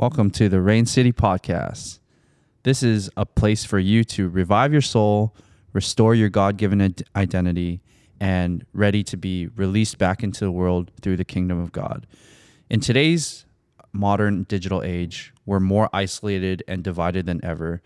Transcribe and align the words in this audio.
Welcome 0.00 0.30
to 0.30 0.48
the 0.48 0.62
Rain 0.62 0.86
City 0.86 1.12
Podcast. 1.12 1.98
This 2.62 2.82
is 2.82 3.10
a 3.18 3.26
place 3.26 3.66
for 3.66 3.78
you 3.78 4.02
to 4.04 4.30
revive 4.30 4.72
your 4.72 4.80
soul, 4.80 5.36
restore 5.74 6.14
your 6.14 6.30
God 6.30 6.56
given 6.56 6.94
identity, 7.14 7.82
and 8.18 8.64
ready 8.72 9.02
to 9.04 9.18
be 9.18 9.48
released 9.48 9.98
back 9.98 10.22
into 10.22 10.44
the 10.44 10.50
world 10.50 10.90
through 11.02 11.18
the 11.18 11.24
kingdom 11.24 11.60
of 11.60 11.70
God. 11.70 12.06
In 12.70 12.80
today's 12.80 13.44
modern 13.92 14.44
digital 14.44 14.82
age, 14.82 15.34
we're 15.44 15.60
more 15.60 15.90
isolated 15.92 16.62
and 16.66 16.82
divided 16.82 17.26
than 17.26 17.44
ever. 17.44 17.82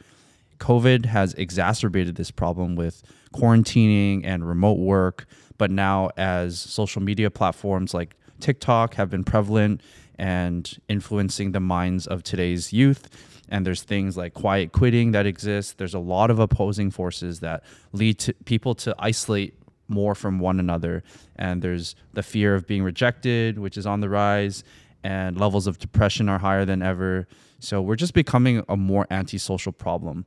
COVID 0.64 1.04
has 1.04 1.34
exacerbated 1.34 2.14
this 2.14 2.30
problem 2.30 2.74
with 2.74 3.02
quarantining 3.34 4.22
and 4.24 4.48
remote 4.48 4.78
work, 4.78 5.26
but 5.58 5.70
now 5.70 6.08
as 6.16 6.58
social 6.58 7.02
media 7.02 7.30
platforms 7.30 7.92
like 7.92 8.16
TikTok 8.40 8.94
have 8.94 9.10
been 9.10 9.24
prevalent 9.24 9.82
and 10.18 10.78
influencing 10.88 11.52
the 11.52 11.60
minds 11.60 12.06
of 12.06 12.22
today's 12.22 12.72
youth. 12.72 13.10
And 13.50 13.66
there's 13.66 13.82
things 13.82 14.16
like 14.16 14.32
quiet 14.32 14.72
quitting 14.72 15.12
that 15.12 15.26
exist. 15.26 15.76
There's 15.76 15.92
a 15.92 15.98
lot 15.98 16.30
of 16.30 16.38
opposing 16.38 16.90
forces 16.90 17.40
that 17.40 17.62
lead 17.92 18.18
to 18.20 18.32
people 18.46 18.74
to 18.76 18.94
isolate 18.98 19.52
more 19.88 20.14
from 20.14 20.38
one 20.38 20.58
another. 20.58 21.02
And 21.36 21.60
there's 21.60 21.94
the 22.14 22.22
fear 22.22 22.54
of 22.54 22.66
being 22.66 22.82
rejected, 22.82 23.58
which 23.58 23.76
is 23.76 23.84
on 23.84 24.00
the 24.00 24.08
rise, 24.08 24.64
and 25.02 25.38
levels 25.38 25.66
of 25.66 25.78
depression 25.78 26.30
are 26.30 26.38
higher 26.38 26.64
than 26.64 26.80
ever. 26.80 27.28
So 27.58 27.82
we're 27.82 27.96
just 27.96 28.14
becoming 28.14 28.64
a 28.66 28.78
more 28.78 29.06
antisocial 29.10 29.72
problem. 29.72 30.24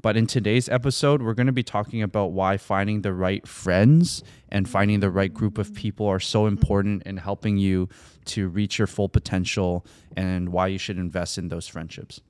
But 0.00 0.16
in 0.16 0.26
today's 0.26 0.68
episode, 0.68 1.22
we're 1.22 1.34
going 1.34 1.48
to 1.48 1.52
be 1.52 1.64
talking 1.64 2.02
about 2.02 2.32
why 2.32 2.56
finding 2.56 3.02
the 3.02 3.12
right 3.12 3.46
friends 3.48 4.22
and 4.48 4.68
finding 4.68 5.00
the 5.00 5.10
right 5.10 5.32
group 5.32 5.58
of 5.58 5.74
people 5.74 6.06
are 6.06 6.20
so 6.20 6.46
important 6.46 7.02
in 7.02 7.16
helping 7.16 7.58
you 7.58 7.88
to 8.26 8.48
reach 8.48 8.78
your 8.78 8.86
full 8.86 9.08
potential 9.08 9.84
and 10.16 10.50
why 10.50 10.68
you 10.68 10.78
should 10.78 10.98
invest 10.98 11.36
in 11.36 11.48
those 11.48 11.66
friendships. 11.66 12.20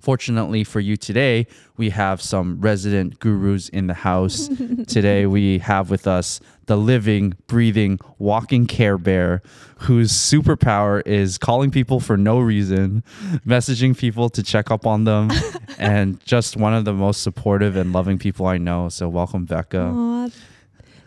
Fortunately 0.00 0.64
for 0.64 0.80
you 0.80 0.96
today, 0.96 1.46
we 1.76 1.90
have 1.90 2.22
some 2.22 2.60
resident 2.60 3.18
gurus 3.18 3.68
in 3.68 3.86
the 3.86 3.94
house. 3.94 4.48
today, 4.86 5.26
we 5.26 5.58
have 5.58 5.90
with 5.90 6.06
us 6.06 6.40
the 6.66 6.76
living, 6.76 7.34
breathing, 7.46 7.98
walking 8.18 8.66
Care 8.66 8.98
Bear, 8.98 9.42
whose 9.78 10.12
superpower 10.12 11.04
is 11.06 11.38
calling 11.38 11.70
people 11.70 12.00
for 12.00 12.16
no 12.16 12.38
reason, 12.38 13.02
messaging 13.46 13.96
people 13.96 14.28
to 14.30 14.42
check 14.42 14.70
up 14.70 14.86
on 14.86 15.04
them, 15.04 15.30
and 15.78 16.24
just 16.24 16.56
one 16.56 16.74
of 16.74 16.84
the 16.84 16.94
most 16.94 17.22
supportive 17.22 17.76
and 17.76 17.92
loving 17.92 18.18
people 18.18 18.46
I 18.46 18.58
know. 18.58 18.88
So, 18.88 19.08
welcome, 19.08 19.44
Becca. 19.44 19.76
Aww. 19.76 20.34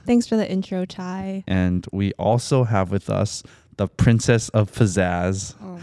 Thanks 0.06 0.26
for 0.26 0.38
the 0.38 0.50
intro, 0.50 0.86
Ty. 0.86 1.44
And 1.48 1.86
we 1.92 2.14
also 2.14 2.64
have 2.64 2.92
with 2.92 3.10
us 3.10 3.44
the 3.76 3.88
Princess 3.88 4.50
of 4.50 4.72
Pizzazz, 4.72 5.56
oh 5.62 5.80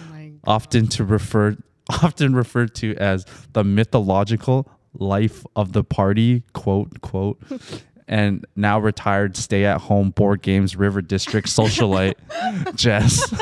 often 0.47 0.87
to 0.89 1.05
refer 1.05 1.57
often 2.03 2.35
referred 2.35 2.75
to 2.77 2.95
as 2.97 3.27
the 3.53 3.65
mythological 3.65 4.69
life 4.95 5.45
of 5.57 5.73
the 5.73 5.85
party, 5.85 6.43
quote, 6.53 7.01
quote, 7.01 7.41
and 8.09 8.45
now 8.57 8.79
retired 8.79 9.37
stay 9.37 9.65
at 9.65 9.81
home 9.81 10.11
board 10.11 10.43
games 10.43 10.77
river 10.77 11.03
district 11.03 11.49
socialite, 11.49 12.15
Jess. 12.75 13.33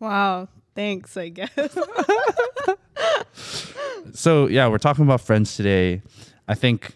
wow. 0.00 0.48
Thanks, 0.74 1.16
I 1.16 1.28
guess. 1.28 1.78
so, 4.12 4.48
yeah, 4.48 4.66
we're 4.66 4.78
talking 4.78 5.04
about 5.04 5.20
friends 5.20 5.56
today. 5.56 6.02
I 6.48 6.54
think 6.56 6.92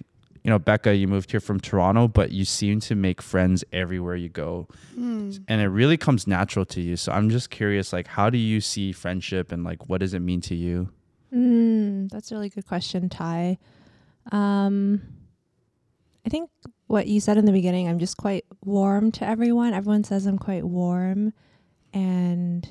you 0.48 0.54
know, 0.54 0.58
Becca, 0.58 0.96
you 0.96 1.06
moved 1.06 1.30
here 1.30 1.40
from 1.40 1.60
Toronto, 1.60 2.08
but 2.08 2.32
you 2.32 2.46
seem 2.46 2.80
to 2.80 2.94
make 2.94 3.20
friends 3.20 3.64
everywhere 3.70 4.16
you 4.16 4.30
go. 4.30 4.66
Mm. 4.98 5.44
And 5.46 5.60
it 5.60 5.66
really 5.66 5.98
comes 5.98 6.26
natural 6.26 6.64
to 6.64 6.80
you. 6.80 6.96
So 6.96 7.12
I'm 7.12 7.28
just 7.28 7.50
curious, 7.50 7.92
like, 7.92 8.06
how 8.06 8.30
do 8.30 8.38
you 8.38 8.62
see 8.62 8.92
friendship 8.92 9.52
and 9.52 9.62
like 9.62 9.90
what 9.90 10.00
does 10.00 10.14
it 10.14 10.20
mean 10.20 10.40
to 10.40 10.54
you? 10.54 10.88
Mm, 11.34 12.08
that's 12.08 12.32
a 12.32 12.34
really 12.34 12.48
good 12.48 12.66
question, 12.66 13.10
Ty. 13.10 13.58
Um, 14.32 15.02
I 16.24 16.30
think 16.30 16.48
what 16.86 17.06
you 17.08 17.20
said 17.20 17.36
in 17.36 17.44
the 17.44 17.52
beginning, 17.52 17.86
I'm 17.86 17.98
just 17.98 18.16
quite 18.16 18.46
warm 18.64 19.12
to 19.12 19.28
everyone. 19.28 19.74
Everyone 19.74 20.02
says 20.02 20.24
I'm 20.24 20.38
quite 20.38 20.64
warm. 20.64 21.34
And 21.92 22.66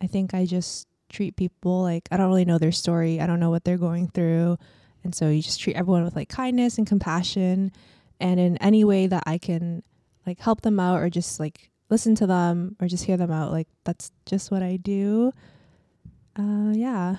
I 0.00 0.06
think 0.06 0.34
I 0.34 0.46
just 0.46 0.86
treat 1.08 1.34
people 1.34 1.82
like 1.82 2.06
I 2.12 2.16
don't 2.16 2.28
really 2.28 2.44
know 2.44 2.58
their 2.58 2.70
story. 2.70 3.20
I 3.20 3.26
don't 3.26 3.40
know 3.40 3.50
what 3.50 3.64
they're 3.64 3.76
going 3.76 4.06
through. 4.06 4.56
And 5.08 5.14
so 5.14 5.30
you 5.30 5.40
just 5.40 5.58
treat 5.58 5.74
everyone 5.74 6.04
with 6.04 6.14
like 6.14 6.28
kindness 6.28 6.76
and 6.76 6.86
compassion 6.86 7.72
and 8.20 8.38
in 8.38 8.58
any 8.58 8.84
way 8.84 9.06
that 9.06 9.22
I 9.24 9.38
can 9.38 9.82
like 10.26 10.38
help 10.38 10.60
them 10.60 10.78
out 10.78 11.00
or 11.00 11.08
just 11.08 11.40
like 11.40 11.70
listen 11.88 12.14
to 12.16 12.26
them 12.26 12.76
or 12.78 12.88
just 12.88 13.04
hear 13.04 13.16
them 13.16 13.30
out. 13.30 13.50
Like 13.50 13.68
that's 13.84 14.12
just 14.26 14.50
what 14.50 14.62
I 14.62 14.76
do. 14.76 15.32
Uh 16.38 16.72
yeah. 16.74 17.16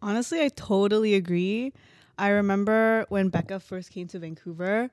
Honestly, 0.00 0.40
I 0.40 0.50
totally 0.50 1.14
agree. 1.14 1.72
I 2.16 2.28
remember 2.28 3.06
when 3.08 3.28
Becca 3.28 3.58
first 3.58 3.90
came 3.90 4.06
to 4.06 4.20
Vancouver 4.20 4.88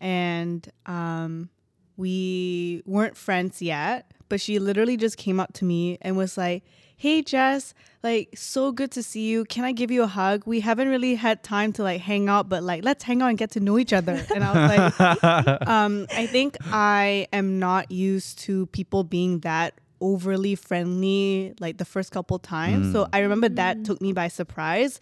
and 0.00 0.70
um 0.86 1.50
we 1.96 2.84
weren't 2.86 3.16
friends 3.16 3.60
yet, 3.60 4.08
but 4.32 4.40
she 4.40 4.58
literally 4.58 4.96
just 4.96 5.18
came 5.18 5.38
up 5.38 5.52
to 5.52 5.62
me 5.62 5.98
and 6.00 6.16
was 6.16 6.38
like, 6.38 6.64
hey 6.96 7.20
Jess, 7.20 7.74
like 8.02 8.30
so 8.34 8.72
good 8.72 8.90
to 8.92 9.02
see 9.02 9.28
you. 9.28 9.44
Can 9.44 9.62
I 9.62 9.72
give 9.72 9.90
you 9.90 10.04
a 10.04 10.06
hug? 10.06 10.44
We 10.46 10.60
haven't 10.60 10.88
really 10.88 11.16
had 11.16 11.42
time 11.42 11.70
to 11.74 11.82
like 11.82 12.00
hang 12.00 12.30
out, 12.30 12.48
but 12.48 12.62
like 12.62 12.82
let's 12.82 13.04
hang 13.04 13.20
out 13.20 13.28
and 13.28 13.36
get 13.36 13.50
to 13.50 13.60
know 13.60 13.78
each 13.78 13.92
other. 13.92 14.24
And 14.34 14.42
I 14.42 14.52
was 14.54 15.02
like, 15.02 15.68
um, 15.68 16.06
I 16.16 16.26
think 16.26 16.56
I 16.72 17.28
am 17.30 17.58
not 17.58 17.90
used 17.90 18.38
to 18.46 18.64
people 18.68 19.04
being 19.04 19.40
that 19.40 19.74
overly 20.00 20.54
friendly 20.54 21.52
like 21.60 21.76
the 21.76 21.84
first 21.84 22.10
couple 22.10 22.38
times. 22.38 22.86
Mm. 22.86 22.92
So 22.92 23.08
I 23.12 23.18
remember 23.18 23.50
that 23.50 23.84
took 23.84 24.00
me 24.00 24.14
by 24.14 24.28
surprise, 24.28 24.98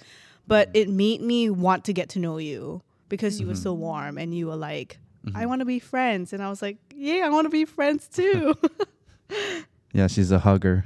but 0.49 0.71
it 0.75 0.89
made 0.89 1.21
me 1.21 1.51
want 1.51 1.85
to 1.85 1.93
get 1.93 2.09
to 2.09 2.19
know 2.19 2.39
you 2.39 2.83
because 3.09 3.35
mm-hmm. 3.35 3.43
you 3.43 3.49
were 3.51 3.55
so 3.55 3.75
mm-hmm. 3.75 3.83
warm 3.83 4.19
and 4.19 4.35
you 4.35 4.49
were 4.49 4.57
like, 4.57 4.99
mm-hmm. 5.25 5.37
I 5.37 5.47
want 5.47 5.61
to 5.61 5.67
be 5.67 5.79
friends. 5.79 6.33
And 6.33 6.43
I 6.43 6.51
was 6.51 6.61
like, 6.61 6.79
yeah, 6.93 7.23
I 7.27 7.29
want 7.29 7.45
to 7.45 7.51
be 7.51 7.65
friends 7.65 8.09
too. 8.09 8.57
yeah, 9.93 10.07
she's 10.07 10.31
a 10.31 10.39
hugger. 10.39 10.85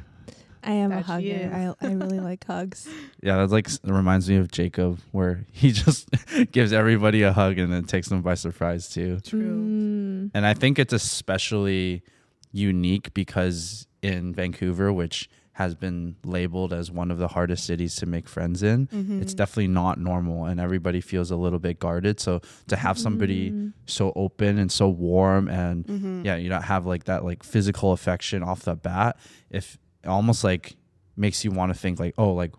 I 0.64 0.72
am 0.72 0.92
a 0.92 1.02
hugger. 1.02 1.76
I, 1.80 1.86
I 1.86 1.92
really 1.92 2.20
like 2.30 2.44
hugs. 2.46 2.88
Yeah, 3.22 3.36
that's 3.36 3.52
like 3.52 3.68
reminds 3.84 4.28
me 4.28 4.36
of 4.36 4.50
Jacob, 4.50 4.98
where 5.12 5.44
he 5.52 5.72
just 5.72 6.08
gives 6.52 6.72
everybody 6.72 7.22
a 7.22 7.32
hug 7.32 7.58
and 7.58 7.72
then 7.72 7.84
takes 7.84 8.08
them 8.08 8.22
by 8.22 8.34
surprise 8.34 8.88
too. 8.88 9.20
True. 9.20 9.60
Mm. 9.60 10.30
And 10.34 10.46
I 10.46 10.54
think 10.54 10.78
it's 10.78 10.92
especially 10.92 12.02
unique 12.52 13.12
because 13.14 13.86
in 14.02 14.34
Vancouver, 14.34 14.92
which 14.92 15.28
has 15.54 15.74
been 15.74 16.16
labeled 16.24 16.72
as 16.72 16.90
one 16.90 17.12
of 17.12 17.18
the 17.18 17.28
hardest 17.28 17.64
cities 17.64 17.94
to 17.94 18.06
make 18.06 18.28
friends 18.28 18.62
in. 18.62 18.88
Mm-hmm. 18.88 19.22
It's 19.22 19.34
definitely 19.34 19.68
not 19.68 19.98
normal 19.98 20.46
and 20.46 20.58
everybody 20.60 21.00
feels 21.00 21.30
a 21.30 21.36
little 21.36 21.60
bit 21.60 21.78
guarded. 21.78 22.18
So 22.18 22.40
to 22.66 22.76
have 22.76 22.98
somebody 22.98 23.50
mm-hmm. 23.50 23.68
so 23.86 24.12
open 24.16 24.58
and 24.58 24.70
so 24.70 24.88
warm 24.88 25.48
and 25.48 25.86
mm-hmm. 25.86 26.24
yeah, 26.24 26.34
you 26.36 26.48
don't 26.48 26.62
have 26.62 26.86
like 26.86 27.04
that 27.04 27.24
like 27.24 27.44
physical 27.44 27.92
affection 27.92 28.42
off 28.42 28.62
the 28.62 28.74
bat, 28.74 29.16
if 29.48 29.78
almost 30.04 30.42
like 30.42 30.76
makes 31.16 31.44
you 31.44 31.52
want 31.52 31.72
to 31.72 31.78
think 31.78 32.00
like, 32.00 32.14
oh, 32.18 32.32
like 32.32 32.52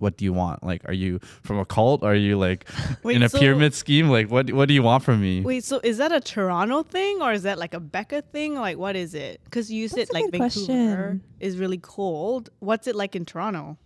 what 0.00 0.16
what 0.16 0.18
do 0.18 0.24
you 0.24 0.32
want? 0.32 0.62
Like, 0.62 0.88
are 0.88 0.94
you 0.94 1.18
from 1.42 1.58
a 1.58 1.64
cult? 1.64 2.02
Are 2.02 2.14
you 2.14 2.38
like 2.38 2.66
wait, 3.02 3.16
in 3.16 3.22
a 3.22 3.28
so, 3.28 3.38
pyramid 3.38 3.74
scheme? 3.74 4.08
Like, 4.08 4.30
what 4.30 4.50
what 4.52 4.68
do 4.68 4.74
you 4.74 4.82
want 4.82 5.04
from 5.04 5.20
me? 5.20 5.42
Wait, 5.42 5.64
so 5.64 5.80
is 5.82 5.98
that 5.98 6.12
a 6.12 6.20
Toronto 6.20 6.82
thing 6.82 7.20
or 7.20 7.32
is 7.32 7.42
that 7.42 7.58
like 7.58 7.74
a 7.74 7.80
Becca 7.80 8.22
thing? 8.22 8.54
Like, 8.54 8.78
what 8.78 8.96
is 8.96 9.14
it? 9.14 9.40
Because 9.44 9.70
you 9.70 9.88
said 9.88 10.08
like 10.12 10.30
Vancouver 10.30 10.38
question. 10.38 11.22
is 11.40 11.58
really 11.58 11.78
cold. 11.78 12.50
What's 12.60 12.86
it 12.86 12.96
like 12.96 13.14
in 13.14 13.24
Toronto? 13.24 13.76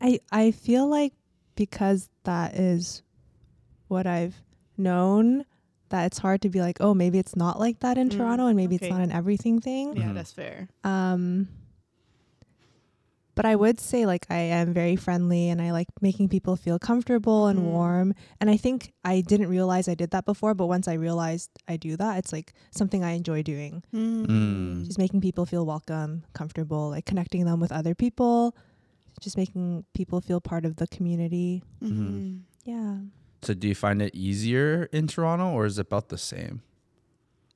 I 0.00 0.20
I 0.30 0.50
feel 0.50 0.86
like 0.86 1.14
because 1.54 2.10
that 2.24 2.54
is 2.54 3.02
what 3.88 4.06
I've 4.06 4.34
known 4.76 5.44
that 5.88 6.06
it's 6.06 6.18
hard 6.18 6.42
to 6.42 6.48
be 6.48 6.60
like, 6.60 6.78
oh, 6.80 6.94
maybe 6.94 7.18
it's 7.18 7.36
not 7.36 7.60
like 7.60 7.80
that 7.80 7.96
in 7.96 8.08
mm, 8.08 8.16
Toronto 8.16 8.46
and 8.46 8.56
maybe 8.56 8.74
okay. 8.74 8.86
it's 8.86 8.92
not 8.92 9.02
an 9.02 9.12
everything 9.12 9.60
thing. 9.60 9.96
Yeah, 9.96 10.02
mm-hmm. 10.02 10.14
that's 10.14 10.32
fair. 10.32 10.68
Um 10.84 11.48
but 13.36 13.44
I 13.44 13.54
would 13.54 13.78
say 13.78 14.06
like 14.06 14.26
I 14.30 14.38
am 14.38 14.72
very 14.72 14.96
friendly 14.96 15.50
and 15.50 15.60
I 15.60 15.70
like 15.70 15.88
making 16.00 16.30
people 16.30 16.56
feel 16.56 16.78
comfortable 16.78 17.46
and 17.46 17.60
mm. 17.60 17.64
warm. 17.64 18.14
And 18.40 18.50
I 18.50 18.56
think 18.56 18.92
I 19.04 19.20
didn't 19.20 19.48
realize 19.48 19.88
I 19.88 19.94
did 19.94 20.10
that 20.10 20.24
before, 20.24 20.54
but 20.54 20.66
once 20.66 20.88
I 20.88 20.94
realized 20.94 21.50
I 21.68 21.76
do 21.76 21.96
that, 21.98 22.16
it's 22.16 22.32
like 22.32 22.54
something 22.70 23.04
I 23.04 23.12
enjoy 23.12 23.42
doing. 23.42 23.84
Mm. 23.94 24.26
Mm. 24.26 24.86
Just 24.86 24.98
making 24.98 25.20
people 25.20 25.44
feel 25.44 25.66
welcome, 25.66 26.24
comfortable, 26.32 26.88
like 26.88 27.04
connecting 27.04 27.44
them 27.44 27.60
with 27.60 27.72
other 27.72 27.94
people, 27.94 28.56
just 29.20 29.36
making 29.36 29.84
people 29.94 30.22
feel 30.22 30.40
part 30.40 30.64
of 30.64 30.76
the 30.76 30.86
community. 30.86 31.62
Mm-hmm. 31.84 32.38
Yeah. 32.64 32.96
So 33.42 33.52
do 33.52 33.68
you 33.68 33.74
find 33.74 34.00
it 34.00 34.14
easier 34.14 34.88
in 34.92 35.08
Toronto 35.08 35.50
or 35.50 35.66
is 35.66 35.78
it 35.78 35.82
about 35.82 36.08
the 36.08 36.18
same? 36.18 36.62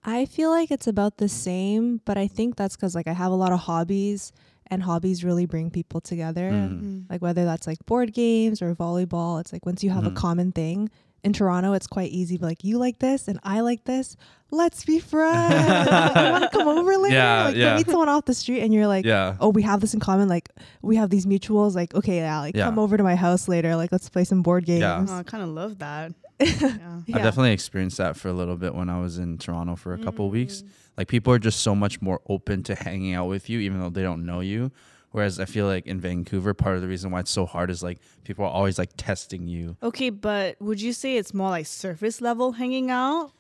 I 0.05 0.25
feel 0.27 0.51
like 0.51 0.71
it's 0.71 0.87
about 0.87 1.19
the 1.19 1.29
same, 1.29 2.01
but 2.05 2.17
I 2.17 2.27
think 2.27 2.57
that's 2.57 2.77
because 2.77 2.95
like 2.95 3.07
I 3.07 3.13
have 3.13 3.33
a 3.33 3.35
lot 3.35 3.53
of 3.53 3.61
hobbies 3.61 4.33
and 4.71 4.83
hobbies 4.83 5.25
really 5.25 5.47
bring 5.47 5.71
people 5.71 6.01
together. 6.01 6.51
Mm. 6.51 7.05
Like 7.11 7.23
whether 7.23 7.45
that's 7.45 7.67
like 7.67 7.85
board 7.87 8.13
games 8.13 8.63
or 8.63 8.75
volleyball, 8.75 9.41
it's 9.41 9.53
like 9.53 9.67
once 9.67 9.83
you 9.83 9.91
have 9.91 10.05
mm. 10.05 10.09
a 10.09 10.13
common 10.13 10.53
thing, 10.53 10.91
in 11.23 11.33
Toronto, 11.33 11.73
it's 11.73 11.87
quite 11.87 12.11
easy. 12.11 12.37
But 12.39 12.47
like, 12.47 12.65
you 12.65 12.79
like 12.79 12.99
this 12.99 13.29
and 13.29 13.39
I 13.43 13.61
like 13.61 13.85
this. 13.85 14.17
Let's 14.51 14.85
be 14.85 14.99
friends. 14.99 15.55
like, 15.87 16.17
you 16.17 16.33
want 16.33 16.45
to 16.45 16.51
come 16.51 16.69
over 16.69 16.97
later? 16.97 17.15
Yeah, 17.15 17.45
like, 17.47 17.57
yeah. 17.57 17.73
You 17.73 17.77
meet 17.79 17.87
someone 17.87 18.09
off 18.09 18.25
the 18.25 18.35
street 18.35 18.63
and 18.63 18.75
you're 18.75 18.87
like, 18.87 19.05
yeah. 19.05 19.37
oh, 19.39 19.51
we 19.51 19.63
have 19.63 19.81
this 19.81 19.95
in 19.95 20.01
common. 20.01 20.29
Like, 20.29 20.49
we 20.83 20.97
have 20.97 21.11
these 21.11 21.27
mutuals. 21.27 21.75
Like, 21.75 21.95
okay, 21.95 22.17
yeah, 22.17 22.41
like 22.41 22.57
Yeah. 22.57 22.65
come 22.65 22.79
over 22.79 22.97
to 22.97 23.03
my 23.03 23.15
house 23.15 23.49
later. 23.49 23.77
Like, 23.77 23.93
let's 23.93 24.09
play 24.09 24.25
some 24.25 24.43
board 24.43 24.65
games. 24.65 24.81
Yeah. 24.81 25.07
Oh, 25.09 25.19
I 25.19 25.23
kind 25.23 25.43
of 25.43 25.51
love 25.51 25.79
that. 25.79 26.13
yeah. 26.41 26.77
Yeah. 27.07 27.17
I 27.17 27.23
definitely 27.23 27.53
experienced 27.53 27.97
that 27.99 28.17
for 28.17 28.29
a 28.29 28.33
little 28.33 28.57
bit 28.57 28.75
when 28.75 28.89
I 28.89 29.01
was 29.01 29.19
in 29.19 29.39
Toronto 29.39 29.75
for 29.75 29.95
a 29.95 29.99
couple 29.99 30.27
of 30.27 30.33
weeks. 30.33 30.63
Like 30.97 31.09
people 31.09 31.33
are 31.33 31.39
just 31.39 31.61
so 31.61 31.75
much 31.75 32.03
more 32.03 32.21
open 32.29 32.63
to 32.65 32.75
hanging 32.75 33.15
out 33.15 33.27
with 33.27 33.49
you, 33.49 33.61
even 33.61 33.81
though 33.81 33.91
they 33.91 34.03
don't 34.03 34.27
know 34.27 34.41
you. 34.41 34.71
Whereas 35.13 35.41
I 35.41 35.45
feel 35.45 35.67
like 35.67 35.87
in 35.87 36.01
Vancouver, 36.01 36.55
part 36.55 36.77
of 36.77 36.83
the 36.83 36.89
reason 36.89 37.11
why 37.11 37.21
it's 37.21 37.31
so 37.31 37.45
hard 37.45 37.71
is 37.71 37.83
like 37.83 37.99
people 38.25 38.45
are 38.45 38.51
always 38.51 38.79
like 38.79 38.91
testing 38.97 39.49
you. 39.49 39.77
Okay, 39.83 40.11
but 40.11 40.61
would 40.61 40.81
you 40.81 40.93
say 40.93 41.17
it's 41.17 41.35
more 41.35 41.51
like 41.51 41.67
surface 41.67 42.21
level 42.21 42.53
hanging 42.53 42.91
out? 42.91 43.33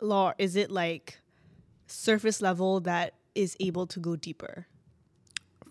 Or 0.00 0.34
is 0.38 0.56
it 0.56 0.70
like 0.70 1.18
surface 1.86 2.40
level 2.40 2.80
that 2.80 3.14
is 3.34 3.56
able 3.60 3.86
to 3.88 4.00
go 4.00 4.16
deeper? 4.16 4.66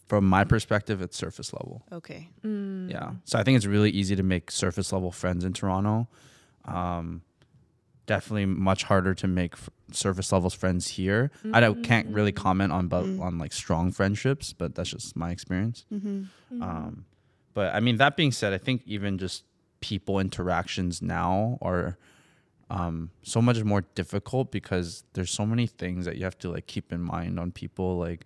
From 0.07 0.25
my 0.25 0.43
perspective, 0.43 1.01
it's 1.01 1.17
surface 1.17 1.51
level. 1.53 1.83
Okay. 1.91 2.29
Mm. 2.45 2.89
Yeah. 2.91 3.11
So 3.25 3.37
I 3.37 3.43
think 3.43 3.57
it's 3.57 3.65
really 3.65 3.89
easy 3.89 4.15
to 4.15 4.23
make 4.23 4.49
surface 4.51 4.93
level 4.93 5.11
friends 5.11 5.43
in 5.43 5.53
Toronto. 5.53 6.07
Um, 6.65 7.21
definitely 8.05 8.45
much 8.45 8.83
harder 8.83 9.13
to 9.13 9.27
make 9.27 9.53
f- 9.53 9.69
surface 9.91 10.31
levels 10.31 10.53
friends 10.53 10.87
here. 10.89 11.31
I 11.53 11.59
don't, 11.59 11.83
can't 11.83 12.07
really 12.09 12.31
comment 12.31 12.71
on 12.71 12.87
but 12.87 13.05
Mm. 13.05 13.21
on 13.21 13.37
like 13.37 13.53
strong 13.53 13.91
friendships, 13.91 14.53
but 14.53 14.75
that's 14.75 14.89
just 14.89 15.15
my 15.15 15.31
experience. 15.31 15.85
Mm-hmm. 15.93 16.61
Um, 16.61 17.05
but 17.53 17.73
I 17.73 17.79
mean, 17.79 17.97
that 17.97 18.17
being 18.17 18.31
said, 18.31 18.51
I 18.53 18.57
think 18.57 18.81
even 18.85 19.17
just 19.17 19.43
people 19.79 20.19
interactions 20.19 21.01
now 21.01 21.57
are 21.61 21.97
um, 22.69 23.11
so 23.21 23.41
much 23.41 23.63
more 23.63 23.81
difficult 23.95 24.51
because 24.51 25.03
there's 25.13 25.29
so 25.31 25.45
many 25.45 25.67
things 25.67 26.05
that 26.05 26.17
you 26.17 26.23
have 26.23 26.37
to 26.39 26.49
like 26.49 26.65
keep 26.67 26.91
in 26.91 27.01
mind 27.01 27.39
on 27.39 27.51
people. 27.51 27.97
Like, 27.97 28.25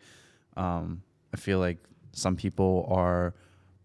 um, 0.56 1.02
I 1.34 1.38
feel 1.38 1.60
like 1.60 1.80
some 2.14 2.36
people 2.36 2.88
are 2.90 3.34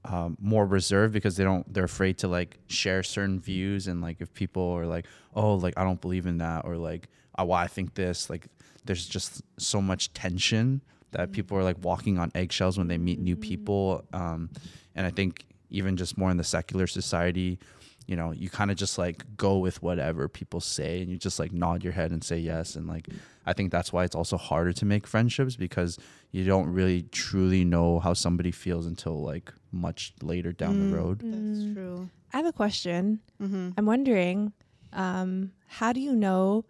um, 0.05 0.37
more 0.41 0.67
reserved 0.67 1.13
because 1.13 1.37
they 1.37 1.45
don't 1.45 1.73
they're 1.73 1.85
afraid 1.85 2.19
to 2.19 2.29
like 2.29 2.59
share 2.67 3.03
certain 3.03 3.39
views 3.39 3.87
and 3.87 4.01
like 4.01 4.21
if 4.21 4.33
people 4.35 4.73
are 4.73 4.87
like 4.87 5.07
oh 5.35 5.55
like 5.55 5.75
I 5.77 5.85
don't 5.85 6.01
believe 6.01 6.27
in 6.27 6.39
that 6.39 6.65
or 6.65 6.77
like 6.77 7.09
oh, 7.39 7.45
well 7.45 7.59
I 7.59 7.69
think 7.69 7.95
this 7.95 8.29
like 8.29 8.47
there's 8.85 9.07
just 9.07 9.43
so 9.59 9.81
much 9.81 10.13
tension 10.13 10.81
that 11.13 11.31
people 11.31 11.57
are 11.57 11.63
like 11.63 11.77
walking 11.83 12.19
on 12.19 12.33
eggshells 12.35 12.79
when 12.79 12.89
they 12.89 12.99
meet 12.99 13.21
new 13.21 13.37
people 13.37 14.05
um, 14.13 14.51
and 14.97 15.07
I 15.07 15.11
think 15.11 15.45
even 15.71 15.97
just 15.97 16.19
more 16.19 16.31
in 16.31 16.37
the 16.37 16.45
secular 16.45 16.87
society 16.87 17.59
you 18.07 18.17
know 18.17 18.33
you 18.33 18.49
kind 18.51 18.71
of 18.71 18.77
just 18.77 18.99
like 18.99 19.25
go 19.37 19.59
with 19.59 19.83
whatever 19.83 20.29
people 20.29 20.61
say 20.61 21.01
and 21.03 21.11
you 21.11 21.17
just 21.17 21.39
like 21.39 21.53
nod 21.53 21.85
your 21.85 21.93
head 21.93 22.11
and 22.11 22.23
say 22.25 22.37
yes 22.39 22.75
and 22.77 22.87
like 22.89 23.07
i 23.47 23.53
think 23.53 23.71
that's 23.71 23.93
why 23.93 24.03
it's 24.05 24.15
also 24.15 24.37
harder 24.37 24.73
to 24.73 24.85
make 24.85 25.07
friendships 25.07 25.55
because 25.57 25.99
you 26.33 26.45
don't 26.45 26.69
really 26.73 27.03
truly 27.13 27.65
know 27.65 27.99
how 28.01 28.13
somebody 28.13 28.51
feels 28.51 28.87
until 28.87 29.23
like 29.23 29.53
much 29.71 30.13
later 30.23 30.53
down 30.53 30.75
Mm. 30.77 30.91
the 30.91 30.97
road 30.97 31.21
That's 31.21 31.75
true. 31.75 32.11
I 32.33 32.39
have 32.39 32.47
a 32.47 32.53
question. 32.53 33.21
Mm-hmm. 33.43 33.71
I'm 33.77 33.85
wondering, 33.87 34.53
um, 34.95 35.53
how 35.67 35.93
do 35.93 36.01
you 36.01 36.15
know, 36.15 36.65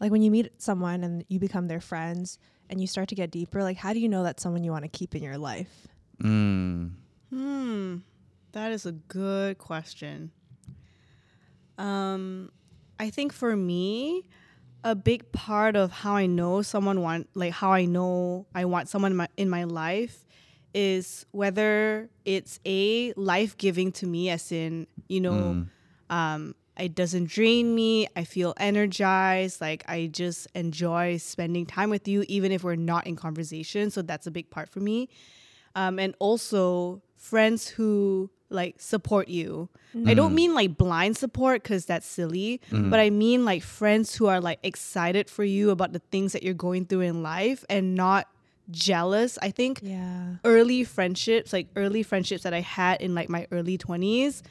like 0.00 0.10
when 0.12 0.20
you 0.22 0.30
meet 0.30 0.52
someone 0.60 1.02
and 1.02 1.24
you 1.28 1.38
become 1.40 1.66
their 1.68 1.80
friends 1.80 2.38
and 2.68 2.78
you 2.80 2.86
start 2.86 3.08
to 3.08 3.14
get 3.14 3.30
deeper, 3.30 3.62
like 3.62 3.78
how 3.78 3.92
do 3.94 4.00
you 4.00 4.08
know 4.08 4.22
that's 4.22 4.42
someone 4.42 4.62
you 4.64 4.70
want 4.70 4.84
to 4.84 4.88
keep 4.90 5.14
in 5.14 5.22
your 5.22 5.38
life? 5.38 5.88
mm. 6.22 6.90
Hmm. 7.30 7.96
That 8.52 8.72
is 8.72 8.86
a 8.86 8.92
good 8.92 9.58
question. 9.58 10.30
Um, 11.78 12.50
I 12.98 13.10
think 13.10 13.32
for 13.32 13.54
me, 13.56 14.28
a 14.84 14.94
big 14.94 15.30
part 15.32 15.76
of 15.76 15.90
how 15.92 16.14
I 16.14 16.26
know 16.26 16.62
someone 16.62 17.00
want 17.02 17.28
like 17.34 17.52
how 17.52 17.72
I 17.72 17.84
know 17.84 18.46
I 18.54 18.64
want 18.64 18.88
someone 18.88 19.12
in 19.12 19.16
my, 19.16 19.28
in 19.36 19.48
my 19.50 19.64
life 19.64 20.24
is 20.74 21.26
whether 21.32 22.08
it's 22.24 22.60
a 22.66 23.12
life 23.14 23.56
giving 23.56 23.90
to 23.92 24.06
me, 24.06 24.30
as 24.30 24.52
in 24.52 24.86
you 25.08 25.20
know, 25.20 25.32
Mm. 26.10 26.14
um, 26.14 26.54
it 26.78 26.94
doesn't 26.94 27.28
drain 27.28 27.74
me. 27.74 28.06
I 28.14 28.22
feel 28.24 28.54
energized. 28.58 29.60
Like 29.60 29.84
I 29.88 30.06
just 30.06 30.46
enjoy 30.54 31.16
spending 31.16 31.66
time 31.66 31.90
with 31.90 32.06
you, 32.06 32.24
even 32.28 32.52
if 32.52 32.62
we're 32.62 32.76
not 32.76 33.06
in 33.06 33.16
conversation. 33.16 33.90
So 33.90 34.02
that's 34.02 34.26
a 34.26 34.30
big 34.30 34.50
part 34.50 34.68
for 34.68 34.78
me. 34.80 35.08
Um, 35.74 35.98
and 35.98 36.14
also 36.20 37.02
friends 37.16 37.66
who 37.68 38.30
like 38.50 38.80
support 38.80 39.28
you. 39.28 39.68
I 40.06 40.14
don't 40.14 40.34
mean 40.34 40.54
like 40.54 40.76
blind 40.76 41.16
support 41.16 41.62
because 41.62 41.84
that's 41.86 42.06
silly, 42.06 42.60
but 42.70 42.98
I 43.00 43.10
mean 43.10 43.44
like 43.44 43.62
friends 43.62 44.14
who 44.14 44.26
are 44.26 44.40
like 44.40 44.58
excited 44.62 45.28
for 45.30 45.44
you 45.44 45.70
about 45.70 45.92
the 45.92 45.98
things 46.10 46.32
that 46.32 46.42
you're 46.42 46.54
going 46.54 46.86
through 46.86 47.00
in 47.02 47.22
life 47.22 47.64
and 47.68 47.94
not 47.94 48.28
jealous. 48.70 49.38
I 49.40 49.50
think 49.50 49.80
Yeah. 49.82 50.34
early 50.44 50.84
friendships, 50.84 51.52
like 51.52 51.68
early 51.76 52.02
friendships 52.02 52.42
that 52.44 52.52
I 52.54 52.60
had 52.60 53.00
in 53.00 53.14
like 53.14 53.28
my 53.28 53.46
early 53.50 53.76
20s, 53.78 54.42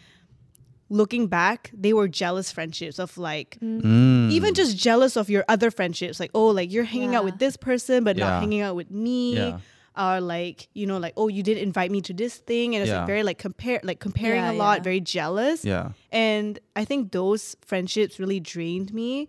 looking 0.90 1.28
back, 1.28 1.70
they 1.74 1.94
were 1.94 2.08
jealous 2.08 2.52
friendships 2.52 2.98
of 2.98 3.18
like 3.18 3.58
Mm. 3.62 4.32
even 4.32 4.54
just 4.54 4.78
jealous 4.78 5.18
of 5.18 5.30
your 5.30 5.44
other 5.50 5.70
friendships. 5.70 6.20
Like, 6.20 6.32
oh, 6.34 6.48
like 6.48 6.72
you're 6.72 6.86
hanging 6.86 7.14
out 7.16 7.26
with 7.26 7.40
this 7.40 7.58
person 7.58 8.04
but 8.04 8.18
Yeah. 8.18 8.26
not 8.30 8.42
hanging 8.42 8.62
out 8.62 8.76
with 8.76 8.90
me. 8.90 9.54
Yeah. 9.98 10.18
Or 10.18 10.22
like, 10.22 10.68
you 10.74 10.86
know, 10.86 10.98
like, 10.98 11.14
oh, 11.18 11.28
you 11.28 11.44
didn't 11.44 11.64
invite 11.64 11.92
me 11.92 12.02
to 12.02 12.14
this 12.14 12.38
thing. 12.38 12.76
And 12.76 12.84
it's 12.84 12.90
Yeah. 12.92 13.00
like 13.00 13.08
very 13.08 13.24
like 13.24 13.38
compare 13.38 13.80
like 13.84 14.00
comparing 14.00 14.42
Yeah, 14.44 14.52
a 14.52 14.54
lot, 14.54 14.80
yeah. 14.80 14.84
very 14.84 15.00
jealous. 15.02 15.66
yeah 15.66 15.92
And 16.12 16.60
I 16.76 16.86
think 16.86 17.12
those 17.12 17.56
friendships 17.62 18.20
really 18.20 18.40
drained 18.40 18.94
me. 18.94 19.28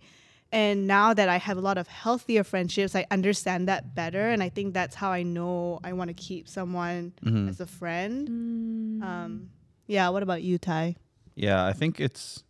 And 0.50 0.86
now 0.86 1.12
that 1.12 1.28
I 1.28 1.36
have 1.36 1.58
a 1.58 1.60
lot 1.60 1.76
of 1.76 1.88
healthier 1.88 2.42
friendships, 2.42 2.94
I 2.94 3.04
understand 3.10 3.68
that 3.68 3.94
better. 3.94 4.30
And 4.30 4.42
I 4.42 4.48
think 4.48 4.72
that's 4.74 4.94
how 4.94 5.10
I 5.12 5.22
know 5.22 5.78
I 5.84 5.92
want 5.92 6.08
to 6.08 6.14
keep 6.14 6.48
someone 6.48 7.12
Mhm. 7.22 7.48
as 7.50 7.60
a 7.60 7.66
friend. 7.66 8.28
Mm. 8.28 9.02
Um, 9.02 9.50
yeah. 9.86 10.08
What 10.08 10.22
about 10.22 10.42
you, 10.42 10.56
Ty? 10.58 10.96
Yeah, 11.34 11.66
I 11.66 11.72
think 11.74 12.00
it's 12.00 12.44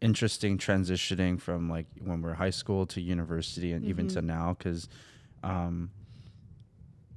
interesting 0.00 0.58
transitioning 0.58 1.38
from 1.40 1.68
like 1.70 1.86
when 2.02 2.22
we're 2.22 2.34
high 2.34 2.50
school 2.50 2.86
to 2.86 3.00
university 3.00 3.70
and 3.72 3.84
even 3.84 4.08
to 4.08 4.22
now 4.22 4.54
because 4.58 4.88
um, 5.42 5.90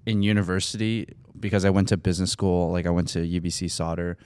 in 0.05 0.21
university, 0.21 1.07
because 1.39 1.65
I 1.65 1.69
went 1.69 1.89
to 1.89 1.97
business 1.97 2.31
school, 2.31 2.71
like 2.71 2.85
I 2.85 2.89
went 2.89 3.07
to 3.09 3.19
UBC 3.19 3.69
Sauder, 3.71 4.17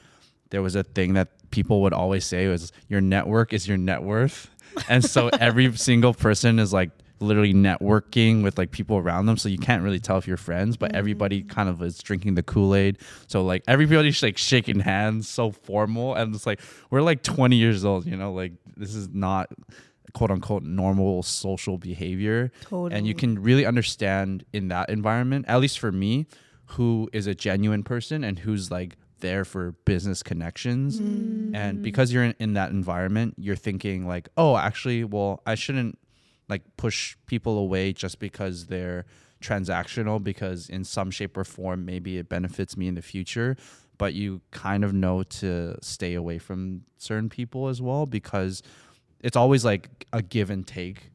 there 0.49 0.61
was 0.61 0.75
a 0.75 0.83
thing 0.83 1.13
that 1.13 1.29
people 1.51 1.81
would 1.81 1.93
always 1.93 2.25
say 2.25 2.47
was 2.47 2.71
your 2.87 3.01
network 3.01 3.53
is 3.53 3.67
your 3.67 3.77
net 3.77 4.03
worth. 4.03 4.49
And 4.89 5.03
so 5.03 5.29
every 5.29 5.75
single 5.75 6.13
person 6.13 6.59
is 6.59 6.71
like 6.71 6.91
literally 7.19 7.53
networking 7.53 8.43
with 8.43 8.59
like 8.59 8.69
people 8.69 8.97
around 8.97 9.25
them. 9.25 9.35
So 9.35 9.49
you 9.49 9.57
can't 9.57 9.81
really 9.81 9.99
tell 9.99 10.19
if 10.19 10.27
you're 10.27 10.37
friends, 10.37 10.77
but 10.77 10.91
mm-hmm. 10.91 10.99
everybody 10.99 11.41
kind 11.41 11.67
of 11.67 11.81
is 11.81 11.97
drinking 11.97 12.35
the 12.35 12.43
Kool-Aid. 12.43 12.99
So 13.25 13.43
like 13.43 13.63
everybody's 13.67 14.21
like 14.21 14.37
shaking 14.37 14.81
hands, 14.81 15.27
so 15.27 15.51
formal. 15.51 16.13
And 16.13 16.35
it's 16.35 16.45
like 16.45 16.61
we're 16.91 17.01
like 17.01 17.23
20 17.23 17.55
years 17.55 17.83
old, 17.83 18.05
you 18.05 18.15
know, 18.15 18.33
like 18.33 18.53
this 18.75 18.93
is 18.93 19.09
not 19.09 19.49
quote 20.13 20.31
unquote 20.31 20.63
normal 20.63 21.23
social 21.23 21.77
behavior. 21.77 22.51
And 22.93 23.07
you 23.07 23.13
can 23.13 23.41
really 23.41 23.65
understand 23.65 24.45
in 24.53 24.69
that 24.69 24.89
environment, 24.89 25.45
at 25.47 25.59
least 25.59 25.79
for 25.79 25.91
me, 25.91 26.27
who 26.71 27.09
is 27.13 27.27
a 27.27 27.35
genuine 27.35 27.83
person 27.83 28.23
and 28.23 28.39
who's 28.39 28.71
like 28.71 28.97
there 29.19 29.45
for 29.45 29.71
business 29.85 30.21
connections. 30.21 30.99
Mm-hmm. 30.99 31.55
And 31.55 31.81
because 31.81 32.11
you're 32.11 32.23
in, 32.23 32.35
in 32.39 32.53
that 32.53 32.71
environment, 32.71 33.35
you're 33.37 33.55
thinking 33.55 34.07
like, 34.07 34.29
oh, 34.37 34.57
actually, 34.57 35.03
well, 35.03 35.41
I 35.45 35.55
shouldn't 35.55 35.97
like 36.49 36.61
push 36.77 37.15
people 37.25 37.57
away 37.57 37.93
just 37.93 38.19
because 38.19 38.67
they're 38.67 39.05
transactional 39.41 40.23
because 40.23 40.69
in 40.69 40.83
some 40.83 41.11
shape 41.11 41.37
or 41.37 41.43
form 41.43 41.85
maybe 41.85 42.17
it 42.17 42.27
benefits 42.27 42.75
me 42.75 42.87
in 42.87 42.95
the 42.95 43.01
future 43.03 43.55
but 43.97 44.13
you 44.13 44.41
kind 44.51 44.83
of 44.83 44.93
know 44.93 45.23
to 45.23 45.75
stay 45.81 46.13
away 46.13 46.37
from 46.37 46.81
certain 46.97 47.29
people 47.29 47.67
as 47.67 47.81
well 47.81 48.05
because 48.05 48.61
it's 49.21 49.35
always 49.35 49.65
like 49.65 50.05
a 50.13 50.21
give 50.21 50.49
and 50.49 50.65
take 50.67 51.11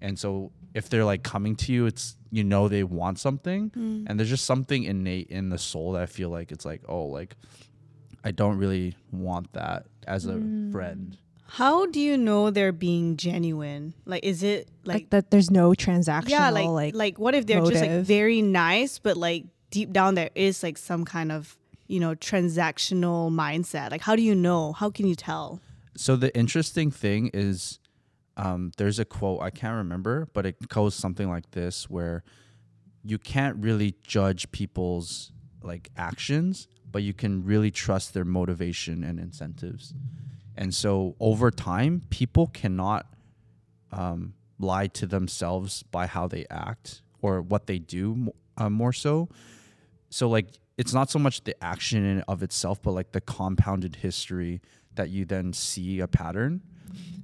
and 0.00 0.18
so 0.18 0.50
if 0.74 0.88
they're 0.88 1.04
like 1.04 1.22
coming 1.22 1.56
to 1.56 1.72
you 1.72 1.86
it's 1.86 2.16
you 2.30 2.44
know 2.44 2.68
they 2.68 2.84
want 2.84 3.18
something 3.18 3.70
mm. 3.70 4.04
and 4.06 4.18
there's 4.18 4.30
just 4.30 4.44
something 4.44 4.84
innate 4.84 5.28
in 5.28 5.48
the 5.48 5.58
soul 5.58 5.92
that 5.92 6.02
i 6.02 6.06
feel 6.06 6.30
like 6.30 6.52
it's 6.52 6.64
like 6.64 6.82
oh 6.88 7.04
like 7.04 7.36
i 8.24 8.30
don't 8.30 8.56
really 8.56 8.94
want 9.10 9.52
that 9.52 9.86
as 10.06 10.26
a 10.26 10.34
mm. 10.34 10.72
friend 10.72 11.16
How 11.52 11.86
do 11.86 11.98
you 11.98 12.16
know 12.16 12.50
they're 12.50 12.70
being 12.70 13.16
genuine? 13.16 13.92
Like, 14.06 14.22
is 14.22 14.44
it 14.44 14.68
Like, 14.84 14.94
like, 14.94 15.10
that 15.10 15.30
there's 15.32 15.50
no 15.50 15.70
transactional 15.70 16.30
yeah, 16.30 16.50
like, 16.50 16.68
like, 16.68 16.94
like, 16.94 17.18
what 17.18 17.34
if 17.34 17.46
they're 17.46 17.60
just 17.60 17.82
like 17.82 18.06
very 18.06 18.40
nice, 18.40 19.00
but 19.00 19.16
like 19.16 19.46
deep 19.72 19.90
down 19.90 20.14
there 20.14 20.30
is 20.36 20.62
like 20.62 20.78
some 20.78 21.04
kind 21.04 21.32
of 21.32 21.58
you 21.88 21.98
know 21.98 22.14
transactional 22.14 23.34
mindset? 23.34 23.90
Like, 23.90 24.00
how 24.00 24.14
do 24.14 24.22
you 24.22 24.36
know? 24.36 24.72
How 24.72 24.90
can 24.90 25.08
you 25.08 25.16
tell? 25.16 25.60
So 25.96 26.16
the 26.16 26.34
interesting 26.36 26.90
thing 26.90 27.30
is, 27.34 27.78
um, 28.36 28.72
there's 28.76 28.98
a 28.98 29.04
quote 29.04 29.42
I 29.42 29.50
can't 29.50 29.76
remember, 29.76 30.28
but 30.32 30.46
it 30.46 30.68
goes 30.68 30.94
something 30.94 31.28
like 31.28 31.50
this: 31.50 31.90
where 31.90 32.22
you 33.04 33.18
can't 33.18 33.56
really 33.56 33.96
judge 34.02 34.50
people's 34.52 35.32
like 35.62 35.90
actions, 35.96 36.68
but 36.90 37.02
you 37.02 37.12
can 37.12 37.44
really 37.44 37.70
trust 37.70 38.14
their 38.14 38.24
motivation 38.24 39.04
and 39.04 39.18
incentives. 39.18 39.94
And 40.56 40.74
so 40.74 41.16
over 41.20 41.50
time, 41.50 42.02
people 42.10 42.46
cannot 42.46 43.06
um, 43.92 44.34
lie 44.58 44.86
to 44.88 45.06
themselves 45.06 45.82
by 45.84 46.06
how 46.06 46.28
they 46.28 46.46
act 46.50 47.02
or 47.22 47.40
what 47.40 47.66
they 47.66 47.78
do 47.78 48.32
uh, 48.56 48.70
more 48.70 48.92
so. 48.92 49.28
So 50.10 50.28
like 50.28 50.46
it's 50.76 50.94
not 50.94 51.10
so 51.10 51.18
much 51.18 51.44
the 51.44 51.62
action 51.62 52.04
in 52.04 52.20
of 52.22 52.42
itself, 52.42 52.82
but 52.82 52.92
like 52.92 53.12
the 53.12 53.20
compounded 53.20 53.96
history 53.96 54.60
that 55.00 55.08
you 55.08 55.24
then 55.24 55.52
see 55.54 56.00
a 56.00 56.06
pattern. 56.06 56.60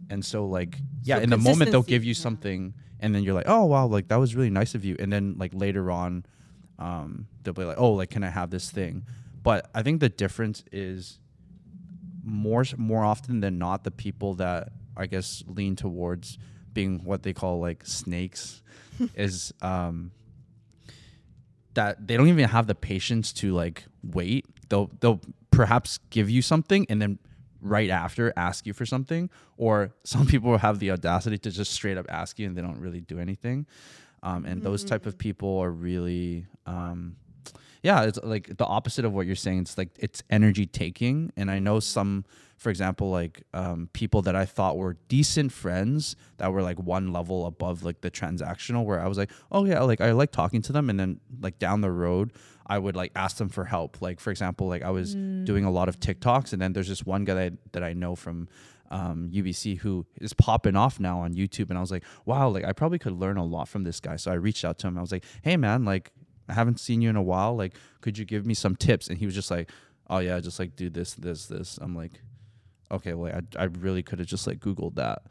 And 0.08 0.24
so 0.24 0.46
like 0.46 0.78
yeah, 1.02 1.16
So 1.16 1.22
in 1.24 1.30
the 1.30 1.36
moment 1.36 1.70
they'll 1.70 1.82
give 1.82 2.04
you 2.04 2.14
yeah. 2.14 2.22
something 2.26 2.74
and 3.00 3.14
then 3.14 3.22
you're 3.22 3.34
like, 3.34 3.48
"Oh 3.48 3.66
wow, 3.66 3.86
like 3.86 4.08
that 4.08 4.16
was 4.16 4.34
really 4.34 4.50
nice 4.50 4.74
of 4.74 4.82
you." 4.84 4.96
And 4.98 5.12
then 5.12 5.34
like 5.36 5.52
later 5.54 5.90
on 5.90 6.24
um 6.78 7.26
they'll 7.42 7.54
be 7.54 7.64
like, 7.64 7.78
"Oh, 7.78 7.92
like 7.92 8.10
can 8.10 8.24
I 8.24 8.30
have 8.30 8.50
this 8.50 8.70
thing?" 8.70 9.04
But 9.42 9.68
I 9.74 9.82
think 9.82 10.00
the 10.00 10.08
difference 10.08 10.64
is 10.72 11.18
more 12.24 12.64
more 12.76 13.04
often 13.04 13.40
than 13.40 13.58
not 13.58 13.84
the 13.84 13.90
people 13.90 14.34
that 14.34 14.72
I 14.96 15.06
guess 15.06 15.44
lean 15.46 15.76
towards 15.76 16.38
being 16.72 17.04
what 17.04 17.22
they 17.22 17.32
call 17.32 17.60
like 17.60 17.84
snakes 17.86 18.62
is 19.14 19.52
um 19.60 20.12
that 21.74 22.06
they 22.06 22.16
don't 22.16 22.28
even 22.28 22.48
have 22.48 22.66
the 22.66 22.74
patience 22.74 23.32
to 23.34 23.52
like 23.52 23.84
wait. 24.02 24.46
They'll 24.68 24.90
they'll 25.00 25.20
perhaps 25.50 25.98
give 26.10 26.28
you 26.28 26.42
something 26.42 26.86
and 26.88 27.00
then 27.00 27.18
right 27.60 27.90
after 27.90 28.32
ask 28.36 28.66
you 28.66 28.72
for 28.72 28.86
something 28.86 29.30
or 29.56 29.92
some 30.04 30.26
people 30.32 30.50
will 30.50 30.58
have 30.58 30.78
the 30.78 30.90
audacity 30.90 31.38
to 31.38 31.50
just 31.50 31.72
straight 31.72 31.98
up 31.98 32.06
ask 32.08 32.38
you 32.38 32.46
and 32.46 32.56
they 32.56 32.62
don't 32.62 32.80
really 32.80 33.00
do 33.00 33.18
anything. 33.18 33.66
Um, 34.22 34.44
and 34.44 34.62
those 34.62 34.82
type 34.82 35.06
of 35.06 35.18
people 35.18 35.58
are 35.58 35.70
really 35.70 36.46
um, 36.66 37.16
yeah 37.86 38.02
it's 38.02 38.18
like 38.24 38.56
the 38.56 38.66
opposite 38.66 39.04
of 39.04 39.12
what 39.12 39.26
you're 39.26 39.36
saying 39.36 39.60
it's 39.60 39.78
like 39.78 39.90
it's 40.00 40.20
energy 40.28 40.66
taking 40.66 41.32
and 41.36 41.52
i 41.52 41.60
know 41.60 41.78
some 41.78 42.24
for 42.56 42.70
example 42.70 43.10
like 43.10 43.44
um, 43.54 43.88
people 43.92 44.22
that 44.22 44.34
i 44.34 44.44
thought 44.44 44.76
were 44.76 44.96
decent 45.06 45.52
friends 45.52 46.16
that 46.38 46.52
were 46.52 46.62
like 46.62 46.78
one 46.80 47.12
level 47.12 47.46
above 47.46 47.84
like 47.84 48.00
the 48.00 48.10
transactional 48.10 48.84
where 48.84 49.00
i 49.00 49.06
was 49.06 49.16
like 49.16 49.30
oh 49.52 49.64
yeah 49.64 49.80
like 49.82 50.00
i 50.00 50.10
like 50.10 50.32
talking 50.32 50.60
to 50.60 50.72
them 50.72 50.90
and 50.90 50.98
then 50.98 51.20
like 51.40 51.60
down 51.60 51.80
the 51.80 51.92
road 51.92 52.32
i 52.66 52.76
would 52.76 52.96
like 52.96 53.12
ask 53.14 53.36
them 53.36 53.48
for 53.48 53.66
help 53.66 54.02
like 54.02 54.18
for 54.18 54.32
example 54.32 54.66
like 54.66 54.82
i 54.82 54.90
was 54.90 55.14
doing 55.14 55.64
a 55.64 55.70
lot 55.70 55.88
of 55.88 56.00
tiktoks 56.00 56.52
and 56.52 56.60
then 56.60 56.72
there's 56.72 56.88
this 56.88 57.06
one 57.06 57.24
guy 57.24 57.34
that 57.34 57.52
I, 57.52 57.56
that 57.72 57.82
I 57.84 57.92
know 57.92 58.16
from 58.16 58.48
um, 58.90 59.30
UBC 59.32 59.78
who 59.78 60.06
is 60.20 60.32
popping 60.32 60.76
off 60.76 61.00
now 61.00 61.20
on 61.20 61.34
YouTube. 61.34 61.70
And 61.70 61.78
I 61.78 61.80
was 61.80 61.90
like, 61.90 62.04
wow, 62.24 62.48
like 62.48 62.64
I 62.64 62.72
probably 62.72 62.98
could 62.98 63.14
learn 63.14 63.36
a 63.36 63.44
lot 63.44 63.68
from 63.68 63.84
this 63.84 64.00
guy. 64.00 64.16
So 64.16 64.30
I 64.30 64.34
reached 64.34 64.64
out 64.64 64.78
to 64.78 64.86
him. 64.86 64.98
I 64.98 65.00
was 65.00 65.12
like, 65.12 65.24
hey 65.42 65.56
man, 65.56 65.84
like 65.84 66.12
I 66.48 66.54
haven't 66.54 66.80
seen 66.80 67.00
you 67.00 67.10
in 67.10 67.16
a 67.16 67.22
while. 67.22 67.56
Like, 67.56 67.74
could 68.00 68.18
you 68.18 68.24
give 68.24 68.46
me 68.46 68.54
some 68.54 68.76
tips? 68.76 69.08
And 69.08 69.18
he 69.18 69.26
was 69.26 69.34
just 69.34 69.50
like, 69.50 69.70
oh 70.08 70.18
yeah, 70.18 70.38
just 70.40 70.58
like 70.58 70.76
do 70.76 70.90
this, 70.90 71.14
this, 71.14 71.46
this. 71.46 71.78
I'm 71.78 71.94
like, 71.94 72.12
okay, 72.90 73.14
well, 73.14 73.32
I, 73.34 73.62
I 73.62 73.64
really 73.64 74.02
could 74.02 74.18
have 74.18 74.28
just 74.28 74.46
like 74.46 74.58
Googled 74.60 74.94
that. 74.96 75.22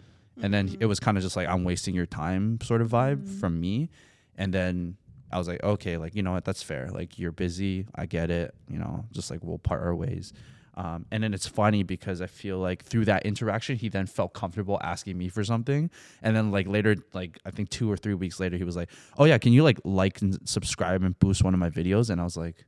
And 0.41 0.53
then 0.53 0.67
it 0.67 0.79
mm-hmm. 0.79 0.88
was 0.89 1.00
kind 1.00 1.17
of 1.17 1.24
just 1.24 1.36
like, 1.36 1.48
I'm 1.48 1.63
wasting 1.63 1.95
your 1.95 2.05
time 2.05 2.60
sort 2.62 2.81
of 2.81 2.89
vibe 2.89 3.24
mm-hmm. 3.24 3.39
from 3.39 3.60
me. 3.60 3.89
And 4.38 4.53
then 4.53 4.98
I 5.31 5.38
was 5.38 5.48
like, 5.48 5.63
okay, 5.63 5.98
like, 5.98 6.15
you 6.15 6.24
know 6.24 6.34
what? 6.34 6.43
That's 6.43 6.62
fair. 6.62 6.89
Like, 6.91 7.17
you're 7.17 7.31
busy. 7.31 7.88
I 7.95 8.05
get 8.05 8.29
it. 8.29 8.53
You 8.69 8.77
know, 8.77 9.05
just 9.12 9.31
like 9.31 9.39
we'll 9.43 9.57
part 9.57 9.81
our 9.81 9.95
ways. 9.95 10.34
Um, 10.77 11.05
and 11.10 11.24
then 11.24 11.34
it's 11.34 11.48
funny 11.48 11.84
because 11.84 12.22
I 12.22 12.27
feel 12.27 12.58
like 12.60 12.84
through 12.84 13.05
that 13.05 13.25
interaction, 13.25 13.77
he 13.77 13.88
then 13.88 14.08
felt 14.08 14.34
comfortable 14.34 14.77
asking 14.84 15.17
me 15.17 15.29
for 15.29 15.44
something. 15.44 15.89
And 16.22 16.36
then 16.36 16.51
like 16.51 16.67
later, 16.67 16.98
like 17.13 17.39
I 17.46 17.51
think 17.51 17.70
two 17.70 17.89
or 17.89 17.96
three 17.96 18.13
weeks 18.13 18.39
later, 18.41 18.58
he 18.58 18.65
was 18.65 18.75
like, 18.75 18.89
"Oh 19.17 19.24
yeah, 19.25 19.38
can 19.38 19.53
you 19.53 19.63
like 19.63 19.79
like 19.86 20.22
and 20.22 20.38
subscribe 20.48 21.01
and 21.03 21.17
boost 21.20 21.44
one 21.44 21.53
of 21.53 21.60
my 21.62 21.70
videos?" 21.70 22.10
And 22.10 22.20
I 22.20 22.25
was 22.25 22.36
like, 22.36 22.65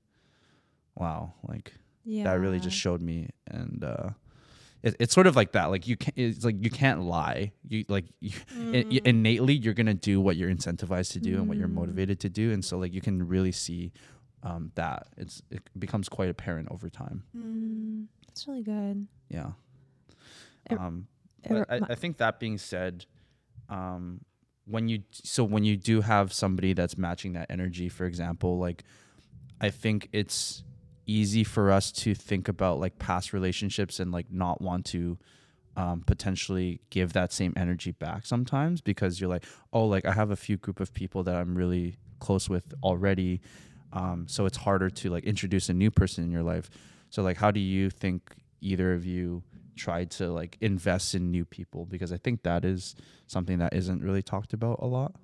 "Wow, 0.95 1.33
like 1.47 1.73
Yeah. 2.05 2.23
that 2.25 2.39
really 2.39 2.59
just 2.59 2.77
showed 2.77 3.01
me." 3.01 3.29
And 3.47 3.83
uh, 3.83 4.09
it, 4.83 4.95
it's 4.99 5.13
sort 5.13 5.27
of 5.27 5.35
like 5.35 5.51
that. 5.53 5.65
Like 5.65 5.87
you 5.87 5.97
can't. 5.97 6.17
It's 6.17 6.45
like 6.45 6.55
you 6.63 6.69
can't 6.69 7.01
lie. 7.01 7.51
You 7.67 7.85
like 7.89 8.05
you, 8.19 8.31
Mm. 8.55 8.85
i- 8.95 9.01
innately 9.09 9.53
you're 9.53 9.73
gonna 9.73 9.93
do 9.93 10.21
what 10.21 10.37
you're 10.37 10.49
incentivized 10.49 11.11
to 11.13 11.19
do 11.19 11.35
and 11.37 11.47
what 11.47 11.57
you're 11.57 11.67
Mm. 11.67 11.73
motivated 11.73 12.19
to 12.21 12.29
do. 12.29 12.51
And 12.51 12.63
so 12.63 12.77
like 12.77 12.93
you 12.93 13.01
can 13.01 13.27
really 13.27 13.51
see 13.51 13.91
um, 14.43 14.71
that 14.75 15.07
it's 15.17 15.41
it 15.49 15.61
becomes 15.77 16.09
quite 16.09 16.29
apparent 16.29 16.69
over 16.71 16.89
time. 16.89 17.23
Mm, 17.35 18.05
that's 18.27 18.47
really 18.47 18.63
good. 18.63 19.07
Yeah. 19.29 19.51
It- 20.69 20.79
Um, 20.79 21.07
it 21.43 21.65
I, 21.69 21.79
I 21.89 21.95
think 21.95 22.17
that 22.17 22.39
being 22.39 22.57
said, 22.57 23.05
um, 23.69 24.21
when 24.65 24.87
you 24.89 25.03
so 25.11 25.43
when 25.43 25.63
you 25.63 25.77
do 25.77 26.01
have 26.01 26.33
somebody 26.33 26.73
that's 26.73 26.97
matching 26.97 27.33
that 27.33 27.47
energy, 27.49 27.89
for 27.89 28.05
example, 28.05 28.57
like 28.59 28.83
I 29.61 29.69
think 29.69 30.09
it's 30.11 30.63
easy 31.05 31.43
for 31.43 31.71
us 31.71 31.91
to 31.93 32.13
think 32.13 32.47
about 32.49 32.79
like 32.79 32.99
past 32.99 33.31
relationships 33.33 33.99
and 33.99 34.11
like 34.11 34.29
not 34.29 34.61
want 34.61 34.85
to 34.85 35.17
um, 35.77 36.01
potentially 36.05 36.81
give 36.89 37.13
that 37.13 37.31
same 37.31 37.53
energy 37.55 37.91
back 37.91 38.25
sometimes 38.25 38.81
because 38.81 39.21
you're 39.21 39.29
like, 39.29 39.45
oh, 39.71 39.85
like 39.85 40.05
I 40.05 40.11
have 40.11 40.31
a 40.31 40.35
few 40.35 40.57
group 40.57 40.79
of 40.81 40.93
people 40.93 41.23
that 41.23 41.35
I'm 41.35 41.55
really 41.55 41.95
close 42.19 42.49
with 42.49 42.73
already. 42.83 43.39
Um, 43.93 44.27
so 44.27 44.45
it's 44.45 44.57
harder 44.57 44.89
to 44.89 45.09
like 45.09 45.23
introduce 45.23 45.69
a 45.69 45.73
new 45.73 45.91
person 45.91 46.23
in 46.23 46.31
your 46.31 46.43
life. 46.43 46.69
So 47.09 47.23
like, 47.23 47.37
how 47.37 47.51
do 47.51 47.59
you 47.59 47.89
think 47.89 48.35
either 48.61 48.93
of 48.93 49.05
you 49.05 49.43
tried 49.75 50.11
to 50.11 50.31
like 50.31 50.57
invest 50.61 51.15
in 51.15 51.31
new 51.31 51.45
people? 51.45 51.85
Because 51.85 52.11
I 52.11 52.17
think 52.17 52.43
that 52.43 52.65
is 52.65 52.95
something 53.27 53.59
that 53.59 53.73
isn't 53.73 54.03
really 54.03 54.23
talked 54.23 54.53
about 54.53 54.79
a 54.81 54.85
lot. 54.85 55.15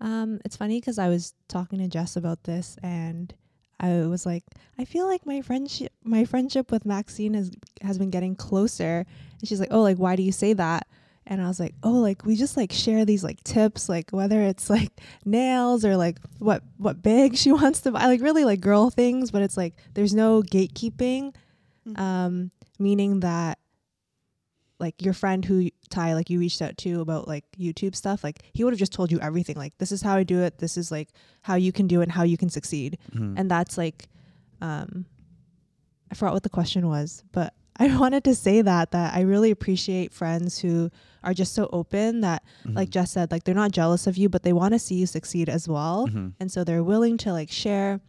Um, 0.00 0.40
it's 0.44 0.56
funny 0.56 0.80
because 0.80 0.98
I 0.98 1.08
was 1.08 1.32
talking 1.46 1.78
to 1.78 1.86
Jess 1.86 2.16
about 2.16 2.42
this, 2.42 2.76
and 2.82 3.32
I 3.78 4.06
was 4.06 4.26
like, 4.26 4.42
I 4.76 4.84
feel 4.84 5.06
like 5.06 5.24
my 5.24 5.42
friendship, 5.42 5.92
my 6.02 6.24
friendship 6.24 6.72
with 6.72 6.84
Maxine 6.84 7.34
has 7.34 7.52
has 7.82 7.98
been 7.98 8.10
getting 8.10 8.34
closer. 8.34 9.06
And 9.38 9.48
she's 9.48 9.60
like, 9.60 9.72
Oh, 9.72 9.82
like 9.82 9.98
why 9.98 10.16
do 10.16 10.22
you 10.22 10.32
say 10.32 10.52
that? 10.54 10.86
And 11.26 11.40
I 11.40 11.46
was 11.48 11.60
like, 11.60 11.74
Oh, 11.82 11.92
like 11.92 12.24
we 12.24 12.34
just 12.36 12.56
like 12.56 12.72
share 12.72 13.04
these 13.04 13.22
like 13.24 13.42
tips, 13.44 13.88
like 13.88 14.10
whether 14.10 14.42
it's 14.42 14.68
like 14.68 14.90
nails 15.24 15.84
or 15.84 15.96
like 15.96 16.18
what 16.38 16.62
what 16.78 17.00
bag 17.02 17.36
she 17.42 17.52
wants 17.52 17.80
to 17.82 17.92
buy, 17.92 18.06
like 18.06 18.20
really 18.20 18.44
like 18.44 18.60
girl 18.60 18.90
things. 18.90 19.30
But 19.30 19.42
it's 19.42 19.56
like 19.56 19.74
there's 19.94 20.14
no 20.14 20.42
gatekeeping, 20.42 21.34
Mhm. 21.86 21.98
um, 21.98 22.50
meaning 22.78 23.20
that 23.20 23.58
like 24.78 25.00
your 25.00 25.14
friend 25.14 25.44
who 25.44 25.68
Ty 25.90 26.14
like 26.14 26.28
you 26.28 26.40
reached 26.40 26.60
out 26.60 26.76
to 26.78 27.00
about 27.00 27.28
like 27.28 27.44
YouTube 27.58 27.94
stuff, 27.94 28.24
like 28.24 28.42
he 28.52 28.64
would 28.64 28.72
have 28.72 28.78
just 28.80 28.92
told 28.92 29.12
you 29.12 29.20
everything. 29.20 29.56
Like 29.56 29.76
this 29.78 29.92
is 29.92 30.02
how 30.02 30.16
I 30.16 30.24
do 30.24 30.40
it. 30.42 30.58
This 30.58 30.76
is 30.76 30.90
like 30.90 31.10
how 31.42 31.54
you 31.54 31.70
can 31.72 31.86
do 31.86 32.00
it 32.00 32.04
and 32.04 32.12
how 32.12 32.24
you 32.24 32.36
can 32.36 32.48
succeed. 32.50 32.98
Mhm. 33.14 33.34
And 33.38 33.50
that's 33.50 33.78
like 33.78 34.08
um 34.60 35.06
I 36.10 36.14
forgot 36.14 36.34
what 36.34 36.42
the 36.42 36.48
question 36.50 36.88
was, 36.88 37.22
but 37.32 37.54
I 37.76 37.86
wanted 37.98 38.24
to 38.24 38.34
say 38.34 38.62
that 38.62 38.90
that 38.92 39.14
I 39.14 39.20
really 39.22 39.50
appreciate 39.50 40.12
friends 40.12 40.58
who 40.58 40.90
are 41.24 41.34
just 41.34 41.54
so 41.54 41.68
open 41.72 42.20
that 42.20 42.42
like 42.64 42.88
Mhm. 42.88 42.92
Jess 42.92 43.12
said, 43.12 43.30
like 43.30 43.44
they're 43.44 43.54
not 43.54 43.70
jealous 43.72 44.06
of 44.06 44.16
you, 44.16 44.28
but 44.28 44.42
they 44.42 44.52
want 44.52 44.72
to 44.74 44.78
see 44.78 44.96
you 44.96 45.06
succeed 45.06 45.48
as 45.48 45.68
well. 45.68 46.06
Mhm. 46.08 46.34
And 46.40 46.50
so 46.50 46.64
they're 46.64 46.82
willing 46.84 47.16
to 47.18 47.32
like 47.32 47.50
share, 47.50 48.00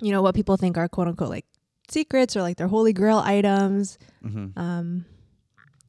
you 0.00 0.12
know, 0.12 0.22
what 0.22 0.34
people 0.34 0.56
think 0.56 0.78
are 0.78 0.88
quote 0.88 1.08
unquote 1.08 1.30
like 1.30 1.46
secrets 1.90 2.36
or 2.36 2.42
like 2.42 2.56
their 2.56 2.68
holy 2.68 2.92
grail 2.92 3.18
items. 3.18 3.98
Mhm. 4.24 4.56
Um, 4.56 5.04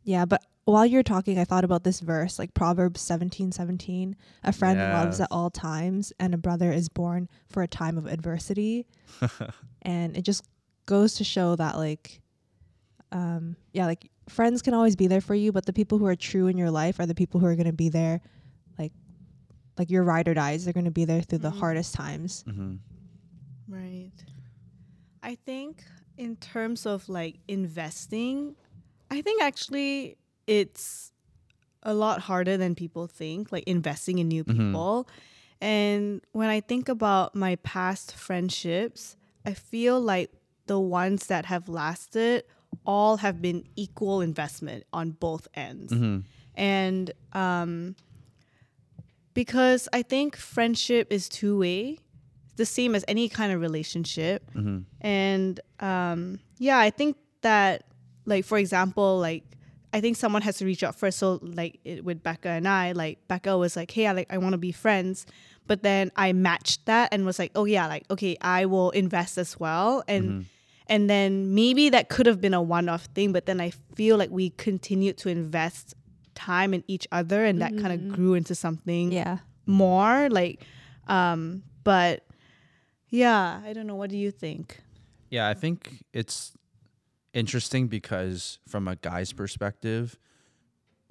yeah, 0.03 0.25
but 0.25 0.41
while 0.65 0.85
you're 0.85 1.03
talking, 1.03 1.39
I 1.39 1.45
thought 1.45 1.63
about 1.63 1.83
this 1.83 1.99
verse, 1.99 2.37
like 2.39 2.53
Proverbs 2.53 3.01
seventeen 3.01 3.51
seventeen. 3.51 4.15
A 4.43 4.51
friend 4.51 4.77
loves 4.79 5.19
at 5.19 5.27
all 5.31 5.49
times, 5.49 6.13
and 6.19 6.33
a 6.33 6.37
brother 6.37 6.71
is 6.71 6.89
born 6.89 7.27
for 7.47 7.63
a 7.63 7.67
time 7.67 7.97
of 7.97 8.05
adversity. 8.05 8.85
and 9.81 10.15
it 10.17 10.21
just 10.23 10.43
goes 10.85 11.15
to 11.15 11.23
show 11.23 11.55
that, 11.55 11.75
like, 11.77 12.21
um, 13.11 13.55
yeah, 13.73 13.85
like 13.85 14.09
friends 14.27 14.61
can 14.61 14.73
always 14.73 14.95
be 14.95 15.07
there 15.07 15.21
for 15.21 15.35
you, 15.35 15.51
but 15.51 15.65
the 15.65 15.73
people 15.73 15.97
who 15.97 16.05
are 16.05 16.15
true 16.15 16.47
in 16.47 16.57
your 16.57 16.71
life 16.71 16.99
are 16.99 17.05
the 17.05 17.15
people 17.15 17.39
who 17.39 17.45
are 17.47 17.55
going 17.55 17.65
to 17.67 17.73
be 17.73 17.89
there, 17.89 18.21
like, 18.77 18.91
like 19.77 19.89
your 19.89 20.03
ride 20.03 20.27
or 20.27 20.33
dies. 20.33 20.63
They're 20.65 20.73
going 20.73 20.85
to 20.85 20.91
be 20.91 21.05
there 21.05 21.21
through 21.21 21.39
the 21.39 21.51
Mhm. 21.51 21.59
hardest 21.59 21.93
times. 21.95 22.43
Mhm. 22.47 22.79
Right. 23.67 24.11
I 25.21 25.35
think 25.35 25.83
in 26.17 26.35
terms 26.37 26.85
of 26.85 27.07
like 27.09 27.39
investing, 27.47 28.55
I 29.11 29.21
think 29.21 29.41
actually 29.41 30.17
it's 30.47 31.11
a 31.83 31.93
lot 31.93 32.21
harder 32.21 32.57
than 32.57 32.75
people 32.75 33.07
think, 33.07 33.51
like 33.51 33.63
investing 33.65 34.19
in 34.19 34.27
new 34.27 34.43
Mhm. 34.43 34.57
people. 34.57 35.07
And 35.61 36.21
when 36.31 36.49
I 36.49 36.61
think 36.61 36.87
about 36.89 37.35
my 37.35 37.55
past 37.57 38.15
friendships, 38.15 39.17
I 39.45 39.53
feel 39.53 39.99
like 39.99 40.31
the 40.67 40.79
ones 40.79 41.27
that 41.27 41.45
have 41.45 41.67
lasted 41.67 42.43
all 42.85 43.17
have 43.17 43.41
been 43.41 43.63
equal 43.75 44.21
investment 44.21 44.83
on 44.93 45.11
both 45.11 45.47
ends. 45.53 45.91
Mhm. 45.93 46.23
And 46.55 47.11
um, 47.33 47.95
because 49.33 49.87
I 49.93 50.01
think 50.01 50.35
friendship 50.35 51.07
is 51.11 51.29
two 51.29 51.57
way, 51.59 51.99
the 52.55 52.65
same 52.65 52.95
as 52.95 53.05
any 53.07 53.29
kind 53.29 53.53
of 53.53 53.61
relationship. 53.61 54.43
Mhm. 54.53 54.83
And 55.01 55.59
um, 55.79 56.39
yeah, 56.57 56.77
I 56.79 56.89
think 56.89 57.15
that, 57.41 57.83
like, 58.25 58.43
for 58.45 58.57
example, 58.57 59.17
like, 59.19 59.43
I 59.93 60.01
think 60.01 60.17
someone 60.17 60.41
has 60.43 60.57
to 60.57 60.65
reach 60.65 60.83
out 60.83 60.95
first. 60.95 61.17
So, 61.17 61.39
like, 61.41 61.79
it, 61.85 62.03
with 62.03 62.21
Becca 62.21 62.49
and 62.49 62.67
I, 62.67 62.91
like, 62.91 63.27
Becca 63.27 63.57
was 63.57 63.75
like, 63.75 63.89
hey, 63.91 64.07
I, 64.07 64.11
like, 64.11 64.27
I 64.31 64.37
want 64.37 64.53
to 64.53 64.57
be 64.57 64.71
friends. 64.71 65.25
But 65.67 65.83
then 65.83 66.11
I 66.15 66.33
matched 66.33 66.85
that 66.87 67.09
and 67.13 67.25
was 67.25 67.39
like, 67.39 67.51
oh, 67.55 67.65
yeah, 67.65 67.87
like, 67.87 68.03
okay, 68.11 68.35
I 68.41 68.65
will 68.65 68.89
invest 68.91 69.37
as 69.37 69.59
well. 69.59 70.03
And, 70.07 70.29
Mhm. 70.29 70.45
And 70.89 71.09
then 71.09 71.53
maybe 71.53 71.89
that 71.89 72.09
could 72.09 72.25
have 72.25 72.41
been 72.41 72.53
a 72.55 72.61
one 72.61 72.89
off 72.89 73.05
thing, 73.13 73.31
but 73.31 73.45
then 73.45 73.61
I 73.61 73.71
feel 73.95 74.17
like 74.17 74.31
we 74.31 74.49
continued 74.49 75.17
to 75.19 75.29
invest 75.29 75.93
time 76.35 76.73
in 76.73 76.83
each 76.87 77.07
other 77.11 77.45
and 77.45 77.61
that 77.61 77.77
kind 77.77 77.93
of 77.93 78.15
grew 78.15 78.33
into 78.33 78.55
something 78.55 79.11
Yeah. 79.11 79.37
more. 79.67 80.29
Like, 80.29 80.61
um, 81.07 81.63
but 81.83 82.25
yeah, 83.09 83.61
I 83.63 83.73
don't 83.73 83.85
know. 83.87 83.95
What 83.95 84.09
do 84.09 84.17
you 84.17 84.31
think? 84.31 84.79
Yeah, 85.29 85.47
I 85.47 85.53
think 85.53 86.03
it's 86.11 86.53
interesting 87.33 87.87
because 87.87 88.57
from 88.67 88.87
a 88.87 88.95
guy's 88.95 89.31
perspective, 89.31 90.17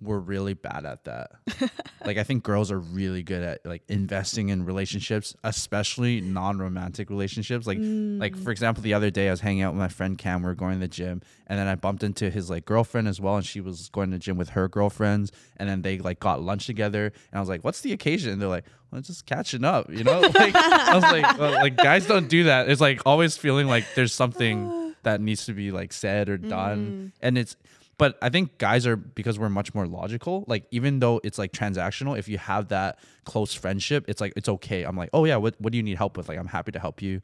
we're 0.00 0.18
really 0.18 0.54
bad 0.54 0.84
at 0.84 1.04
that. 1.04 1.32
like 2.04 2.18
I 2.18 2.22
think 2.22 2.44
girls 2.44 2.70
are 2.70 2.78
really 2.78 3.22
good 3.22 3.42
at 3.42 3.66
like 3.66 3.82
investing 3.88 4.48
in 4.48 4.64
relationships, 4.64 5.34
especially 5.42 6.20
non-romantic 6.20 7.10
relationships. 7.10 7.66
Like 7.66 7.78
like 7.78 8.34
mm. 8.34 8.44
for 8.44 8.50
example, 8.50 8.82
the 8.82 8.94
other 8.94 9.10
day 9.10 9.28
I 9.28 9.30
was 9.30 9.40
hanging 9.40 9.62
out 9.62 9.72
with 9.72 9.80
my 9.80 9.88
friend 9.88 10.16
Cam, 10.16 10.42
we 10.42 10.50
are 10.50 10.54
going 10.54 10.74
to 10.74 10.80
the 10.80 10.88
gym, 10.88 11.20
and 11.48 11.58
then 11.58 11.66
I 11.66 11.74
bumped 11.74 12.04
into 12.04 12.30
his 12.30 12.48
like 12.48 12.64
girlfriend 12.64 13.08
as 13.08 13.20
well, 13.20 13.36
and 13.36 13.44
she 13.44 13.60
was 13.60 13.88
going 13.88 14.10
to 14.10 14.16
the 14.16 14.20
gym 14.20 14.36
with 14.36 14.50
her 14.50 14.68
girlfriends, 14.68 15.32
and 15.56 15.68
then 15.68 15.82
they 15.82 15.98
like 15.98 16.20
got 16.20 16.40
lunch 16.40 16.66
together, 16.66 17.06
and 17.06 17.38
I 17.38 17.40
was 17.40 17.48
like, 17.48 17.64
"What's 17.64 17.80
the 17.80 17.92
occasion?" 17.92 18.32
And 18.32 18.40
they're 18.40 18.48
like, 18.48 18.66
"Well, 18.92 19.00
just 19.00 19.26
catching 19.26 19.64
up," 19.64 19.90
you 19.90 20.04
know. 20.04 20.20
Like 20.38 20.54
I 20.54 20.94
was 20.94 21.02
like, 21.02 21.38
well, 21.38 21.52
like 21.52 21.76
guys 21.76 22.06
don't 22.06 22.28
do 22.28 22.44
that. 22.44 22.68
It's 22.68 22.80
like 22.80 23.00
always 23.04 23.36
feeling 23.36 23.66
like 23.66 23.84
there's 23.96 24.12
something 24.12 24.94
that 25.02 25.20
needs 25.20 25.46
to 25.46 25.52
be 25.52 25.72
like 25.72 25.92
said 25.92 26.28
or 26.28 26.36
done, 26.36 26.86
mm. 26.86 27.12
and 27.20 27.36
it's 27.36 27.56
but 27.98 28.16
I 28.22 28.28
think 28.28 28.58
guys 28.58 28.86
are 28.86 28.96
because 28.96 29.38
we're 29.38 29.48
much 29.48 29.74
more 29.74 29.86
logical. 29.86 30.44
Like 30.46 30.64
even 30.70 31.00
though 31.00 31.20
it's 31.24 31.38
like 31.38 31.52
transactional, 31.52 32.18
if 32.18 32.28
you 32.28 32.38
have 32.38 32.68
that 32.68 32.98
close 33.24 33.52
friendship, 33.52 34.04
it's 34.08 34.20
like 34.20 34.32
it's 34.36 34.48
okay. 34.48 34.84
I'm 34.84 34.96
like, 34.96 35.10
oh 35.12 35.24
yeah, 35.24 35.36
what 35.36 35.54
what 35.60 35.72
do 35.72 35.76
you 35.76 35.82
need 35.82 35.96
help 35.98 36.16
with? 36.16 36.28
Like 36.28 36.38
I'm 36.38 36.46
happy 36.46 36.72
to 36.72 36.78
help 36.78 37.02
you. 37.02 37.20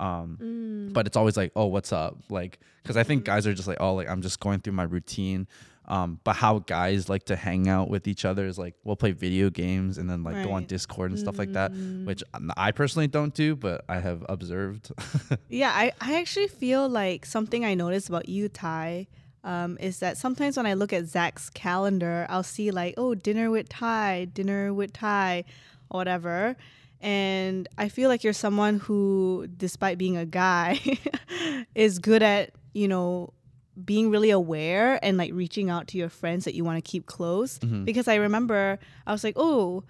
Um, 0.00 0.90
but 0.92 1.06
it's 1.06 1.16
always 1.16 1.36
like, 1.36 1.52
oh, 1.54 1.66
what's 1.66 1.92
up? 1.92 2.16
Like, 2.30 2.58
because 2.82 2.96
I 2.96 3.02
think 3.02 3.24
guys 3.24 3.46
are 3.46 3.52
just 3.54 3.68
like, 3.68 3.76
oh, 3.80 3.94
like 3.94 4.08
I'm 4.08 4.22
just 4.22 4.40
going 4.40 4.60
through 4.60 4.72
my 4.72 4.82
routine. 4.84 5.46
Um, 5.86 6.20
but 6.24 6.36
how 6.36 6.60
guys 6.60 7.08
like 7.08 7.24
to 7.24 7.36
hang 7.36 7.68
out 7.68 7.88
with 7.90 8.06
each 8.06 8.24
other 8.24 8.46
is 8.46 8.56
like 8.56 8.74
we'll 8.84 8.96
play 8.96 9.10
video 9.12 9.50
games 9.50 9.98
and 9.98 10.08
then 10.08 10.22
like 10.22 10.44
go 10.44 10.52
on 10.52 10.64
Discord 10.64 11.10
and 11.10 11.18
stuff 11.18 11.38
like 11.38 11.52
that, 11.54 11.72
which 12.04 12.22
I 12.56 12.70
personally 12.70 13.08
don't 13.08 13.34
do, 13.34 13.56
but 13.56 13.84
I 13.88 13.98
have 13.98 14.24
observed. 14.28 14.92
Yeah, 15.48 15.70
I, 15.74 15.92
I 16.00 16.18
actually 16.20 16.48
feel 16.48 16.88
like 16.88 17.26
something 17.26 17.64
I 17.64 17.74
noticed 17.74 18.08
about 18.08 18.28
you, 18.28 18.48
Ty, 18.48 19.08
um, 19.44 19.76
is 19.80 19.98
that 19.98 20.16
sometimes 20.16 20.56
when 20.56 20.66
I 20.66 20.74
look 20.74 20.92
at 20.92 21.06
Zach's 21.06 21.50
calendar, 21.50 22.26
I'll 22.28 22.42
see 22.42 22.70
like, 22.70 22.94
oh, 22.96 23.14
dinner 23.14 23.50
with 23.50 23.68
Ty, 23.68 24.26
dinner 24.32 24.72
with 24.72 24.92
Ty, 24.92 25.44
or 25.90 25.98
whatever. 25.98 26.56
And 27.00 27.68
I 27.76 27.88
feel 27.88 28.08
like 28.08 28.22
you're 28.22 28.32
someone 28.32 28.78
who, 28.78 29.48
despite 29.56 29.98
being 29.98 30.16
a 30.16 30.24
guy, 30.26 30.78
is 31.74 31.98
good 31.98 32.22
at, 32.22 32.50
you 32.72 32.86
know, 32.86 33.32
being 33.84 34.10
really 34.10 34.30
aware 34.30 35.00
and 35.02 35.16
like 35.16 35.32
reaching 35.32 35.70
out 35.70 35.88
to 35.88 35.98
your 35.98 36.10
friends 36.10 36.44
that 36.44 36.54
you 36.54 36.62
want 36.62 36.82
to 36.82 36.88
keep 36.88 37.06
close. 37.06 37.58
Because 37.84 38.06
I 38.06 38.16
remember 38.16 38.78
I 39.06 39.12
was 39.12 39.24
like, 39.24 39.34
oh, 39.36 39.82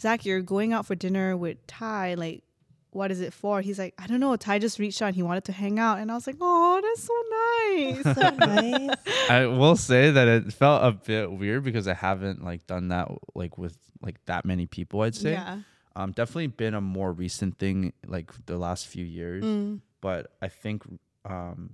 Zach, 0.00 0.24
you're 0.24 0.42
going 0.42 0.72
out 0.72 0.86
for 0.86 0.94
dinner 0.94 1.36
with 1.36 1.66
Ty. 1.66 2.14
Like, 2.14 2.44
what 2.92 3.10
is 3.10 3.20
it 3.20 3.32
for? 3.32 3.60
He's 3.60 3.78
like, 3.78 3.94
I 3.98 4.06
don't 4.06 4.20
know. 4.20 4.34
Ty 4.36 4.58
just 4.58 4.78
reached 4.78 5.00
out 5.00 5.06
and 5.06 5.16
he 5.16 5.22
wanted 5.22 5.44
to 5.44 5.52
hang 5.52 5.78
out. 5.78 5.98
And 5.98 6.10
I 6.10 6.14
was 6.14 6.26
like, 6.26 6.36
oh, 6.40 6.80
that's 6.82 7.04
so 7.04 7.14
nice. 7.14 8.04
So 8.10 8.30
nice. 8.46 8.96
I 9.30 9.46
will 9.46 9.76
say 9.76 10.10
that 10.10 10.26
it 10.26 10.52
felt 10.52 10.82
a 10.82 10.92
bit 10.92 11.30
weird 11.30 11.64
because 11.64 11.86
I 11.86 11.94
haven't 11.94 12.44
like 12.44 12.66
done 12.66 12.88
that 12.88 13.08
like 13.34 13.56
with 13.58 13.76
like 14.02 14.24
that 14.26 14.44
many 14.44 14.66
people. 14.66 15.02
I'd 15.02 15.14
say, 15.14 15.32
yeah. 15.32 15.60
um, 15.94 16.12
definitely 16.12 16.48
been 16.48 16.74
a 16.74 16.80
more 16.80 17.12
recent 17.12 17.58
thing 17.58 17.92
like 18.06 18.32
the 18.46 18.56
last 18.56 18.86
few 18.86 19.04
years. 19.04 19.44
Mm. 19.44 19.80
But 20.00 20.32
I 20.42 20.48
think 20.48 20.82
um, 21.24 21.70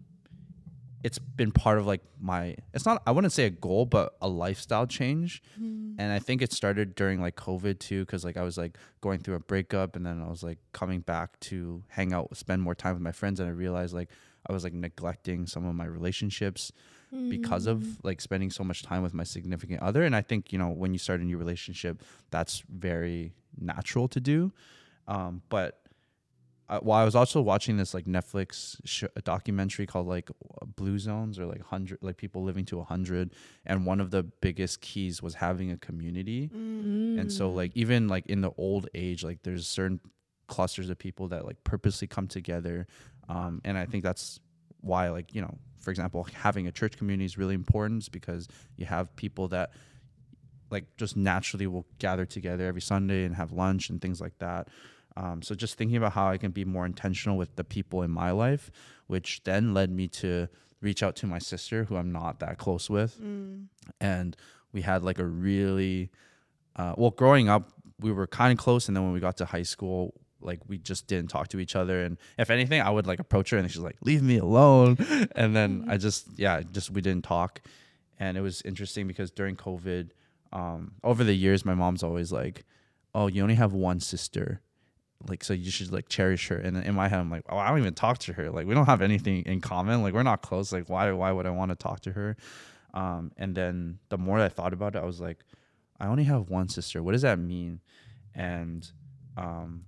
it's 1.06 1.20
been 1.20 1.52
part 1.52 1.78
of 1.78 1.86
like 1.86 2.00
my. 2.20 2.56
It's 2.74 2.84
not. 2.84 3.00
I 3.06 3.12
wouldn't 3.12 3.32
say 3.32 3.44
a 3.44 3.50
goal, 3.50 3.86
but 3.86 4.16
a 4.20 4.28
lifestyle 4.28 4.88
change. 4.88 5.40
And 6.00 6.10
I 6.10 6.18
think 6.18 6.42
it 6.42 6.52
started 6.52 6.96
during 6.96 7.20
like 7.20 7.36
COVID 7.36 7.78
too, 7.78 8.04
because 8.04 8.24
like 8.24 8.36
I 8.36 8.42
was 8.42 8.58
like 8.58 8.76
going 9.00 9.20
through 9.20 9.36
a 9.36 9.38
breakup, 9.38 9.94
and 9.94 10.04
then 10.04 10.20
I 10.20 10.28
was 10.28 10.42
like 10.42 10.58
coming 10.72 11.02
back 11.02 11.38
to 11.42 11.84
hang 11.86 12.12
out, 12.12 12.36
spend 12.36 12.60
more 12.60 12.74
time 12.74 12.94
with 12.94 13.02
my 13.02 13.12
friends, 13.12 13.38
and 13.38 13.48
I 13.48 13.52
realized 13.52 13.94
like 13.94 14.10
I 14.50 14.52
was 14.52 14.64
like 14.64 14.72
neglecting 14.72 15.46
some 15.46 15.64
of 15.64 15.76
my 15.76 15.84
relationships 15.84 16.72
because 17.30 17.68
of 17.68 18.04
like 18.04 18.20
spending 18.20 18.50
so 18.50 18.64
much 18.64 18.82
time 18.82 19.04
with 19.04 19.14
my 19.14 19.22
significant 19.24 19.80
other. 19.82 20.02
And 20.02 20.16
I 20.16 20.22
think 20.22 20.52
you 20.52 20.58
know 20.58 20.70
when 20.70 20.92
you 20.92 20.98
start 20.98 21.20
a 21.20 21.24
new 21.24 21.38
relationship, 21.38 22.02
that's 22.32 22.64
very 22.68 23.32
natural 23.56 24.08
to 24.08 24.18
do. 24.18 24.52
Um, 25.06 25.42
but 25.50 25.85
uh, 26.68 26.80
while 26.80 27.00
I 27.00 27.04
was 27.04 27.14
also 27.14 27.40
watching 27.40 27.76
this 27.76 27.94
like 27.94 28.06
Netflix 28.06 28.80
sh- 28.84 29.04
a 29.14 29.22
documentary 29.22 29.86
called 29.86 30.08
like 30.08 30.30
Blue 30.74 30.98
Zones 30.98 31.38
or 31.38 31.46
like 31.46 31.62
hundred 31.62 31.98
like 32.02 32.16
people 32.16 32.42
living 32.42 32.64
to 32.66 32.80
a 32.80 32.84
hundred, 32.84 33.34
and 33.64 33.86
one 33.86 34.00
of 34.00 34.10
the 34.10 34.24
biggest 34.24 34.80
keys 34.80 35.22
was 35.22 35.34
having 35.34 35.70
a 35.70 35.76
community. 35.76 36.50
And 37.20 37.30
so 37.30 37.50
like 37.50 37.72
even 37.74 38.08
like 38.08 38.26
in 38.26 38.40
the 38.40 38.50
old 38.56 38.88
age, 38.94 39.22
like 39.22 39.42
there's 39.44 39.66
certain 39.66 40.00
clusters 40.48 40.90
of 40.90 40.98
people 40.98 41.28
that 41.28 41.44
like 41.44 41.62
purposely 41.62 42.08
come 42.08 42.26
together, 42.26 42.86
um, 43.28 43.60
and 43.64 43.78
I 43.78 43.86
think 43.86 44.02
that's 44.02 44.40
why 44.80 45.08
like 45.10 45.34
you 45.34 45.40
know 45.40 45.58
for 45.80 45.90
example 45.90 46.26
having 46.34 46.66
a 46.66 46.72
church 46.72 46.96
community 46.96 47.24
is 47.24 47.38
really 47.38 47.54
important 47.54 48.10
because 48.12 48.48
you 48.76 48.86
have 48.86 49.14
people 49.16 49.48
that 49.48 49.70
like 50.70 50.84
just 50.96 51.16
naturally 51.16 51.66
will 51.66 51.86
gather 51.98 52.24
together 52.24 52.66
every 52.66 52.80
Sunday 52.80 53.24
and 53.24 53.36
have 53.36 53.52
lunch 53.52 53.88
and 53.90 54.00
things 54.00 54.20
like 54.20 54.36
that. 54.38 54.68
Um, 55.16 55.40
so 55.42 55.54
just 55.54 55.76
thinking 55.78 55.96
about 55.96 56.12
how 56.12 56.28
I 56.28 56.36
can 56.36 56.50
be 56.50 56.64
more 56.64 56.84
intentional 56.84 57.36
with 57.38 57.56
the 57.56 57.64
people 57.64 58.02
in 58.02 58.10
my 58.10 58.30
life, 58.32 58.70
which 59.06 59.42
then 59.44 59.72
led 59.72 59.90
me 59.90 60.08
to 60.08 60.48
reach 60.82 61.02
out 61.02 61.16
to 61.16 61.26
my 61.26 61.38
sister, 61.38 61.84
who 61.84 61.96
I'm 61.96 62.12
not 62.12 62.40
that 62.40 62.58
close 62.58 62.90
with, 62.90 63.18
and 64.00 64.36
we 64.72 64.82
had 64.82 65.02
like 65.02 65.18
a 65.18 65.24
really 65.24 66.10
uh, 66.76 66.94
well 66.98 67.10
growing 67.10 67.48
up 67.48 67.72
we 67.98 68.12
were 68.12 68.26
kind 68.26 68.52
of 68.52 68.58
close, 68.62 68.88
and 68.88 68.96
then 68.96 69.04
when 69.04 69.12
we 69.12 69.20
got 69.20 69.36
to 69.38 69.44
high 69.46 69.62
school. 69.62 70.14
Like 70.42 70.60
we 70.68 70.76
just 70.76 71.06
didn't 71.06 71.30
talk 71.30 71.48
to 71.48 71.58
each 71.58 71.74
other, 71.74 72.02
and 72.04 72.18
if 72.38 72.50
anything, 72.50 72.80
I 72.82 72.90
would 72.90 73.06
like 73.06 73.18
approach 73.18 73.50
her, 73.50 73.58
and 73.58 73.68
she's 73.70 73.80
like, 73.80 73.96
"Leave 74.02 74.22
me 74.22 74.36
alone." 74.36 74.98
And 75.34 75.56
then 75.56 75.86
I 75.88 75.96
just, 75.96 76.26
yeah, 76.36 76.60
just 76.60 76.90
we 76.90 77.00
didn't 77.00 77.24
talk, 77.24 77.62
and 78.18 78.36
it 78.36 78.42
was 78.42 78.60
interesting 78.62 79.08
because 79.08 79.30
during 79.30 79.56
COVID, 79.56 80.10
um, 80.52 80.92
over 81.02 81.24
the 81.24 81.34
years, 81.34 81.64
my 81.64 81.74
mom's 81.74 82.02
always 82.02 82.32
like, 82.32 82.64
"Oh, 83.14 83.28
you 83.28 83.42
only 83.42 83.54
have 83.54 83.72
one 83.72 83.98
sister, 83.98 84.60
like 85.28 85.42
so 85.44 85.54
you 85.54 85.70
should 85.70 85.92
like 85.92 86.08
cherish 86.08 86.48
her." 86.48 86.56
And 86.56 86.76
in 86.76 86.94
my 86.94 87.08
head, 87.08 87.20
I'm 87.20 87.30
like, 87.30 87.44
"Oh, 87.48 87.56
I 87.56 87.68
don't 87.68 87.78
even 87.78 87.94
talk 87.94 88.18
to 88.18 88.32
her. 88.34 88.50
Like 88.50 88.66
we 88.66 88.74
don't 88.74 88.86
have 88.86 89.02
anything 89.02 89.42
in 89.44 89.60
common. 89.60 90.02
Like 90.02 90.14
we're 90.14 90.22
not 90.22 90.42
close. 90.42 90.72
Like 90.72 90.88
why 90.88 91.10
why 91.12 91.32
would 91.32 91.46
I 91.46 91.50
want 91.50 91.70
to 91.70 91.76
talk 91.76 92.00
to 92.00 92.12
her?" 92.12 92.36
Um, 92.94 93.32
and 93.36 93.54
then 93.54 93.98
the 94.08 94.18
more 94.18 94.40
I 94.40 94.48
thought 94.48 94.72
about 94.72 94.96
it, 94.96 94.98
I 94.98 95.04
was 95.04 95.20
like, 95.20 95.38
"I 96.00 96.06
only 96.06 96.24
have 96.24 96.48
one 96.48 96.68
sister. 96.68 97.02
What 97.02 97.12
does 97.12 97.22
that 97.22 97.38
mean?" 97.38 97.80
And 98.34 98.90
um, 99.36 99.84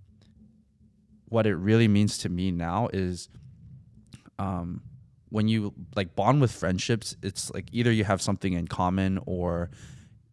what 1.26 1.46
it 1.46 1.54
really 1.56 1.88
means 1.88 2.18
to 2.18 2.28
me 2.28 2.50
now 2.50 2.88
is 2.92 3.28
um, 4.38 4.82
when 5.30 5.48
you 5.48 5.74
like 5.94 6.14
bond 6.14 6.40
with 6.40 6.50
friendships, 6.52 7.16
it's 7.22 7.50
like 7.52 7.68
either 7.72 7.92
you 7.92 8.04
have 8.04 8.22
something 8.22 8.52
in 8.54 8.66
common 8.66 9.20
or 9.26 9.70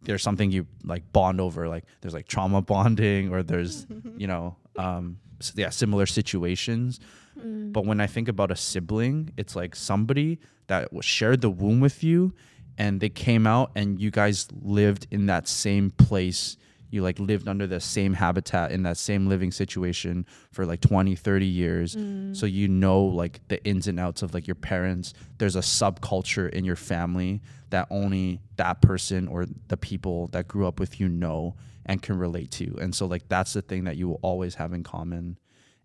there's 0.02 0.22
something 0.22 0.50
you 0.50 0.66
like 0.84 1.12
bond 1.12 1.40
over. 1.40 1.68
Like 1.68 1.84
there's 2.00 2.14
like 2.14 2.28
trauma 2.28 2.62
bonding 2.62 3.32
or 3.32 3.42
there's 3.42 3.86
you 4.16 4.26
know 4.26 4.56
um, 4.78 5.18
yeah 5.54 5.70
similar 5.70 6.06
situations. 6.06 7.00
But 7.38 7.84
when 7.84 8.00
I 8.00 8.06
think 8.06 8.28
about 8.28 8.50
a 8.50 8.56
sibling, 8.56 9.30
it's 9.36 9.54
like 9.54 9.76
somebody 9.76 10.38
that 10.68 10.88
shared 11.02 11.42
the 11.42 11.50
womb 11.50 11.80
with 11.80 12.02
you, 12.02 12.32
and 12.78 13.00
they 13.00 13.10
came 13.10 13.46
out 13.46 13.70
and 13.74 14.00
you 14.00 14.10
guys 14.10 14.48
lived 14.62 15.06
in 15.10 15.26
that 15.26 15.46
same 15.46 15.90
place 15.90 16.56
you 16.90 17.02
like 17.02 17.18
lived 17.18 17.48
under 17.48 17.66
the 17.66 17.80
same 17.80 18.14
habitat 18.14 18.72
in 18.72 18.82
that 18.84 18.96
same 18.96 19.26
living 19.26 19.50
situation 19.50 20.26
for 20.52 20.64
like 20.64 20.80
20 20.80 21.14
30 21.14 21.46
years. 21.46 21.96
Mm. 21.96 22.36
So 22.36 22.46
you 22.46 22.68
know 22.68 23.02
like 23.02 23.40
the 23.48 23.62
ins 23.64 23.88
and 23.88 23.98
outs 23.98 24.22
of 24.22 24.34
like 24.34 24.46
your 24.46 24.54
parents. 24.54 25.14
There's 25.38 25.56
a 25.56 25.60
subculture 25.60 26.48
in 26.48 26.64
your 26.64 26.76
family 26.76 27.42
that 27.70 27.88
only 27.90 28.40
that 28.56 28.80
person 28.80 29.26
or 29.28 29.46
the 29.68 29.76
people 29.76 30.28
that 30.28 30.46
grew 30.46 30.66
up 30.66 30.78
with 30.78 31.00
you 31.00 31.08
know 31.08 31.56
and 31.84 32.00
can 32.02 32.18
relate 32.18 32.50
to 32.50 32.76
and 32.80 32.94
so 32.94 33.06
like 33.06 33.28
that's 33.28 33.52
the 33.52 33.62
thing 33.62 33.84
that 33.84 33.96
you 33.96 34.08
will 34.08 34.20
always 34.22 34.56
have 34.56 34.72
in 34.72 34.82
common. 34.82 35.38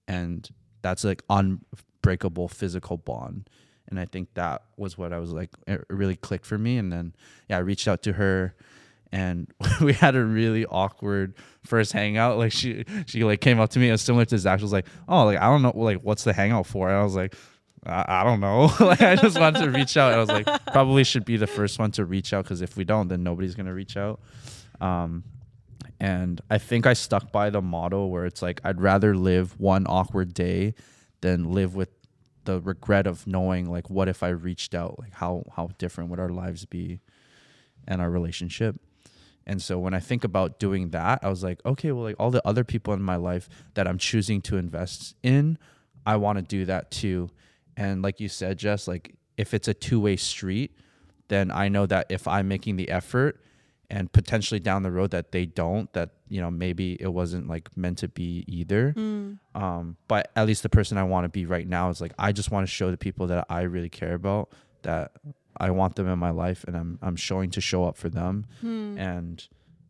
And 0.08 0.48
that's 0.82 1.04
like 1.04 1.24
unbreakable 1.30 2.48
physical 2.48 2.98
bond. 2.98 3.50
And 3.88 4.00
i 4.00 4.06
think 4.06 4.34
that 4.36 4.64
was 4.78 4.98
what 4.98 5.12
i 5.12 5.18
was 5.18 5.32
like 5.34 5.50
it 5.68 5.84
really 5.90 6.16
clicked 6.16 6.46
for 6.46 6.58
me. 6.58 6.78
And 6.78 6.92
then 6.92 7.16
yeah 7.50 7.58
i 7.58 7.60
reached 7.60 7.88
out 7.88 8.04
to 8.04 8.14
her 8.14 8.56
and 9.12 9.52
we 9.82 9.94
had 9.94 10.16
a 10.16 10.24
really 10.24 10.66
awkward 10.66 11.36
first 11.64 11.92
hangout 11.92 12.38
like 12.38 12.52
she 12.52 12.86
she 13.06 13.24
like 13.24 13.42
came 13.42 13.60
up 13.60 13.70
to 13.70 13.80
me 13.80 13.90
and 13.90 14.00
similar 14.00 14.26
to 14.26 14.38
zach 14.38 14.60
she 14.60 14.64
was 14.64 14.72
like 14.72 14.88
oh 15.08 15.26
like 15.26 15.40
i 15.40 15.46
don't 15.46 15.62
know 15.62 15.74
like 15.76 15.98
what's 16.02 16.24
the 16.24 16.34
hangout 16.34 16.66
for 16.66 16.90
and 16.90 16.98
i 16.98 17.04
was 17.04 17.16
like 17.16 17.36
I, 17.84 18.22
I 18.22 18.24
don't 18.24 18.40
know. 18.40 18.72
like 18.80 19.02
I 19.02 19.16
just 19.16 19.40
wanted 19.40 19.64
to 19.64 19.72
reach 19.72 19.98
out. 19.98 20.14
I 20.14 20.20
was 20.20 20.30
like, 20.30 20.46
probably 20.72 21.04
should 21.04 21.26
be 21.26 21.38
the 21.38 21.48
first 21.48 21.80
one 21.80 21.92
to 21.94 22.06
reach 22.06 22.34
out 22.34 22.44
because 22.44 22.62
if 22.62 22.78
we 22.78 22.84
don't, 22.84 23.08
then 23.08 23.24
nobody's 23.24 23.56
gonna 23.56 23.74
reach 23.74 23.98
out. 23.98 24.20
Um, 24.80 25.24
and 26.00 26.42
I 26.50 26.58
think 26.58 26.86
I 26.86 26.94
stuck 26.94 27.32
by 27.32 27.50
the 27.50 27.62
motto 27.62 28.06
where 28.06 28.26
it's 28.26 28.42
like 28.42 28.62
I'd 28.64 28.82
rather 28.82 29.16
live 29.16 29.60
one 29.60 29.86
awkward 29.88 30.34
day 30.34 30.74
than 31.22 31.52
live 31.52 31.76
with 31.76 31.90
the 32.46 32.60
regret 32.60 33.06
of 33.06 33.28
knowing 33.28 33.70
like 33.70 33.90
what 33.90 34.08
if 34.08 34.24
I 34.24 34.30
reached 34.30 34.74
out 34.74 34.98
like 34.98 35.14
how 35.14 35.44
how 35.56 35.70
different 35.78 36.10
would 36.10 36.20
our 36.20 36.30
lives 36.30 36.66
be 36.66 37.00
and 37.88 38.02
our 38.02 38.10
relationship 38.10 38.82
and 39.48 39.62
so 39.62 39.80
when 39.80 39.94
I 39.94 40.00
think 40.00 40.24
about 40.24 40.60
doing 40.60 40.90
that 40.92 41.20
I 41.24 41.30
was 41.30 41.44
like 41.44 41.60
okay 41.66 41.92
well 41.92 42.04
like 42.06 42.16
all 42.20 42.32
the 42.32 42.46
other 42.48 42.64
people 42.64 42.94
in 42.94 43.02
my 43.02 43.16
life 43.16 43.50
that 43.74 43.88
I'm 43.88 43.98
choosing 43.98 44.42
to 44.44 44.58
invest 44.58 45.16
in 45.24 45.58
I 46.06 46.16
want 46.18 46.38
to 46.38 46.42
do 46.44 46.66
that 46.66 46.92
too 46.92 47.30
and 47.78 48.02
like 48.02 48.20
you 48.20 48.30
said 48.30 48.58
Jess 48.60 48.88
like 48.88 49.16
if 49.38 49.54
it's 49.54 49.68
a 49.68 49.74
two-way 49.74 50.16
street 50.18 50.76
then 51.30 51.50
I 51.52 51.70
know 51.70 51.86
that 51.86 52.08
if 52.10 52.28
I'm 52.28 52.48
making 52.48 52.76
the 52.76 52.90
effort 52.90 53.40
and 53.90 54.12
potentially 54.12 54.60
down 54.60 54.84
the 54.84 54.92
road 54.92 55.12
that 55.12 55.32
they 55.32 55.46
don't 55.46 55.92
that 55.94 56.12
you 56.30 56.40
know 56.42 56.50
maybe 56.52 56.96
it 57.00 57.12
wasn't 57.12 57.48
like 57.50 57.76
meant 57.76 57.98
to 58.00 58.08
be 58.08 58.44
either 58.48 58.94
Mm. 58.96 59.40
um 59.54 59.98
but 60.08 60.32
at 60.36 60.48
least 60.48 60.64
the 60.64 60.70
person 60.70 60.98
i 60.98 61.04
want 61.04 61.26
to 61.26 61.30
be 61.30 61.46
right 61.46 61.68
now 61.68 61.90
is 61.90 62.00
like 62.00 62.14
i 62.18 62.32
just 62.32 62.52
want 62.52 62.66
to 62.66 62.72
show 62.72 62.90
the 62.90 62.96
people 62.98 63.28
that 63.28 63.46
i 63.50 63.62
really 63.64 63.90
care 63.90 64.14
about 64.14 64.50
that 64.84 65.12
i 65.58 65.70
want 65.70 65.96
them 65.96 66.08
in 66.08 66.18
my 66.20 66.30
life 66.32 66.64
and 66.68 66.76
i'm 66.78 66.98
i'm 67.02 67.16
showing 67.16 67.50
to 67.52 67.62
show 67.62 67.84
up 67.86 67.98
for 67.98 68.10
them 68.10 68.46
Hmm. 68.62 68.98
and 68.98 69.48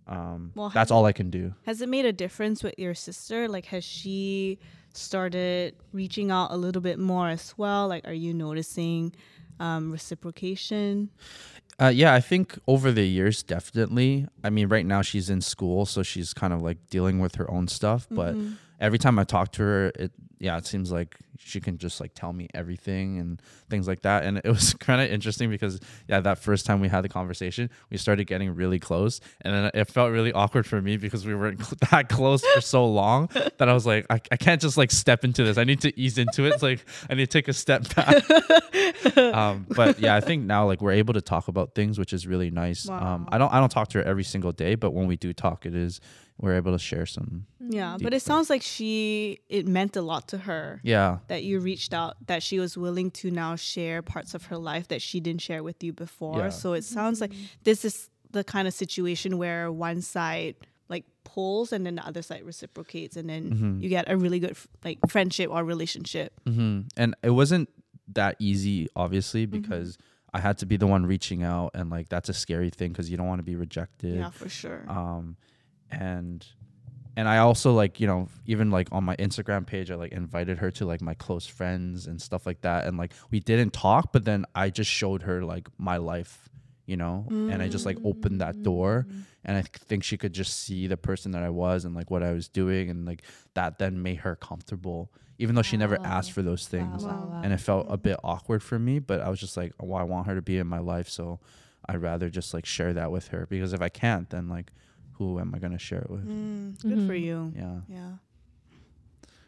um 0.07 0.51
Well, 0.55 0.69
that's 0.69 0.91
all 0.91 1.05
i 1.05 1.13
can 1.13 1.29
do 1.29 1.53
Has 1.65 1.81
it 1.81 1.89
made 1.89 2.05
a 2.05 2.13
difference 2.13 2.63
with 2.63 2.75
your 2.77 2.93
sister? 2.95 3.47
Like, 3.47 3.65
has 3.67 3.83
she 3.83 4.57
started 4.93 5.75
reaching 5.93 6.31
out 6.31 6.51
a 6.51 6.57
little 6.57 6.81
bit 6.81 6.99
more 6.99 7.29
as 7.29 7.53
well? 7.57 7.87
Like, 7.87 8.05
are 8.07 8.13
you 8.13 8.33
noticing 8.33 9.13
um, 9.59 9.91
reciprocation? 9.91 11.09
Uh, 11.79 11.87
yeah, 11.93 12.13
I 12.13 12.19
think 12.19 12.57
over 12.67 12.91
the 12.91 13.05
years, 13.07 13.41
definitely. 13.43 14.27
I 14.43 14.49
mean, 14.49 14.67
right 14.67 14.85
now 14.85 15.01
she's 15.01 15.29
in 15.29 15.41
school, 15.41 15.85
so 15.85 16.03
she's 16.03 16.33
kind 16.33 16.53
of 16.53 16.61
like 16.61 16.77
dealing 16.89 17.19
with 17.19 17.35
her 17.35 17.49
own 17.49 17.67
stuff. 17.67 18.07
But 18.11 18.35
Mhm. 18.35 18.57
Every 18.81 18.99
time 18.99 19.17
I 19.19 19.23
talk 19.23 19.53
to 19.53 19.61
her, 19.61 19.91
it 19.95 20.11
yeah, 20.39 20.57
it 20.57 20.65
seems 20.65 20.91
like 20.91 21.17
she 21.37 21.61
can 21.61 21.77
just 21.77 22.01
like 22.01 22.15
tell 22.15 22.33
me 22.33 22.47
everything 22.55 23.19
and 23.19 23.39
things 23.69 23.87
like 23.87 24.01
that. 24.01 24.23
And 24.23 24.39
it 24.39 24.47
was 24.47 24.73
kind 24.79 24.99
of 24.99 25.11
interesting 25.11 25.51
because 25.51 25.79
yeah, 26.07 26.19
that 26.19 26.39
first 26.39 26.65
time 26.65 26.79
we 26.81 26.87
had 26.87 27.03
the 27.03 27.09
conversation, 27.09 27.69
we 27.91 27.97
started 27.97 28.25
getting 28.25 28.55
really 28.55 28.79
close, 28.79 29.21
and 29.41 29.53
then 29.53 29.71
it 29.75 29.85
felt 29.85 30.11
really 30.11 30.33
awkward 30.33 30.65
for 30.65 30.81
me 30.81 30.97
because 30.97 31.27
we 31.27 31.35
weren't 31.35 31.59
that 31.91 32.09
close 32.09 32.43
for 32.55 32.61
so 32.61 32.87
long 32.87 33.29
that 33.59 33.69
I 33.69 33.73
was 33.73 33.85
like, 33.85 34.07
I, 34.09 34.19
I 34.31 34.37
can't 34.37 34.59
just 34.59 34.77
like 34.77 34.89
step 34.89 35.23
into 35.23 35.43
this. 35.43 35.59
I 35.59 35.63
need 35.63 35.81
to 35.81 35.97
ease 35.99 36.17
into 36.17 36.45
it. 36.45 36.55
It's 36.55 36.63
like 36.63 36.83
I 37.07 37.13
need 37.13 37.29
to 37.29 37.31
take 37.31 37.47
a 37.47 37.53
step 37.53 37.93
back. 37.95 38.23
um, 39.17 39.67
but 39.69 39.99
yeah, 39.99 40.15
I 40.15 40.21
think 40.21 40.45
now 40.45 40.65
like 40.65 40.81
we're 40.81 40.93
able 40.93 41.13
to 41.13 41.21
talk 41.21 41.49
about 41.49 41.75
things, 41.75 41.99
which 41.99 42.13
is 42.13 42.25
really 42.25 42.49
nice. 42.49 42.89
Um, 42.89 43.29
I 43.31 43.37
don't 43.37 43.53
I 43.53 43.59
don't 43.59 43.71
talk 43.71 43.89
to 43.89 43.99
her 43.99 44.03
every 44.03 44.23
single 44.23 44.51
day, 44.51 44.73
but 44.73 44.91
when 44.91 45.05
we 45.05 45.17
do 45.17 45.33
talk, 45.33 45.67
it 45.67 45.75
is 45.75 46.01
we're 46.41 46.55
able 46.55 46.71
to 46.73 46.79
share 46.79 47.05
some. 47.05 47.45
Yeah, 47.59 47.97
but 48.01 48.13
it 48.13 48.21
stuff. 48.21 48.33
sounds 48.35 48.49
like 48.49 48.61
she 48.61 49.39
it 49.49 49.67
meant 49.67 49.95
a 49.95 50.01
lot 50.01 50.27
to 50.29 50.37
her 50.39 50.79
Yeah, 50.83 51.19
that 51.27 51.43
you 51.43 51.59
reached 51.59 51.93
out, 51.93 52.15
that 52.27 52.41
she 52.43 52.59
was 52.59 52.77
willing 52.77 53.11
to 53.11 53.31
now 53.31 53.55
share 53.55 54.01
parts 54.01 54.33
of 54.33 54.45
her 54.45 54.57
life 54.57 54.87
that 54.89 55.01
she 55.01 55.19
didn't 55.19 55.41
share 55.41 55.63
with 55.63 55.83
you 55.83 55.93
before. 55.93 56.37
Yeah. 56.39 56.49
So 56.49 56.73
it 56.73 56.83
sounds 56.83 57.21
like 57.21 57.31
this 57.63 57.85
is 57.85 58.09
the 58.31 58.43
kind 58.43 58.67
of 58.67 58.73
situation 58.73 59.37
where 59.37 59.71
one 59.71 60.01
side 60.01 60.55
like 60.89 61.05
pulls 61.23 61.71
and 61.71 61.85
then 61.85 61.95
the 61.95 62.05
other 62.05 62.21
side 62.21 62.43
reciprocates 62.43 63.15
and 63.15 63.29
then 63.29 63.43
Mhm. 63.51 63.81
you 63.83 63.89
get 63.89 64.09
a 64.11 64.17
really 64.17 64.39
good 64.39 64.57
like 64.83 64.99
friendship 65.07 65.49
or 65.49 65.63
relationship. 65.63 66.33
hmm 66.45 66.81
and 66.97 67.15
it 67.23 67.29
wasn't 67.31 67.69
that 68.13 68.35
easy, 68.39 68.87
obviously, 68.95 69.45
because 69.45 69.97
I 70.33 70.39
had 70.39 70.57
to 70.59 70.65
be 70.65 70.75
the 70.77 70.87
one 70.87 71.05
reaching 71.05 71.43
out, 71.43 71.71
and 71.73 71.89
like 71.89 72.07
that's 72.09 72.29
a 72.29 72.33
scary 72.33 72.69
thing 72.69 72.91
because 72.91 73.09
you 73.09 73.15
don't 73.17 73.27
want 73.27 73.39
to 73.39 73.43
be 73.43 73.55
rejected. 73.55 74.15
Yeah, 74.15 74.29
for 74.31 74.49
sure. 74.49 74.83
um 74.89 75.35
and 75.91 76.45
and 77.17 77.27
i 77.27 77.37
also 77.37 77.73
like 77.73 77.99
you 77.99 78.07
know 78.07 78.27
even 78.45 78.71
like 78.71 78.87
on 78.91 79.03
my 79.03 79.15
instagram 79.17 79.65
page 79.65 79.91
i 79.91 79.95
like 79.95 80.11
invited 80.13 80.57
her 80.57 80.71
to 80.71 80.85
like 80.85 81.01
my 81.01 81.13
close 81.15 81.45
friends 81.45 82.07
and 82.07 82.21
stuff 82.21 82.45
like 82.45 82.61
that 82.61 82.85
and 82.85 82.97
like 82.97 83.11
we 83.31 83.39
didn't 83.39 83.73
talk 83.73 84.11
but 84.13 84.23
then 84.25 84.45
i 84.55 84.69
just 84.69 84.89
showed 84.89 85.23
her 85.23 85.43
like 85.43 85.67
my 85.77 85.97
life 85.97 86.49
you 86.85 86.97
know 86.97 87.25
and 87.29 87.61
i 87.61 87.67
just 87.67 87.85
like 87.85 87.97
opened 88.03 88.41
that 88.41 88.63
door 88.63 89.05
mm. 89.09 89.21
and 89.45 89.57
i 89.57 89.61
think 89.61 90.03
she 90.03 90.17
could 90.17 90.33
just 90.33 90.59
see 90.61 90.87
the 90.87 90.97
person 90.97 91.31
that 91.31 91.43
i 91.43 91.49
was 91.49 91.85
and 91.85 91.95
like 91.95 92.09
what 92.09 92.23
i 92.23 92.31
was 92.31 92.47
doing 92.47 92.89
and 92.89 93.05
like 93.05 93.21
that 93.53 93.77
then 93.77 94.01
made 94.01 94.17
her 94.17 94.35
comfortable 94.35 95.11
even 95.37 95.55
though 95.55 95.61
she 95.61 95.77
never 95.77 95.97
asked 96.03 96.31
for 96.31 96.41
those 96.41 96.67
things 96.67 97.03
Wow. 97.05 97.29
wow. 97.31 97.41
and 97.43 97.53
it 97.53 97.57
felt 97.59 97.87
a 97.89 97.97
bit 97.97 98.17
awkward 98.23 98.63
for 98.63 98.79
me 98.79 98.99
but 98.99 99.21
i 99.21 99.29
was 99.29 99.39
just 99.39 99.57
like 99.57 99.73
well 99.79 99.99
i 99.99 100.03
want 100.03 100.27
her 100.27 100.35
to 100.35 100.41
be 100.41 100.57
in 100.57 100.67
my 100.67 100.79
life 100.79 101.07
so 101.09 101.39
i'd 101.87 102.01
rather 102.01 102.29
just 102.29 102.53
like 102.53 102.65
share 102.65 102.93
that 102.93 103.11
with 103.11 103.27
her 103.29 103.45
because 103.49 103.73
if 103.73 103.81
i 103.81 103.89
can't 103.89 104.29
then 104.29 104.49
like 104.49 104.71
who 105.27 105.39
am 105.39 105.53
i 105.55 105.59
going 105.59 105.71
to 105.73 105.79
share 105.79 105.99
it 105.99 106.09
with 106.09 106.25
Mm, 106.27 106.81
good 106.81 107.01
for 107.07 107.13
Mhm. 107.13 107.21
you. 107.27 107.53
yeah 107.55 107.79
Yeah. 107.87 108.11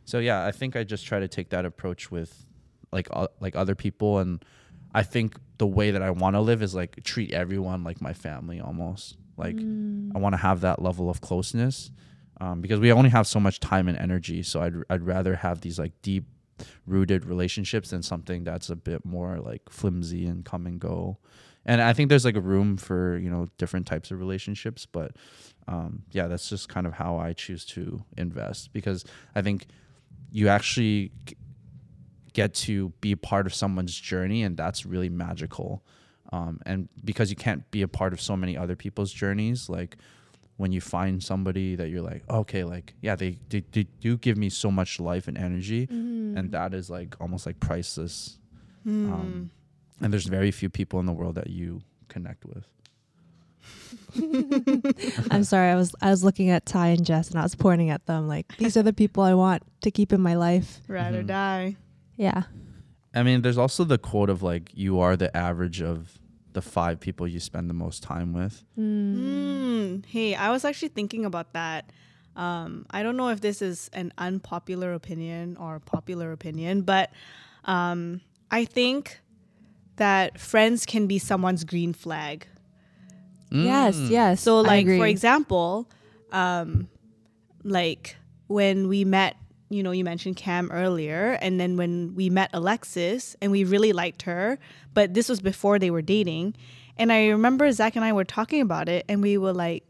so 0.05 0.19
yeah 0.19 0.45
i 0.45 0.51
think 0.51 0.75
i 0.75 0.83
just 0.83 1.05
try 1.05 1.19
to 1.19 1.27
take 1.27 1.49
that 1.49 1.65
approach 1.65 2.11
with 2.11 2.45
like 2.91 3.07
uh, 3.11 3.27
like 3.39 3.55
other 3.55 3.75
people 3.75 4.19
and 4.19 4.43
i 4.93 5.03
think 5.03 5.35
the 5.57 5.67
way 5.67 5.91
that 5.91 6.01
i 6.01 6.09
want 6.11 6.35
to 6.35 6.41
live 6.41 6.61
is 6.61 6.75
like 6.75 7.03
treat 7.03 7.31
everyone 7.31 7.83
like 7.83 8.01
my 8.01 8.13
family 8.13 8.59
almost 8.59 9.17
like 9.37 9.55
Mm. 9.55 10.11
i 10.15 10.19
want 10.19 10.33
to 10.33 10.37
have 10.37 10.61
that 10.61 10.81
level 10.81 11.09
of 11.09 11.21
closeness 11.21 11.91
um, 12.41 12.61
because 12.61 12.79
we 12.79 12.91
only 12.91 13.09
have 13.11 13.25
so 13.27 13.39
much 13.39 13.59
time 13.59 13.87
and 13.87 13.97
energy 13.97 14.43
so 14.43 14.61
I'd, 14.61 14.73
I'd 14.89 15.03
rather 15.03 15.35
have 15.35 15.61
these 15.61 15.77
like 15.79 15.93
deep 16.01 16.25
rooted 16.85 17.25
relationships 17.25 17.91
than 17.91 18.01
something 18.03 18.43
that's 18.43 18.69
a 18.69 18.75
bit 18.75 19.05
more 19.05 19.39
like 19.39 19.69
flimsy 19.69 20.25
and 20.25 20.43
come 20.43 20.65
and 20.67 20.79
go 20.79 21.19
and 21.65 21.81
i 21.81 21.93
think 21.93 22.09
there's 22.09 22.25
like 22.25 22.35
a 22.35 22.41
room 22.41 22.77
for 22.77 23.17
you 23.17 23.29
know 23.29 23.47
different 23.57 23.85
types 23.87 24.11
of 24.11 24.19
relationships 24.19 24.85
but 24.85 25.11
um, 25.67 26.03
yeah 26.11 26.27
that's 26.27 26.49
just 26.49 26.67
kind 26.69 26.85
of 26.85 26.93
how 26.93 27.17
i 27.17 27.31
choose 27.33 27.63
to 27.65 28.03
invest 28.17 28.73
because 28.73 29.05
i 29.35 29.41
think 29.41 29.65
you 30.31 30.47
actually 30.49 31.11
get 32.33 32.53
to 32.53 32.89
be 33.01 33.11
a 33.11 33.17
part 33.17 33.45
of 33.45 33.53
someone's 33.53 33.95
journey 33.97 34.43
and 34.43 34.57
that's 34.57 34.85
really 34.85 35.09
magical 35.09 35.83
um, 36.31 36.59
and 36.65 36.89
because 37.05 37.29
you 37.29 37.35
can't 37.35 37.69
be 37.69 37.83
a 37.83 37.87
part 37.87 38.11
of 38.11 38.19
so 38.19 38.35
many 38.35 38.57
other 38.57 38.75
people's 38.75 39.11
journeys 39.13 39.69
like 39.69 39.97
when 40.57 40.71
you 40.71 40.81
find 40.81 41.21
somebody 41.23 41.75
that 41.75 41.89
you're 41.89 42.01
like 42.01 42.23
okay 42.29 42.63
like 42.63 42.93
yeah 43.01 43.15
they, 43.15 43.37
they, 43.49 43.63
they 43.71 43.83
do 44.01 44.17
give 44.17 44.35
me 44.37 44.49
so 44.49 44.71
much 44.71 44.99
life 44.99 45.27
and 45.27 45.37
energy 45.37 45.87
Mm. 45.87 46.37
and 46.37 46.51
that 46.51 46.73
is 46.73 46.89
like 46.89 47.15
almost 47.21 47.45
like 47.45 47.59
priceless 47.59 48.37
Mm. 48.85 49.13
um, 49.13 49.49
and 50.01 50.11
there's 50.13 50.25
very 50.25 50.51
few 50.51 50.69
people 50.69 50.99
in 50.99 51.05
the 51.05 51.13
world 51.13 51.35
that 51.35 51.49
you 51.49 51.81
connect 52.09 52.45
with 52.45 52.65
I'm 55.31 55.43
sorry. 55.43 55.71
I 55.71 55.75
was 55.75 55.95
I 56.01 56.09
was 56.09 56.23
looking 56.23 56.49
at 56.49 56.65
Ty 56.65 56.87
and 56.89 57.05
Jess, 57.05 57.29
and 57.29 57.39
I 57.39 57.43
was 57.43 57.55
pointing 57.55 57.89
at 57.89 58.05
them 58.05 58.27
like 58.27 58.55
these 58.57 58.75
are 58.77 58.83
the 58.83 58.93
people 58.93 59.23
I 59.23 59.33
want 59.33 59.63
to 59.81 59.91
keep 59.91 60.11
in 60.13 60.21
my 60.21 60.35
life. 60.35 60.81
Ride 60.87 61.15
or 61.15 61.23
Mhm. 61.23 61.27
die. 61.27 61.77
Yeah. 62.15 62.43
i 63.15 63.21
mean 63.23 63.41
there's 63.43 63.57
also 63.59 63.83
the 63.83 63.97
quote 63.97 64.29
of 64.29 64.41
like 64.43 64.71
you 64.73 64.99
are 64.99 65.15
the 65.15 65.35
average 65.37 65.81
of 65.81 66.17
the 66.53 66.61
five 66.61 66.99
people 66.99 67.27
you 67.27 67.39
spend 67.39 67.69
the 67.69 67.73
most 67.73 68.01
time 68.03 68.33
with 68.33 68.63
Mm. 68.77 69.15
Mm. 69.17 70.05
Hey, 70.05 70.35
I 70.35 70.49
was 70.51 70.65
actually 70.65 70.89
thinking 70.89 71.25
about 71.25 71.53
that. 71.53 71.89
Um, 72.35 72.85
I 72.91 73.01
don't 73.03 73.17
know 73.17 73.29
if 73.29 73.41
this 73.41 73.61
is 73.61 73.89
an 73.93 74.11
unpopular 74.17 74.93
opinion 74.93 75.57
or 75.57 75.79
popular 75.79 76.31
opinion, 76.31 76.81
but 76.81 77.11
um, 77.65 78.21
I 78.51 78.65
think 78.65 79.19
that 79.97 80.39
friends 80.39 80.85
can 80.85 81.07
be 81.07 81.19
someone's 81.19 81.63
green 81.63 81.93
flag. 81.93 82.47
Yes. 83.51 83.95
Mm. 83.95 84.09
Yes. 84.09 84.41
So, 84.41 84.59
I 84.59 84.61
like 84.61 84.87
for 84.87 85.05
example, 85.05 85.89
um, 86.31 86.89
like 87.63 88.15
when 88.47 88.87
we 88.87 89.05
met, 89.05 89.35
you 89.69 89.83
know, 89.83 89.91
you 89.91 90.03
mentioned 90.03 90.35
Cam 90.37 90.71
earlier, 90.71 91.37
and 91.41 91.59
then 91.59 91.77
when 91.77 92.15
we 92.15 92.29
met 92.29 92.49
Alexis, 92.53 93.35
and 93.41 93.51
we 93.51 93.63
really 93.63 93.93
liked 93.93 94.23
her, 94.23 94.57
but 94.93 95.13
this 95.13 95.29
was 95.29 95.39
before 95.39 95.77
they 95.77 95.91
were 95.91 96.01
dating, 96.01 96.55
and 96.97 97.11
I 97.11 97.27
remember 97.27 97.71
Zach 97.71 97.95
and 97.95 98.03
I 98.03 98.13
were 98.13 98.25
talking 98.25 98.61
about 98.61 98.89
it, 98.89 99.05
and 99.07 99.21
we 99.21 99.37
were 99.37 99.53
like. 99.53 99.83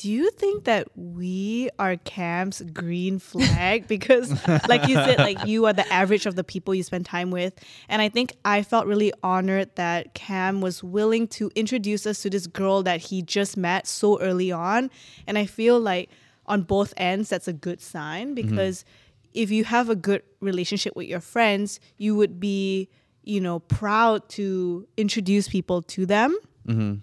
Do 0.00 0.10
you 0.10 0.30
think 0.30 0.64
that 0.64 0.88
we 0.96 1.68
are 1.78 1.96
Cam's 1.96 2.62
green 2.72 3.18
flag? 3.18 3.86
Because, 3.86 4.30
like 4.66 4.88
you 4.88 4.94
said, 4.94 5.18
like 5.18 5.46
you 5.46 5.66
are 5.66 5.74
the 5.74 5.86
average 5.92 6.24
of 6.24 6.36
the 6.36 6.42
people 6.42 6.74
you 6.74 6.82
spend 6.82 7.04
time 7.04 7.30
with. 7.30 7.52
And 7.86 8.00
I 8.00 8.08
think 8.08 8.32
I 8.42 8.62
felt 8.62 8.86
really 8.86 9.12
honored 9.22 9.76
that 9.76 10.14
Cam 10.14 10.62
was 10.62 10.82
willing 10.82 11.28
to 11.28 11.50
introduce 11.54 12.06
us 12.06 12.22
to 12.22 12.30
this 12.30 12.46
girl 12.46 12.82
that 12.84 13.00
he 13.00 13.20
just 13.20 13.58
met 13.58 13.86
so 13.86 14.18
early 14.20 14.50
on. 14.50 14.90
And 15.26 15.36
I 15.36 15.44
feel 15.44 15.78
like 15.78 16.08
on 16.46 16.62
both 16.62 16.94
ends, 16.96 17.28
that's 17.28 17.46
a 17.46 17.52
good 17.52 17.82
sign 17.82 18.32
because 18.34 18.86
if 19.34 19.50
you 19.50 19.64
have 19.64 19.90
a 19.90 19.94
good 19.96 20.22
relationship 20.40 20.96
with 20.96 21.08
your 21.08 21.20
friends, 21.20 21.78
you 21.98 22.16
would 22.16 22.40
be, 22.40 22.88
you 23.22 23.38
know, 23.38 23.58
proud 23.58 24.26
to 24.30 24.88
introduce 24.96 25.46
people 25.46 25.82
to 25.82 26.06
them. 26.06 26.38
hmm 26.64 26.94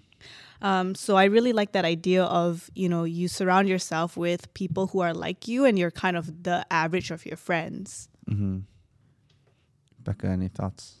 Um, 0.60 0.94
so 0.94 1.16
I 1.16 1.24
really 1.24 1.52
like 1.52 1.72
that 1.72 1.84
idea 1.84 2.24
of, 2.24 2.68
you 2.74 2.88
know, 2.88 3.04
you 3.04 3.28
surround 3.28 3.68
yourself 3.68 4.16
with 4.16 4.52
people 4.54 4.88
who 4.88 5.00
are 5.00 5.14
like 5.14 5.46
you 5.46 5.64
and 5.64 5.78
you're 5.78 5.92
kind 5.92 6.16
of 6.16 6.42
the 6.42 6.66
average 6.70 7.10
of 7.10 7.24
your 7.24 7.36
friends. 7.36 8.08
hmm 8.28 8.58
becca 10.04 10.26
any 10.28 10.48
thoughts 10.48 10.94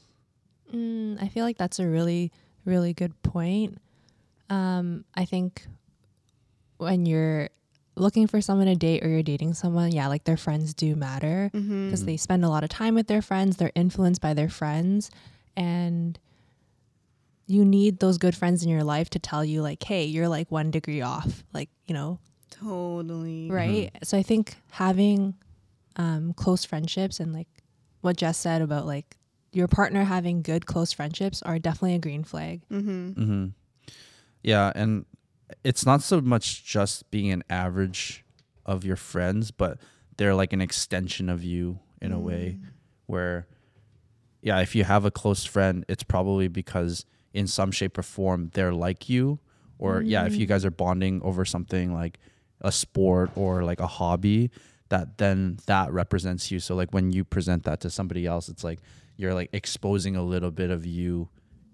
Mm, 0.74 1.16
I 1.22 1.28
feel 1.28 1.44
like 1.46 1.56
that's 1.56 1.78
a 1.78 1.88
really, 1.88 2.30
really 2.66 2.92
good 2.92 3.14
point. 3.22 3.78
Um, 4.50 5.04
I 5.14 5.24
think 5.24 5.66
when 6.76 7.06
you're 7.06 7.48
looking 7.96 8.26
for 8.26 8.40
someone 8.42 8.66
to 8.66 8.76
date 8.76 9.02
or 9.02 9.08
you're 9.08 9.22
dating 9.22 9.54
someone, 9.54 9.92
yeah, 9.92 10.08
like 10.08 10.24
their 10.24 10.36
friends 10.36 10.74
do 10.74 10.94
matter 10.94 11.50
Mm-hmm. 11.54 11.86
because 11.86 12.04
they 12.04 12.18
spend 12.18 12.44
a 12.44 12.50
lot 12.50 12.64
of 12.64 12.68
time 12.70 12.94
with 12.94 13.06
their 13.06 13.22
friends, 13.22 13.56
they're 13.56 13.72
influenced 13.74 14.20
by 14.20 14.34
their 14.34 14.50
friends, 14.50 15.10
and 15.56 16.18
you 17.48 17.64
need 17.64 17.98
those 17.98 18.18
good 18.18 18.36
friends 18.36 18.62
in 18.62 18.68
your 18.68 18.84
life 18.84 19.10
to 19.10 19.18
tell 19.18 19.44
you, 19.44 19.62
like, 19.62 19.82
hey, 19.82 20.04
you're 20.04 20.28
like 20.28 20.50
one 20.50 20.70
degree 20.70 21.00
off, 21.00 21.42
like, 21.52 21.70
you 21.86 21.94
know, 21.94 22.20
Totally. 22.50 23.50
right? 23.50 23.90
So 24.04 24.16
I 24.18 24.22
think 24.22 24.56
having 24.70 25.34
um, 25.96 26.34
close 26.34 26.64
friendships 26.64 27.18
and 27.18 27.32
like 27.32 27.48
what 28.02 28.16
Jess 28.16 28.38
said 28.38 28.62
about 28.62 28.86
like 28.86 29.16
your 29.52 29.66
partner 29.66 30.04
having 30.04 30.42
good 30.42 30.66
close 30.66 30.92
friendships 30.92 31.42
are 31.42 31.58
definitely 31.58 31.94
a 31.94 31.98
green 31.98 32.22
flag. 32.22 32.62
Mm-hmm. 32.70 33.08
Mm-hmm. 33.10 33.46
Yeah, 34.42 34.72
and 34.74 35.06
it's 35.64 35.84
not 35.84 36.02
so 36.02 36.20
much 36.20 36.64
just 36.64 37.10
being 37.10 37.32
an 37.32 37.42
average 37.50 38.24
of 38.66 38.84
your 38.84 38.96
friends, 38.96 39.50
but 39.50 39.78
they're 40.16 40.34
like 40.34 40.52
an 40.52 40.60
extension 40.60 41.28
of 41.28 41.42
you 41.42 41.80
in 42.00 42.12
a 42.12 42.18
way 42.18 42.58
where 43.06 43.46
yeah, 44.42 44.60
if 44.60 44.74
you 44.76 44.84
have 44.84 45.04
a 45.04 45.10
close 45.10 45.44
friend, 45.44 45.84
it's 45.88 46.02
probably 46.02 46.46
because 46.46 47.04
in 47.32 47.46
some 47.46 47.70
shape 47.70 47.98
or 47.98 48.02
form 48.02 48.50
they're 48.54 48.72
like 48.72 49.08
you 49.08 49.38
or 49.78 50.02
yeah, 50.02 50.26
if 50.26 50.34
you 50.34 50.46
guys 50.46 50.64
are 50.64 50.70
bonding 50.70 51.22
over 51.22 51.44
something 51.44 51.94
like 51.94 52.18
a 52.60 52.72
sport 52.72 53.30
or 53.36 53.62
like 53.62 53.80
a 53.80 53.86
hobby, 53.86 54.50
that 54.88 55.18
then 55.18 55.58
that 55.66 55.92
represents 55.92 56.50
you. 56.50 56.58
So 56.60 56.74
like 56.74 56.92
when 56.92 57.12
you 57.12 57.24
present 57.24 57.64
that 57.64 57.80
to 57.80 57.90
somebody 57.90 58.26
else, 58.26 58.48
it's 58.48 58.64
like 58.64 58.80
you're 59.16 59.34
like 59.34 59.50
exposing 59.52 60.16
a 60.16 60.22
little 60.22 60.50
bit 60.50 60.70
of 60.70 60.84
you 60.84 61.28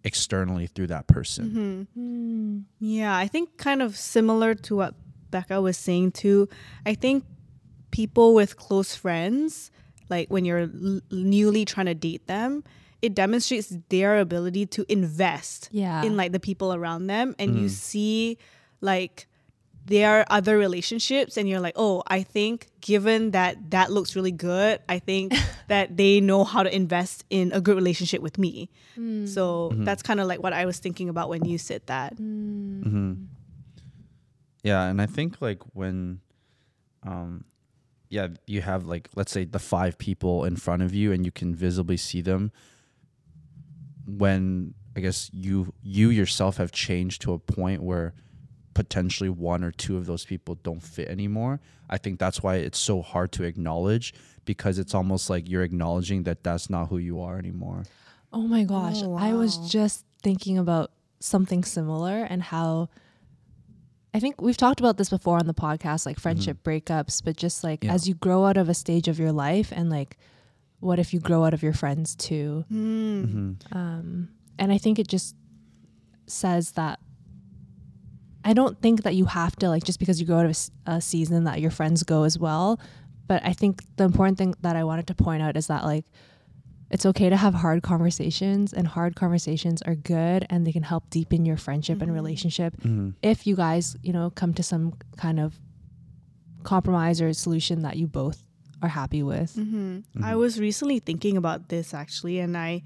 externally 0.05 0.67
through 0.67 0.89
that 0.89 1.07
person. 1.07 1.89
Mm-hmm. 1.97 2.59
Yeah, 2.79 3.17
I 3.17 3.27
think 3.27 3.57
kind 3.57 3.81
of 3.81 3.97
similar 3.97 4.55
to 4.55 4.77
what 4.77 4.95
Becca 5.31 5.61
was 5.63 5.79
saying 5.79 6.13
too. 6.13 6.49
I 6.85 6.95
think 6.95 7.25
people 7.91 8.35
with 8.35 8.57
close 8.57 8.95
friends, 8.95 9.71
like 10.11 10.29
when 10.29 10.45
you're 10.45 10.69
l- 10.71 11.01
newly 11.11 11.65
trying 11.65 11.87
to 11.87 11.95
date 11.95 12.27
them, 12.27 12.65
it 13.05 13.15
demonstrates 13.15 13.69
their 13.91 14.13
ability 14.27 14.65
to 14.77 14.81
invest 14.89 15.69
Yeah. 15.73 16.03
in 16.07 16.17
like 16.17 16.33
the 16.33 16.41
people 16.41 16.73
around 16.79 17.07
them 17.15 17.35
and 17.39 17.49
you 17.61 17.69
see 17.69 18.39
like 18.81 19.27
their 19.87 20.25
other 20.33 20.57
relationships 20.57 21.37
and 21.37 21.45
you're 21.49 21.61
like 21.61 21.77
oh 21.77 22.03
i 22.09 22.23
think 22.23 22.71
given 22.81 23.33
that 23.33 23.53
that 23.71 23.93
looks 23.93 24.17
really 24.17 24.33
good 24.33 24.81
i 24.89 24.99
think 24.99 25.35
that 25.69 25.87
they 26.01 26.21
know 26.21 26.43
how 26.43 26.63
to 26.63 26.75
invest 26.75 27.25
in 27.29 27.53
a 27.53 27.61
good 27.61 27.77
relationship 27.77 28.23
with 28.23 28.37
me 28.39 28.71
so 29.27 29.71
that's 29.85 30.03
kind 30.03 30.21
of 30.21 30.27
like 30.27 30.41
what 30.43 30.53
i 30.55 30.65
was 30.65 30.79
thinking 30.79 31.09
about 31.11 31.29
when 31.29 31.45
you 31.45 31.59
said 31.59 31.83
that 31.87 32.17
Mm-hmm. 32.17 33.13
Yeah, 34.63 34.85
and 34.89 35.03
I 35.03 35.07
think 35.07 35.43
like 35.43 35.61
when, 35.75 36.21
um, 37.03 37.45
yeah, 38.09 38.29
you 38.47 38.63
have 38.63 38.87
like 38.87 39.11
let's 39.15 39.31
say 39.33 39.45
the 39.45 39.59
five 39.59 39.99
people 39.99 40.45
in 40.47 40.57
front 40.57 40.83
of 40.83 40.95
you, 40.95 41.13
and 41.13 41.25
you 41.27 41.31
can 41.33 41.55
visibly 41.55 41.99
see 41.99 42.23
them. 42.23 42.51
When 44.07 44.75
I 44.97 45.01
guess 45.01 45.31
you 45.33 45.73
you 45.83 46.11
yourself 46.11 46.57
have 46.59 46.73
changed 46.73 47.23
to 47.23 47.33
a 47.33 47.39
point 47.39 47.83
where 47.83 48.15
potentially 48.75 49.31
one 49.31 49.63
or 49.65 49.71
two 49.71 49.97
of 49.97 50.07
those 50.07 50.25
people 50.25 50.57
don't 50.57 50.83
fit 50.83 51.09
anymore. 51.09 51.61
I 51.89 51.97
think 51.99 52.19
that's 52.19 52.43
why 52.43 52.57
it's 52.57 52.79
so 52.79 53.03
hard 53.03 53.33
to 53.33 53.45
acknowledge 53.45 54.13
because 54.45 54.79
it's 54.79 54.95
almost 54.95 55.31
like 55.31 55.49
you're 55.49 55.63
acknowledging 55.63 56.25
that 56.25 56.43
that's 56.43 56.69
not 56.69 56.89
who 56.89 56.99
you 56.99 57.21
are 57.21 57.39
anymore. 57.39 57.85
Oh 58.33 58.43
my 58.43 58.65
gosh. 58.65 58.97
Oh, 59.03 59.15
I 59.15 59.33
was 59.33 59.57
just 59.71 60.05
thinking 60.23 60.59
about 60.59 60.91
something 61.21 61.63
similar 61.65 62.25
and 62.25 62.43
how 62.43 62.89
I 64.13 64.21
think 64.21 64.41
we've 64.41 64.57
talked 64.57 64.81
about 64.81 64.97
this 64.97 65.11
before 65.11 65.39
on 65.39 65.47
the 65.47 65.55
podcast, 65.55 66.05
like 66.05 66.17
mm-hmm. 66.17 66.23
friendship 66.23 66.63
breakups, 66.63 67.23
but 67.25 67.37
just 67.37 67.65
like 67.65 67.85
Yeah. 67.85 67.95
as 67.95 68.09
you 68.09 68.15
grow 68.15 68.45
out 68.45 68.57
of 68.57 68.69
a 68.69 68.75
stage 68.75 69.09
of 69.09 69.19
your 69.19 69.33
life 69.33 69.73
and 69.75 69.89
like 69.89 70.19
what 70.85 70.99
if 70.99 71.15
you 71.15 71.21
grow 71.21 71.45
out 71.45 71.55
of 71.55 71.63
your 71.63 71.73
friends 71.73 72.15
too? 72.15 72.65
Mm. 72.71 73.57
Um, 73.73 74.29
and 74.59 74.71
I 74.71 74.79
think 74.79 74.99
it 74.99 75.09
just 75.09 75.35
says 76.27 76.73
that 76.73 77.01
I 78.45 78.53
don't 78.53 78.81
think 78.81 79.03
that 79.03 79.15
you 79.15 79.25
have 79.25 79.57
to 79.57 79.69
like 79.69 79.85
just 79.85 79.99
because 79.99 80.21
you 80.21 80.27
go 80.27 80.39
out 80.39 80.47
of 80.47 80.71
a 80.87 81.01
season 81.01 81.45
that 81.45 81.61
your 81.61 81.71
friends 81.71 82.03
go 82.03 82.25
as 82.25 82.39
well. 82.39 82.79
But 83.27 83.43
I 83.45 83.55
think 83.55 83.83
the 83.97 84.05
important 84.05 84.37
thing 84.37 84.55
that 84.61 84.77
I 84.77 84.85
wanted 84.85 85.07
to 85.07 85.15
point 85.15 85.43
out 85.43 85.57
is 85.57 85.69
that 85.69 85.85
like 85.85 86.05
it's 86.91 87.07
okay 87.07 87.31
to 87.31 87.37
have 87.37 87.55
hard 87.55 87.83
conversations 87.83 88.75
and 88.75 88.87
hard 88.87 89.17
conversations 89.17 89.81
are 89.83 89.95
good 89.95 90.47
and 90.51 90.67
they 90.67 90.73
can 90.73 90.83
help 90.83 91.09
deepen 91.09 91.47
your 91.47 91.57
friendship 91.57 92.03
and 92.03 92.13
relationship 92.13 92.75
if 93.23 93.47
you 93.47 93.57
guys, 93.57 93.97
you 94.03 94.13
know, 94.13 94.31
come 94.31 94.53
to 94.55 94.63
some 94.63 94.93
kind 95.17 95.41
of 95.41 95.59
compromise 96.63 97.23
or 97.23 97.33
solution 97.33 97.83
that 97.83 97.97
you 97.97 98.07
both 98.07 98.43
are 98.85 98.89
happy 98.89 99.23
with. 99.23 99.51
hmm 99.55 100.01
I 100.23 100.35
was 100.37 100.53
recently 100.69 100.99
thinking 101.09 101.37
about 101.37 101.61
this 101.69 101.95
actually, 101.95 102.37
and 102.45 102.57
I, 102.57 102.83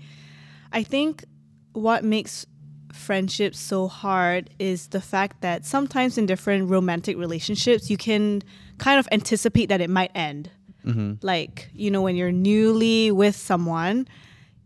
I 0.73 0.83
think 0.83 1.25
what 1.73 2.01
makes 2.05 2.47
friendships 2.93 3.59
so 3.61 3.87
hard 3.89 4.51
is 4.59 4.89
the 4.89 5.01
fact 5.01 5.35
that 5.43 5.65
sometimes 5.67 6.17
in 6.19 6.25
different 6.27 6.71
romantic 6.71 7.17
relationships, 7.17 7.91
you 7.91 7.97
can 7.97 8.43
kind 8.79 8.99
of 8.99 9.07
anticipate 9.13 9.67
that 9.69 9.81
it 9.81 9.91
might 9.91 10.11
end. 10.15 10.51
Mm-hmm. 10.87 11.15
Like 11.23 11.69
you 11.75 11.91
know, 11.91 12.03
when 12.03 12.17
you're 12.17 12.33
newly 12.33 13.11
with 13.11 13.37
someone, 13.37 14.07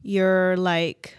you're 0.03 0.57
like 0.57 1.17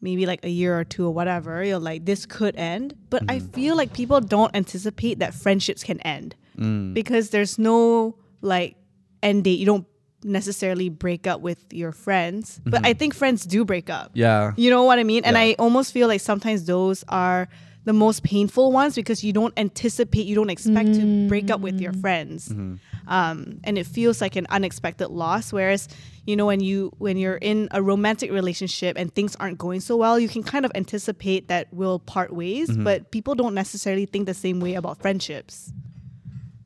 maybe 0.00 0.26
like 0.26 0.44
a 0.44 0.48
year 0.50 0.78
or 0.78 0.84
two 0.84 1.06
or 1.06 1.14
whatever. 1.14 1.64
You're 1.64 1.78
like 1.78 2.04
this 2.04 2.26
could 2.26 2.56
end, 2.56 2.94
but 3.08 3.22
I 3.28 3.38
feel 3.38 3.76
like 3.76 3.92
people 3.94 4.20
don't 4.20 4.54
anticipate 4.54 5.18
that 5.20 5.32
friendships 5.34 5.82
can 5.84 6.00
end 6.00 6.34
Mm. 6.58 6.92
because 6.92 7.30
there's 7.30 7.58
no 7.58 8.14
like 8.42 8.76
end 9.22 9.44
date. 9.44 9.58
You 9.58 9.66
don't 9.66 9.86
necessarily 10.24 10.88
break 10.88 11.26
up 11.26 11.40
with 11.40 11.58
your 11.72 11.90
friends, 11.92 12.60
but 12.64 12.86
I 12.86 12.92
think 12.94 13.14
friends 13.14 13.44
do 13.44 13.64
break 13.64 13.90
up. 13.90 14.12
Yeah. 14.14 14.52
You 14.56 14.70
know 14.70 14.84
what 14.84 14.98
I 14.98 15.04
mean? 15.04 15.24
And 15.24 15.34
Yeah. 15.34 15.40
I 15.42 15.56
almost 15.58 15.92
feel 15.92 16.06
like 16.08 16.20
sometimes 16.20 16.64
those 16.64 17.02
are 17.08 17.48
the 17.84 17.92
most 17.92 18.22
painful 18.22 18.70
ones 18.70 18.94
because 18.94 19.24
you 19.24 19.32
don't 19.32 19.52
anticipate, 19.56 20.24
you 20.24 20.36
don't 20.36 20.50
expect 20.50 20.94
to 20.94 21.26
break 21.28 21.50
up 21.50 21.60
with 21.60 21.80
your 21.80 21.92
friends, 21.94 22.48
Mm-hmm. 22.50 22.74
um, 23.08 23.58
and 23.64 23.76
it 23.76 23.86
feels 23.86 24.20
like 24.20 24.36
an 24.36 24.46
unexpected 24.50 25.08
loss. 25.08 25.52
Whereas, 25.52 25.88
you 26.24 26.36
know, 26.36 26.46
when 26.46 26.60
you 26.60 26.92
when 26.98 27.16
you're 27.16 27.38
in 27.42 27.66
a 27.72 27.82
romantic 27.82 28.30
relationship 28.30 28.96
and 28.96 29.12
things 29.12 29.34
aren't 29.40 29.58
going 29.58 29.80
so 29.80 29.96
well, 29.96 30.20
you 30.20 30.28
can 30.28 30.44
kind 30.44 30.64
of 30.64 30.70
anticipate 30.76 31.48
that 31.48 31.66
we'll 31.72 31.98
part 31.98 32.32
ways, 32.32 32.70
Mm-hmm. 32.70 32.84
but 32.84 33.10
people 33.10 33.34
don't 33.34 33.54
necessarily 33.54 34.06
think 34.06 34.26
the 34.26 34.34
same 34.34 34.60
way 34.60 34.74
about 34.74 35.02
friendships. 35.02 35.72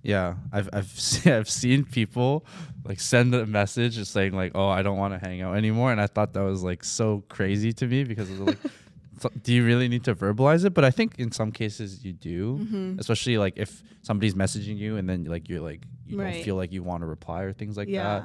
Yeah, 0.07 0.35
I've 0.53 0.69
I've 0.73 0.87
se- 1.09 1.33
I've 1.33 1.51
seen 1.51 1.85
people 1.85 2.47
like 2.85 3.01
send 3.01 3.35
a 3.35 3.45
message 3.45 3.97
just 3.97 4.13
saying 4.13 4.33
like, 4.35 4.53
"Oh, 4.55 4.69
I 4.69 4.83
don't 4.83 4.99
want 4.99 5.13
to 5.15 5.19
hang 5.27 5.43
out 5.43 5.57
anymore," 5.57 5.91
and 5.91 6.01
I 6.01 6.07
thought 6.07 6.33
that 6.35 6.43
was 6.43 6.63
like 6.63 6.85
so 6.85 7.25
crazy 7.29 7.73
to 7.73 7.87
me 7.87 8.05
because 8.05 8.31
it 8.31 8.39
like, 8.39 8.59
so- 9.21 9.33
do 9.43 9.53
you 9.53 9.65
really 9.67 9.89
need 9.89 10.05
to 10.05 10.15
verbalize 10.15 10.65
it? 10.65 10.75
But 10.75 10.85
I 10.85 10.93
think 10.93 11.19
in 11.19 11.33
some 11.33 11.51
cases 11.51 12.05
you 12.05 12.13
do, 12.13 12.59
Mm-hmm. 12.59 12.99
especially 13.01 13.37
like 13.39 13.55
if 13.57 13.83
somebody's 14.03 14.35
messaging 14.35 14.79
you 14.79 14.97
and 14.97 15.09
then 15.11 15.25
like 15.25 15.49
you're 15.49 15.61
like 15.61 15.83
you 16.07 16.21
Right. 16.21 16.35
don't 16.35 16.45
feel 16.45 16.55
like 16.57 16.71
you 16.73 16.85
want 16.85 17.01
to 17.03 17.07
reply 17.07 17.43
or 17.43 17.53
things 17.53 17.77
like 17.77 17.89
yeah. 17.89 18.23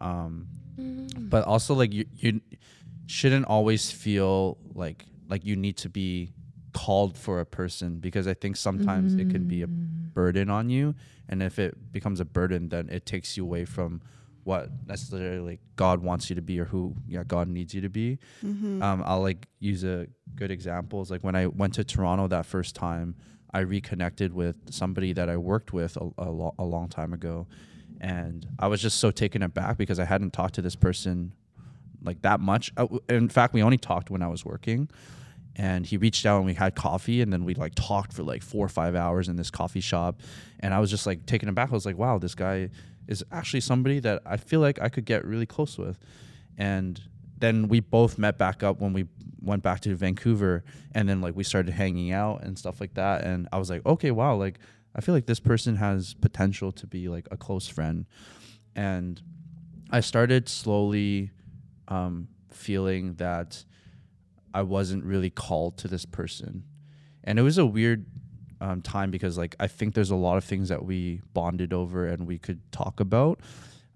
that. 0.00 0.06
Um, 0.06 0.46
but 1.18 1.44
also 1.44 1.74
like 1.74 1.92
you 1.92 2.04
you 2.14 2.40
shouldn't 3.06 3.46
always 3.46 3.90
feel 3.90 4.56
like 4.74 5.04
like 5.28 5.44
you 5.44 5.56
need 5.56 5.76
to 5.78 5.88
be 5.88 6.30
called 6.78 7.18
for 7.18 7.40
a 7.40 7.44
person 7.60 7.98
because 7.98 8.26
I 8.28 8.34
think 8.34 8.56
sometimes 8.56 9.14
it 9.14 9.30
can 9.30 9.44
be 9.48 9.62
a 9.62 9.66
burden 9.66 10.48
on 10.48 10.70
you 10.70 10.94
and 11.28 11.42
if 11.42 11.58
it 11.58 11.72
becomes 11.92 12.20
a 12.20 12.24
burden 12.24 12.68
then 12.68 12.88
it 12.88 13.04
takes 13.04 13.36
you 13.36 13.42
away 13.42 13.64
from 13.64 14.00
what 14.44 14.70
necessarily 14.86 15.58
God 15.74 16.02
wants 16.02 16.30
you 16.30 16.36
to 16.36 16.42
be 16.50 16.60
or 16.60 16.66
who 16.66 16.94
yeah 17.06 17.24
God 17.34 17.48
needs 17.48 17.74
you 17.74 17.82
to 17.82 17.88
be. 17.90 18.18
Mm-hmm. 18.44 18.82
Um, 18.82 19.02
I'll 19.04 19.20
like 19.20 19.48
use 19.58 19.82
a 19.84 20.06
good 20.36 20.50
example 20.50 21.02
is 21.02 21.10
like 21.10 21.22
when 21.22 21.34
I 21.34 21.46
went 21.46 21.74
to 21.74 21.84
Toronto 21.84 22.28
that 22.28 22.46
first 22.46 22.74
time, 22.74 23.16
I 23.52 23.60
reconnected 23.60 24.32
with 24.32 24.56
somebody 24.70 25.12
that 25.14 25.28
I 25.28 25.36
worked 25.36 25.72
with 25.72 25.96
a, 25.96 26.08
a, 26.16 26.30
lo- 26.30 26.54
a 26.58 26.64
long 26.64 26.88
time 26.88 27.12
ago, 27.12 27.46
and 28.00 28.46
I 28.58 28.68
was 28.68 28.80
just 28.80 28.98
so 28.98 29.10
taken 29.10 29.42
aback 29.42 29.76
because 29.76 29.98
I 29.98 30.04
hadn't 30.04 30.32
talked 30.32 30.54
to 30.54 30.62
this 30.62 30.76
person 30.76 31.32
like 32.02 32.22
that 32.22 32.40
much. 32.40 32.72
Uh, 32.76 32.82
w- 32.82 33.02
in 33.08 33.28
fact, 33.28 33.52
we 33.52 33.62
only 33.62 33.78
talked 33.78 34.10
when 34.10 34.22
I 34.22 34.28
was 34.28 34.44
working. 34.44 34.88
And 35.58 35.84
he 35.84 35.96
reached 35.96 36.24
out 36.24 36.36
and 36.36 36.46
we 36.46 36.54
had 36.54 36.76
coffee 36.76 37.20
and 37.20 37.32
then 37.32 37.44
we 37.44 37.54
like 37.54 37.74
talked 37.74 38.12
for 38.12 38.22
like 38.22 38.42
four 38.42 38.64
or 38.64 38.68
five 38.68 38.94
hours 38.94 39.28
in 39.28 39.36
this 39.36 39.50
coffee 39.50 39.80
shop. 39.80 40.20
And 40.60 40.72
I 40.72 40.78
was 40.78 40.88
just 40.88 41.04
like 41.04 41.26
taken 41.26 41.48
aback. 41.48 41.70
I 41.70 41.72
was 41.72 41.84
like, 41.84 41.98
wow, 41.98 42.18
this 42.18 42.36
guy 42.36 42.70
is 43.08 43.24
actually 43.32 43.60
somebody 43.60 43.98
that 44.00 44.22
I 44.24 44.36
feel 44.36 44.60
like 44.60 44.80
I 44.80 44.88
could 44.88 45.04
get 45.04 45.24
really 45.24 45.46
close 45.46 45.76
with. 45.76 45.98
And 46.56 47.00
then 47.36 47.68
we 47.68 47.80
both 47.80 48.18
met 48.18 48.38
back 48.38 48.62
up 48.62 48.80
when 48.80 48.92
we 48.92 49.06
went 49.40 49.62
back 49.62 49.80
to 49.80 49.94
Vancouver 49.94 50.64
and 50.92 51.08
then 51.08 51.20
like 51.20 51.34
we 51.34 51.44
started 51.44 51.72
hanging 51.72 52.12
out 52.12 52.42
and 52.42 52.58
stuff 52.58 52.80
like 52.80 52.94
that. 52.94 53.24
And 53.24 53.48
I 53.52 53.58
was 53.58 53.68
like, 53.68 53.84
okay, 53.84 54.12
wow, 54.12 54.36
like 54.36 54.58
I 54.94 55.00
feel 55.00 55.14
like 55.14 55.26
this 55.26 55.40
person 55.40 55.76
has 55.76 56.14
potential 56.14 56.72
to 56.72 56.86
be 56.86 57.08
like 57.08 57.26
a 57.30 57.36
close 57.36 57.66
friend. 57.66 58.06
And 58.76 59.20
I 59.90 60.00
started 60.00 60.48
slowly 60.48 61.30
um, 61.88 62.28
feeling 62.50 63.14
that 63.14 63.64
I 64.58 64.62
wasn't 64.62 65.04
really 65.04 65.30
called 65.30 65.78
to 65.78 65.88
this 65.88 66.04
person. 66.04 66.64
And 67.22 67.38
it 67.38 67.42
was 67.42 67.58
a 67.58 67.64
weird 67.64 68.06
um, 68.60 68.82
time 68.82 69.12
because 69.12 69.38
like 69.38 69.54
I 69.60 69.68
think 69.68 69.94
there's 69.94 70.10
a 70.10 70.16
lot 70.16 70.36
of 70.36 70.42
things 70.42 70.68
that 70.68 70.84
we 70.84 71.20
bonded 71.32 71.72
over 71.72 72.08
and 72.08 72.26
we 72.26 72.38
could 72.38 72.60
talk 72.72 72.98
about. 72.98 73.38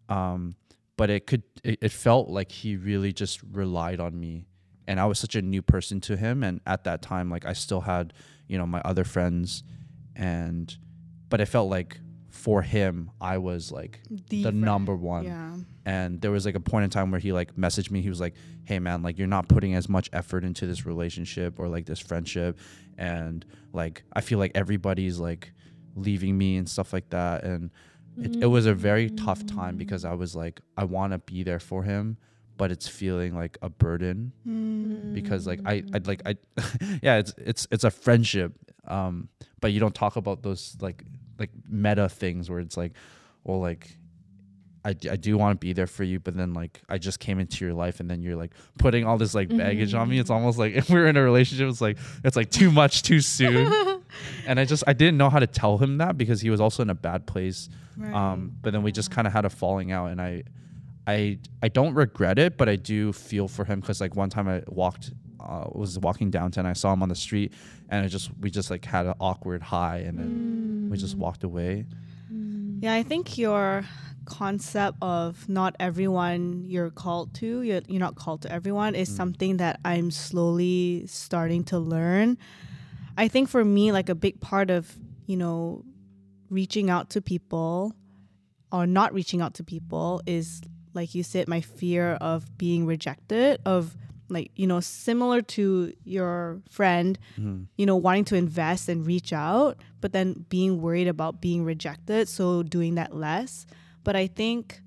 Um, 0.08 0.54
but 0.96 1.10
it 1.10 1.26
could 1.26 1.42
it, 1.64 1.80
it 1.82 1.90
felt 1.90 2.28
like 2.28 2.52
he 2.52 2.76
really 2.76 3.12
just 3.12 3.42
relied 3.42 3.98
on 3.98 4.20
me 4.20 4.46
and 4.86 5.00
I 5.00 5.06
was 5.06 5.18
such 5.18 5.34
a 5.34 5.42
new 5.42 5.62
person 5.62 6.00
to 6.02 6.16
him 6.16 6.44
and 6.44 6.60
at 6.64 6.84
that 6.84 7.02
time 7.02 7.28
like 7.28 7.44
I 7.44 7.54
still 7.54 7.80
had, 7.80 8.12
you 8.46 8.56
know, 8.56 8.66
my 8.66 8.82
other 8.84 9.02
friends 9.02 9.64
and 10.14 10.76
but 11.28 11.40
I 11.40 11.44
felt 11.44 11.70
like 11.70 11.98
for 12.32 12.62
him 12.62 13.10
I 13.20 13.38
was 13.38 13.70
like 13.70 14.00
the, 14.10 14.42
friend. 14.42 14.62
number 14.62 14.96
one. 14.96 15.24
Yeah. 15.24 15.54
And 15.84 16.20
there 16.20 16.30
was 16.30 16.46
like 16.46 16.54
a 16.54 16.60
point 16.60 16.84
in 16.84 16.90
time 16.90 17.10
where 17.10 17.20
he 17.20 17.30
like 17.32 17.54
messaged 17.56 17.90
me. 17.90 18.00
He 18.00 18.08
was 18.08 18.20
like, 18.20 18.34
"Hey 18.64 18.78
man, 18.78 19.02
like 19.02 19.18
you're 19.18 19.28
not 19.28 19.48
putting 19.48 19.74
as 19.74 19.88
much 19.88 20.08
effort 20.12 20.42
into 20.42 20.66
this 20.66 20.86
relationship 20.86 21.58
or 21.58 21.68
like 21.68 21.84
this 21.86 22.00
friendship, 22.00 22.58
and 22.96 23.44
like 23.72 24.02
I 24.12 24.22
feel 24.22 24.38
like 24.38 24.52
everybody's 24.54 25.18
like 25.18 25.52
leaving 25.94 26.38
me 26.38 26.56
and 26.56 26.68
stuff 26.68 26.92
like 26.92 27.10
that." 27.10 27.44
And 27.44 27.70
it, 28.16 28.44
it 28.44 28.46
was 28.46 28.66
a 28.66 28.74
very 28.74 29.10
tough 29.10 29.44
time 29.44 29.76
because 29.76 30.04
I 30.04 30.14
was 30.14 30.34
like, 30.34 30.60
I 30.76 30.84
want 30.84 31.12
to 31.12 31.18
be 31.18 31.42
there 31.42 31.58
for 31.60 31.82
him, 31.82 32.16
but 32.56 32.70
it's 32.70 32.88
feeling 32.88 33.34
like 33.34 33.58
a 33.60 33.68
burden 33.68 34.32
because 35.14 35.46
like 35.46 35.60
I 35.66 35.82
I 35.92 36.00
like 36.04 36.22
I 36.24 36.36
yeah 37.02 37.18
it's 37.18 37.34
it's 37.36 37.66
it's 37.70 37.84
a 37.84 37.90
friendship, 37.90 38.52
um, 38.86 39.28
but 39.60 39.72
you 39.72 39.80
don't 39.80 39.94
talk 39.94 40.16
about 40.16 40.42
those 40.42 40.76
like 40.80 41.04
like 41.38 41.50
meta 41.68 42.08
things 42.08 42.50
where 42.50 42.60
it's 42.60 42.76
like, 42.76 42.92
well 43.44 43.60
like 43.60 43.96
I, 44.84 44.90
I 44.90 45.16
do 45.16 45.38
want 45.38 45.60
to 45.60 45.64
be 45.64 45.72
there 45.72 45.86
for 45.86 46.02
you, 46.02 46.18
but 46.18 46.36
then 46.36 46.54
like 46.54 46.80
I 46.88 46.98
just 46.98 47.20
came 47.20 47.38
into 47.38 47.64
your 47.64 47.74
life 47.74 48.00
and 48.00 48.10
then 48.10 48.20
you're 48.20 48.34
like 48.34 48.52
putting 48.78 49.04
all 49.04 49.16
this 49.16 49.34
like 49.34 49.48
baggage 49.48 49.94
on 49.94 50.08
me. 50.08 50.18
It's 50.18 50.30
almost 50.30 50.58
like 50.58 50.74
if 50.76 50.90
we're 50.90 51.06
in 51.06 51.16
a 51.16 51.22
relationship, 51.22 51.68
it's 51.68 51.80
like 51.80 51.98
it's 52.24 52.36
like 52.36 52.50
too 52.50 52.70
much 52.70 53.02
too 53.02 53.20
soon. 53.20 54.02
and 54.46 54.58
I 54.58 54.64
just 54.64 54.82
I 54.86 54.92
didn't 54.92 55.18
know 55.18 55.30
how 55.30 55.38
to 55.38 55.46
tell 55.46 55.78
him 55.78 55.98
that 55.98 56.18
because 56.18 56.40
he 56.40 56.50
was 56.50 56.60
also 56.60 56.82
in 56.82 56.90
a 56.90 56.94
bad 56.94 57.26
place. 57.26 57.68
Um, 58.12 58.56
but 58.60 58.72
then 58.72 58.82
we 58.82 58.90
just 58.90 59.10
kind 59.10 59.26
of 59.26 59.32
had 59.32 59.44
a 59.44 59.50
falling 59.50 59.92
out, 59.92 60.06
and 60.06 60.20
I 60.20 60.42
I 61.06 61.38
I 61.62 61.68
don't 61.68 61.94
regret 61.94 62.38
it, 62.38 62.56
but 62.56 62.68
I 62.68 62.76
do 62.76 63.12
feel 63.12 63.48
for 63.48 63.64
him 63.64 63.80
because 63.80 64.00
like 64.00 64.16
one 64.16 64.30
time 64.30 64.48
I 64.48 64.62
walked 64.66 65.12
uh, 65.42 65.68
was 65.72 65.98
walking 65.98 66.30
downtown, 66.30 66.66
I 66.66 66.72
saw 66.72 66.92
him 66.92 67.02
on 67.02 67.08
the 67.08 67.14
street, 67.14 67.52
and 67.88 68.04
I 68.04 68.08
just 68.08 68.30
we 68.40 68.50
just 68.50 68.70
like 68.70 68.84
had 68.84 69.06
an 69.06 69.14
awkward 69.20 69.62
hi, 69.62 69.98
and 69.98 70.18
then 70.18 70.88
we 70.90 70.96
just 70.96 71.16
mm. 71.16 71.20
walked 71.20 71.44
away. 71.44 71.86
Mm. 72.32 72.82
Yeah, 72.82 72.94
I 72.94 73.02
think 73.02 73.38
your 73.38 73.84
concept 74.24 74.98
of 75.02 75.48
not 75.48 75.74
everyone 75.80 76.64
you're 76.66 76.90
called 76.90 77.34
to, 77.34 77.62
you're, 77.62 77.82
you're 77.88 78.00
not 78.00 78.14
called 78.14 78.42
to 78.42 78.52
everyone, 78.52 78.94
is 78.94 79.10
mm. 79.10 79.16
something 79.16 79.56
that 79.58 79.80
I'm 79.84 80.10
slowly 80.10 81.04
starting 81.06 81.64
to 81.64 81.78
learn. 81.78 82.38
I 83.16 83.28
think 83.28 83.48
for 83.48 83.64
me, 83.64 83.92
like 83.92 84.08
a 84.08 84.14
big 84.14 84.40
part 84.40 84.70
of, 84.70 84.96
you 85.26 85.36
know, 85.36 85.84
reaching 86.50 86.88
out 86.88 87.10
to 87.10 87.20
people 87.20 87.94
or 88.70 88.86
not 88.86 89.12
reaching 89.12 89.42
out 89.42 89.54
to 89.54 89.64
people 89.64 90.22
is, 90.26 90.62
like 90.94 91.14
you 91.14 91.22
said, 91.22 91.48
my 91.48 91.60
fear 91.60 92.12
of 92.20 92.56
being 92.56 92.86
rejected, 92.86 93.60
of 93.66 93.96
like, 94.32 94.50
you 94.56 94.66
know, 94.66 94.80
similar 94.80 95.42
to 95.42 95.92
your 96.04 96.60
friend, 96.70 97.18
you 97.76 97.86
know, 97.86 97.96
wanting 97.96 98.24
to 98.26 98.36
invest 98.36 98.88
and 98.88 99.06
reach 99.06 99.32
out, 99.32 99.78
but 100.00 100.12
then 100.12 100.46
being 100.48 100.80
worried 100.80 101.08
about 101.08 101.40
being 101.40 101.64
rejected. 101.64 102.28
So 102.28 102.62
doing 102.62 102.94
that 102.96 103.14
less. 103.14 103.66
But 104.04 104.16
I 104.16 104.26
think 104.26 104.80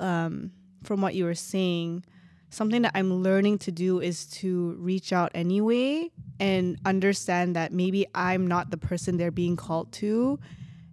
um, 0.00 0.52
from 0.82 1.00
what 1.00 1.14
you 1.14 1.24
were 1.24 1.34
saying, 1.34 2.04
something 2.50 2.82
that 2.82 2.92
I'm 2.94 3.22
learning 3.22 3.58
to 3.58 3.72
do 3.72 4.00
is 4.00 4.26
to 4.26 4.72
reach 4.78 5.12
out 5.12 5.30
anyway 5.34 6.10
and 6.38 6.76
understand 6.84 7.56
that 7.56 7.72
maybe 7.72 8.06
I'm 8.14 8.46
not 8.46 8.70
the 8.70 8.76
person 8.76 9.16
they're 9.16 9.30
being 9.30 9.56
called 9.56 9.92
to 9.92 10.38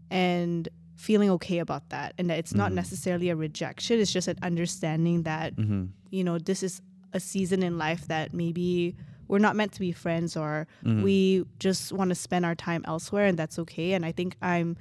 and 0.09 0.69
feeling 0.95 1.29
okay 1.31 1.59
about 1.59 1.89
that. 1.89 2.13
And 2.17 2.29
that 2.29 2.39
it's 2.39 2.53
not 2.53 2.71
necessarily 2.71 3.29
a 3.29 3.35
rejection, 3.35 3.99
it's 3.99 4.11
just 4.11 4.27
an 4.27 4.37
understanding 4.41 5.23
that, 5.23 5.55
Mm-hmm. 5.55 5.85
you 6.11 6.23
know, 6.23 6.37
this 6.39 6.63
is 6.63 6.81
a 7.13 7.19
season 7.19 7.63
in 7.63 7.77
life 7.77 8.07
that 8.07 8.33
maybe 8.33 8.95
we're 9.27 9.39
not 9.39 9.55
meant 9.55 9.71
to 9.73 9.79
be 9.79 9.91
friends 9.91 10.35
or 10.37 10.67
Mm-hmm. 10.83 11.03
we 11.03 11.45
just 11.59 11.91
want 11.91 12.09
to 12.09 12.15
spend 12.15 12.45
our 12.45 12.55
time 12.55 12.83
elsewhere 12.85 13.25
and 13.27 13.37
that's 13.37 13.59
okay. 13.59 13.93
And 13.93 14.05
I 14.05 14.11
think 14.11 14.35
I'm 14.41 14.77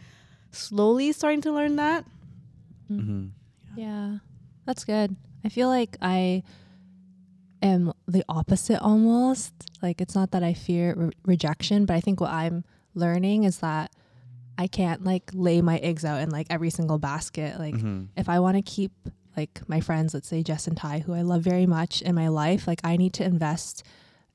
slowly 0.52 1.12
starting 1.12 1.40
to 1.42 1.52
learn 1.52 1.76
that. 1.76 2.04
Mm-hmm. 2.90 3.26
Yeah, 3.76 4.18
that's 4.66 4.84
good. 4.84 5.14
I 5.44 5.48
feel 5.50 5.68
like 5.68 5.96
I 6.00 6.42
am 7.62 7.92
the 8.06 8.24
opposite 8.28 8.80
almost. 8.82 9.52
Like 9.82 10.00
it's 10.00 10.14
not 10.14 10.30
that 10.32 10.42
I 10.42 10.54
fear 10.54 10.94
re- 10.96 11.10
rejection, 11.24 11.84
but 11.86 11.94
I 11.94 12.00
think 12.00 12.20
what 12.20 12.30
I'm 12.30 12.64
learning 12.94 13.44
is 13.44 13.58
that 13.58 13.92
I 14.56 14.66
can't 14.66 15.04
like 15.04 15.30
lay 15.32 15.60
my 15.60 15.76
eggs 15.78 16.04
out 16.04 16.20
in 16.20 16.30
like 16.30 16.46
every 16.50 16.70
single 16.70 16.98
basket. 16.98 17.58
Like 17.58 17.74
Mm-hmm. 17.74 18.04
if 18.16 18.28
I 18.28 18.40
want 18.40 18.56
to 18.56 18.62
keep 18.62 18.92
like 19.38 19.60
my 19.68 19.80
friends, 19.80 20.12
let's 20.14 20.28
say 20.28 20.42
Jess 20.42 20.66
and 20.66 20.76
Ty, 20.76 21.00
who 21.00 21.14
I 21.14 21.22
love 21.22 21.42
very 21.42 21.66
much 21.66 22.02
in 22.02 22.14
my 22.14 22.28
life, 22.28 22.66
like 22.66 22.80
I 22.84 22.96
need 22.96 23.12
to 23.14 23.24
invest 23.24 23.82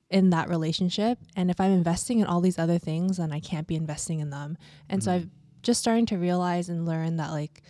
in 0.10 0.30
that 0.30 0.48
relationship. 0.50 1.18
And 1.36 1.50
if 1.52 1.60
I'm 1.60 1.72
investing 1.72 2.20
in 2.20 2.26
all 2.28 2.42
these 2.42 2.60
other 2.60 2.80
things, 2.80 3.18
then 3.18 3.32
I 3.32 3.40
can't 3.40 3.68
be 3.68 3.76
investing 3.76 4.20
in 4.20 4.30
them. 4.30 4.58
And 4.90 5.04
so 5.04 5.12
I've 5.14 5.28
just 5.62 5.80
starting 5.82 6.06
to 6.08 6.18
realize 6.18 6.70
and 6.70 6.86
learn 6.86 7.18
that 7.18 7.32
like 7.32 7.62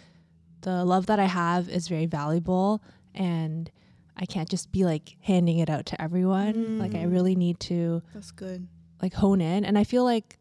the 0.62 0.84
love 0.86 1.06
that 1.08 1.19
I 1.19 1.26
have 1.26 1.69
is 1.69 1.88
very 1.88 2.06
valuable 2.06 2.82
and 3.13 3.69
I 4.15 4.26
can't 4.26 4.50
just 4.50 4.72
be 4.72 4.84
like 4.86 5.15
handing 5.22 5.60
it 5.60 5.69
out 5.69 5.86
to 5.88 6.02
everyone. 6.02 6.80
Like 6.80 6.96
I 6.96 7.04
really 7.04 7.36
need 7.36 7.60
to 7.62 8.02
That's 8.13 8.32
good. 8.32 8.67
like 9.02 9.13
hone 9.13 9.41
in. 9.41 9.65
And 9.65 9.78
I 9.78 9.84
feel 9.86 10.04
like 10.04 10.38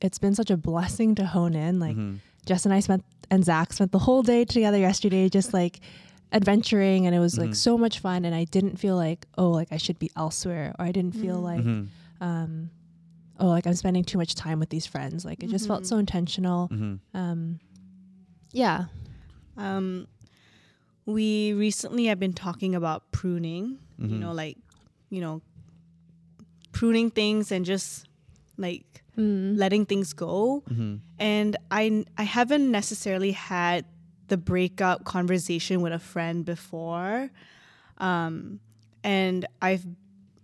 it's 0.00 0.18
been 0.18 0.34
such 0.34 0.50
a 0.50 0.56
blessing 0.56 1.14
to 1.16 1.26
hone 1.26 1.54
in. 1.54 1.80
Like 1.80 1.96
Mm-hmm. 1.96 2.16
Jess 2.46 2.64
and 2.64 2.72
I 2.72 2.80
spent 2.80 3.04
and 3.28 3.44
Zach 3.44 3.72
spent 3.72 3.90
the 3.90 3.98
whole 3.98 4.22
day 4.22 4.44
together 4.44 4.78
yesterday, 4.78 5.28
just 5.28 5.52
like 5.52 5.80
adventuring, 6.32 7.06
and 7.06 7.14
it 7.14 7.18
was 7.20 7.38
like 7.38 7.54
so 7.54 7.78
much 7.78 8.00
fun. 8.00 8.24
And 8.24 8.34
I 8.34 8.44
didn't 8.44 8.76
feel 8.78 8.96
like 8.96 9.26
oh, 9.38 9.50
like 9.50 9.68
I 9.70 9.76
should 9.76 9.98
be 9.98 10.10
elsewhere, 10.16 10.74
or 10.78 10.84
I 10.84 10.92
didn't 10.92 11.14
feel 11.14 11.38
like 11.38 11.60
Mm-hmm. 11.60 12.24
um, 12.24 12.70
oh, 13.38 13.48
like 13.48 13.66
I'm 13.66 13.74
spending 13.74 14.04
too 14.04 14.18
much 14.18 14.34
time 14.34 14.58
with 14.58 14.70
these 14.70 14.86
friends. 14.86 15.24
Like 15.24 15.42
it 15.42 15.50
just 15.50 15.66
felt 15.66 15.86
so 15.86 15.98
intentional. 15.98 16.68
Mm-hmm. 16.68 17.16
Um, 17.16 17.60
yeah. 18.52 18.84
Um, 19.56 20.06
we 21.06 21.52
recently 21.52 22.06
have 22.06 22.18
been 22.18 22.32
talking 22.32 22.74
about 22.74 23.10
pruning, 23.12 23.78
Mm-hmm. 24.00 24.12
you 24.12 24.18
know, 24.18 24.32
like, 24.32 24.58
you 25.08 25.20
know, 25.20 25.40
pruning 26.72 27.10
things 27.10 27.50
and 27.52 27.64
just 27.64 28.06
like 28.58 28.84
letting 29.16 29.86
things 29.86 30.12
go. 30.12 30.62
Mm-hmm. 30.68 30.96
And 31.18 31.56
I, 31.70 32.04
I 32.18 32.24
haven't 32.24 32.70
necessarily 32.70 33.32
had 33.32 33.86
the 34.28 34.36
breakup 34.36 35.04
conversation 35.04 35.80
with 35.80 35.92
a 35.92 35.98
friend 35.98 36.44
before. 36.44 37.30
Um, 37.98 38.60
and 39.04 39.46
I've 39.62 39.86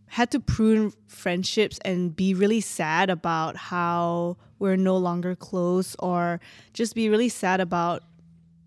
had 0.07 0.31
to 0.31 0.40
prune 0.40 0.92
friendships 1.09 1.79
and 1.85 2.14
be 2.14 2.35
really 2.35 2.61
sad 2.61 3.11
about 3.11 3.57
how 3.57 4.37
we're 4.59 4.77
no 4.77 4.97
longer 4.97 5.35
close 5.35 5.97
or 5.99 6.40
just 6.73 6.95
be 6.95 7.09
really 7.09 7.29
sad 7.29 7.61
about 7.61 8.03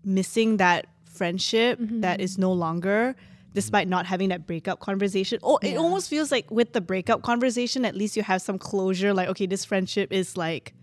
missing 0.04 0.56
that 0.58 0.86
friendship 1.10 1.78
that 1.80 2.20
is 2.20 2.36
no 2.36 2.52
longer 2.52 3.16
despite 3.54 3.88
not 3.88 4.04
having 4.04 4.28
that 4.28 4.46
breakup 4.46 4.80
conversation. 4.80 5.38
Oh, 5.42 5.58
it 5.62 5.78
almost 5.78 6.10
feels 6.10 6.30
like 6.30 6.50
with 6.50 6.74
the 6.74 6.80
breakup 6.82 7.22
conversation, 7.22 7.86
at 7.86 7.96
least 7.96 8.14
you 8.14 8.22
have 8.22 8.42
some 8.42 8.58
closure 8.58 9.14
like 9.14 9.28
okay, 9.28 9.46
this 9.46 9.64
friendship 9.64 10.12
is 10.12 10.36
like 10.36 10.74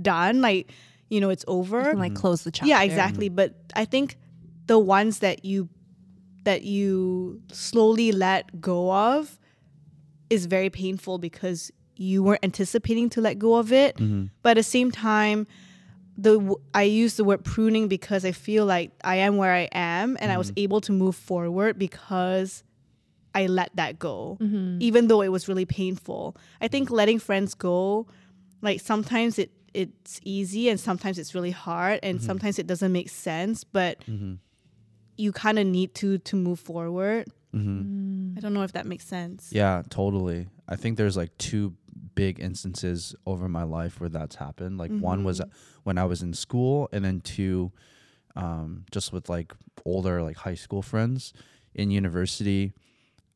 done, 0.00 0.42
like 0.42 0.70
you 1.08 1.20
know, 1.20 1.30
it's 1.30 1.44
over. 1.48 1.80
And 1.80 1.98
like 1.98 2.14
close 2.14 2.44
the 2.44 2.50
chapter. 2.50 2.68
Yeah, 2.68 2.82
exactly. 2.82 3.28
Mm-hmm. 3.28 3.36
But 3.36 3.54
I 3.74 3.84
think 3.84 4.16
the 4.66 4.78
ones 4.78 5.20
that 5.20 5.44
you 5.44 5.68
that 6.44 6.62
you 6.62 7.42
slowly 7.52 8.12
let 8.12 8.60
go 8.60 8.92
of 8.92 9.38
is 10.30 10.46
very 10.46 10.70
painful 10.70 11.18
because 11.18 11.70
you 11.96 12.22
weren't 12.22 12.44
anticipating 12.44 13.10
to 13.10 13.20
let 13.20 13.38
go 13.38 13.56
of 13.56 13.72
it. 13.72 13.96
Mm-hmm. 13.96 14.26
But 14.42 14.50
at 14.50 14.56
the 14.56 14.62
same 14.62 14.90
time, 14.90 15.46
the 16.16 16.34
w- 16.38 16.60
I 16.74 16.84
use 16.84 17.16
the 17.16 17.24
word 17.24 17.44
pruning 17.44 17.88
because 17.88 18.24
I 18.24 18.32
feel 18.32 18.64
like 18.66 18.92
I 19.04 19.16
am 19.16 19.36
where 19.36 19.52
I 19.52 19.68
am 19.72 20.16
and 20.20 20.30
I 20.30 20.38
was 20.38 20.48
mm-hmm. 20.50 20.64
able 20.64 20.80
to 20.82 20.92
move 20.92 21.16
forward 21.16 21.78
because 21.78 22.62
I 23.34 23.46
let 23.46 23.74
that 23.76 23.98
go, 23.98 24.38
even 24.80 25.08
though 25.08 25.20
it 25.20 25.28
was 25.28 25.48
really 25.48 25.64
painful. 25.64 26.36
I 26.60 26.68
think 26.68 26.90
letting 26.90 27.18
friends 27.18 27.54
go, 27.54 28.08
like 28.62 28.80
sometimes 28.80 29.38
it 29.38 29.50
it's 29.78 30.20
easy 30.24 30.68
and 30.68 30.80
sometimes 30.80 31.20
it's 31.20 31.36
really 31.36 31.52
hard 31.52 32.00
and 32.02 32.18
mm-hmm. 32.18 32.26
sometimes 32.26 32.58
it 32.58 32.66
doesn't 32.66 32.90
make 32.90 33.08
sense, 33.08 33.62
but 33.62 34.00
mm-hmm. 34.00 34.34
you 35.16 35.30
kind 35.30 35.56
of 35.56 35.66
need 35.66 35.94
to 35.94 36.18
to 36.18 36.34
move 36.34 36.58
forward. 36.58 37.28
Mm-hmm. 37.54 38.32
Mm. 38.32 38.36
I 38.36 38.40
don't 38.40 38.54
know 38.54 38.64
if 38.64 38.72
that 38.72 38.86
makes 38.86 39.06
sense. 39.06 39.50
Yeah, 39.52 39.82
totally. 39.88 40.48
I 40.68 40.74
think 40.74 40.96
there's 40.96 41.16
like 41.16 41.36
two 41.38 41.74
big 42.16 42.40
instances 42.40 43.14
over 43.24 43.48
my 43.48 43.62
life 43.62 44.00
where 44.00 44.08
that's 44.08 44.34
happened. 44.34 44.78
Like 44.78 44.90
one 44.90 45.22
was 45.22 45.40
uh, 45.40 45.46
when 45.84 45.96
I 45.96 46.06
was 46.06 46.22
in 46.22 46.34
school, 46.34 46.88
and 46.92 47.04
then 47.04 47.20
two, 47.20 47.70
um, 48.34 48.84
just 48.90 49.12
with 49.12 49.28
like 49.28 49.52
older 49.84 50.22
like 50.22 50.38
high 50.38 50.56
school 50.56 50.82
friends 50.82 51.32
in 51.72 51.92
university. 51.92 52.72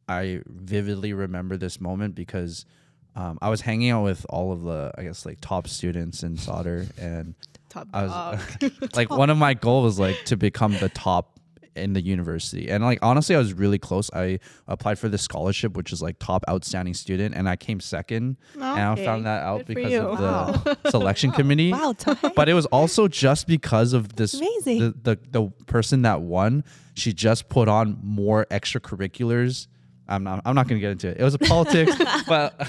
I 0.08 0.40
vividly 0.46 1.12
remember 1.12 1.56
this 1.56 1.80
moment 1.80 2.16
because 2.16 2.66
um, 3.14 3.38
I 3.42 3.50
was 3.50 3.60
hanging 3.60 3.90
out 3.90 4.04
with 4.04 4.24
all 4.30 4.52
of 4.52 4.62
the 4.62 4.92
I 4.96 5.02
guess 5.02 5.26
like 5.26 5.40
top 5.40 5.68
students 5.68 6.22
in 6.22 6.36
Sauder 6.36 6.86
and 6.98 7.34
Top 7.68 7.88
I 7.92 8.04
was 8.04 8.70
like 8.94 9.10
one 9.10 9.30
of 9.30 9.36
my 9.36 9.54
goals 9.54 9.84
was 9.84 9.98
like 9.98 10.24
to 10.26 10.36
become 10.36 10.76
the 10.78 10.88
top 10.88 11.38
in 11.74 11.94
the 11.94 12.00
university. 12.02 12.68
And 12.68 12.84
like 12.84 12.98
honestly 13.02 13.34
i 13.34 13.38
was 13.38 13.54
really 13.54 13.78
close. 13.78 14.10
I 14.12 14.38
applied 14.68 14.98
for 14.98 15.08
this 15.08 15.22
scholarship 15.22 15.76
which 15.76 15.92
is 15.92 16.02
like 16.02 16.18
top 16.18 16.44
outstanding 16.48 16.94
student 16.94 17.34
and 17.34 17.48
i 17.48 17.56
came 17.56 17.80
second 17.80 18.36
and 18.54 18.64
i 18.64 18.94
found 18.96 19.24
that 19.26 19.42
out 19.42 19.66
Good 19.66 19.76
because 19.76 19.94
of 19.94 20.18
the 20.64 20.78
selection 20.90 21.32
committee. 21.32 21.72
Wow, 21.72 21.94
Ty. 21.96 22.16
but 22.36 22.48
it 22.48 22.54
was 22.54 22.66
also 22.66 23.08
just 23.08 23.46
because 23.46 23.92
of 23.94 24.16
this 24.16 24.34
Amazing. 24.34 24.78
The, 24.80 24.94
the 25.02 25.18
the 25.30 25.50
person 25.66 26.02
that 26.02 26.20
won 26.20 26.64
she 26.94 27.12
just 27.12 27.48
put 27.48 27.68
on 27.68 27.98
more 28.02 28.46
extracurriculars. 28.50 29.66
I'm 30.08 30.24
not 30.24 30.42
i'm 30.44 30.54
not 30.54 30.68
gonna 30.68 30.80
get 30.80 30.90
into 30.92 31.08
it. 31.08 31.18
It 31.20 31.24
was 31.24 31.34
a 31.34 31.38
politics 31.38 31.92
but 32.26 32.68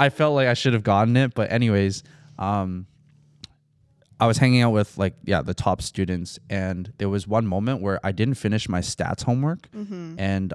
i 0.00 0.08
felt 0.08 0.34
like 0.34 0.48
i 0.48 0.54
should 0.54 0.74
have 0.74 0.82
gotten 0.82 1.16
it 1.16 1.34
but 1.34 1.46
anyways 1.52 2.02
um 2.38 2.86
I 4.22 4.26
was 4.26 4.36
hanging 4.36 4.60
out 4.60 4.72
with 4.72 4.98
like 4.98 5.14
yeah 5.24 5.40
the 5.40 5.54
top 5.54 5.80
students, 5.80 6.38
and 6.50 6.92
there 6.98 7.08
was 7.08 7.26
one 7.26 7.46
moment 7.46 7.80
where 7.80 7.98
I 8.04 8.12
didn't 8.12 8.34
finish 8.34 8.68
my 8.68 8.80
stats 8.82 9.22
homework, 9.22 9.62
and 10.18 10.52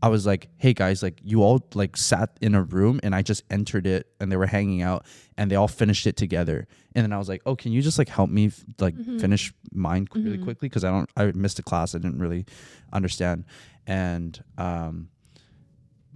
I 0.00 0.08
was 0.08 0.24
like, 0.24 0.42
"Hey 0.56 0.72
guys, 0.72 1.02
like 1.02 1.18
you 1.24 1.42
all 1.42 1.58
like 1.74 1.96
sat 1.96 2.30
in 2.40 2.54
a 2.54 2.62
room, 2.62 3.00
and 3.02 3.12
I 3.12 3.22
just 3.22 3.42
entered 3.50 3.86
it, 3.88 4.06
and 4.20 4.30
they 4.30 4.36
were 4.36 4.46
hanging 4.46 4.82
out, 4.82 5.04
and 5.36 5.50
they 5.50 5.56
all 5.56 5.66
finished 5.82 6.06
it 6.06 6.16
together." 6.16 6.68
And 6.94 7.02
then 7.04 7.12
I 7.12 7.18
was 7.18 7.28
like, 7.28 7.42
"Oh, 7.44 7.56
can 7.56 7.72
you 7.72 7.82
just 7.82 7.98
like 7.98 8.08
help 8.08 8.30
me 8.30 8.46
f- 8.46 8.64
like 8.78 8.94
finish 9.18 9.52
mine 9.72 10.06
qu- 10.06 10.22
really 10.22 10.38
quickly? 10.44 10.68
Because 10.68 10.84
I 10.84 10.90
don't 10.90 11.10
I 11.16 11.32
missed 11.34 11.58
a 11.58 11.64
class 11.64 11.96
I 11.96 11.98
didn't 11.98 12.20
really 12.20 12.46
understand," 12.92 13.46
and 13.88 14.40
um 14.58 15.08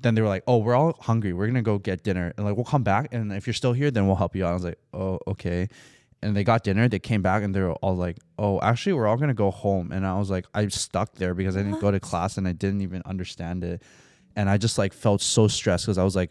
then 0.04 0.14
they 0.14 0.22
were 0.22 0.28
like, 0.28 0.44
"Oh, 0.46 0.58
we're 0.58 0.74
all 0.74 0.96
hungry. 1.00 1.32
We're 1.32 1.46
gonna 1.46 1.62
go 1.62 1.78
get 1.78 2.04
dinner, 2.04 2.32
and 2.36 2.46
like 2.46 2.54
we'll 2.56 2.64
come 2.64 2.84
back, 2.84 3.08
and 3.12 3.32
if 3.32 3.46
you're 3.46 3.54
still 3.54 3.72
here, 3.72 3.90
then 3.90 4.06
we'll 4.06 4.16
help 4.16 4.36
you 4.36 4.44
out." 4.44 4.50
I 4.50 4.54
was 4.54 4.64
like, 4.64 4.78
"Oh, 4.92 5.18
okay." 5.26 5.68
And 6.22 6.36
they 6.36 6.44
got 6.44 6.62
dinner. 6.64 6.88
They 6.88 6.98
came 7.00 7.22
back, 7.22 7.42
and 7.42 7.54
they 7.54 7.60
were 7.60 7.72
all 7.74 7.96
like, 7.96 8.18
"Oh, 8.38 8.60
actually, 8.60 8.92
we're 8.92 9.06
all 9.06 9.16
gonna 9.16 9.34
go 9.34 9.50
home." 9.50 9.90
And 9.90 10.06
I 10.06 10.18
was 10.18 10.30
like, 10.30 10.46
"I'm 10.54 10.70
stuck 10.70 11.14
there 11.16 11.34
because 11.34 11.56
I 11.56 11.62
didn't 11.62 11.80
go 11.80 11.90
to 11.90 12.00
class 12.00 12.38
and 12.38 12.46
I 12.46 12.52
didn't 12.52 12.82
even 12.82 13.02
understand 13.04 13.64
it." 13.64 13.82
And 14.36 14.48
I 14.48 14.56
just 14.58 14.78
like 14.78 14.92
felt 14.92 15.20
so 15.20 15.48
stressed 15.48 15.84
because 15.84 15.98
I 15.98 16.04
was 16.04 16.16
like, 16.16 16.30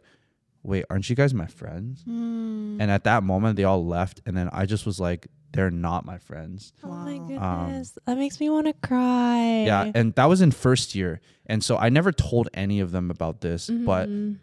"Wait, 0.64 0.86
aren't 0.90 1.10
you 1.10 1.16
guys 1.16 1.34
my 1.34 1.48
friends?" 1.48 2.04
Hmm. 2.04 2.78
And 2.80 2.90
at 2.90 3.04
that 3.04 3.24
moment, 3.24 3.58
they 3.58 3.66
all 3.66 3.86
left, 3.86 4.22
and 4.26 4.38
then 4.38 4.50
I 4.54 4.66
just 4.66 4.86
was 4.86 5.00
like, 5.00 5.28
"They're 5.54 5.72
not 5.72 6.06
my 6.06 6.18
friends." 6.18 6.74
Oh 6.84 6.90
my 6.90 7.18
Wow. 7.18 7.28
goodness. 7.28 7.94
Um, 7.98 8.04
that 8.06 8.18
makes 8.18 8.40
me 8.40 8.50
want 8.50 8.68
to 8.68 8.74
cry. 8.74 9.64
Yeah, 9.66 9.92
and 9.96 10.14
that 10.16 10.26
was 10.26 10.42
in 10.42 10.52
first 10.52 10.96
year, 10.96 11.22
and 11.46 11.64
so 11.64 11.78
I 11.78 11.90
never 11.90 12.12
told 12.12 12.50
any 12.54 12.80
of 12.80 12.92
them 12.92 13.10
about 13.10 13.42
this, 13.42 13.70
but 13.70 14.10
Mhm. 14.10 14.38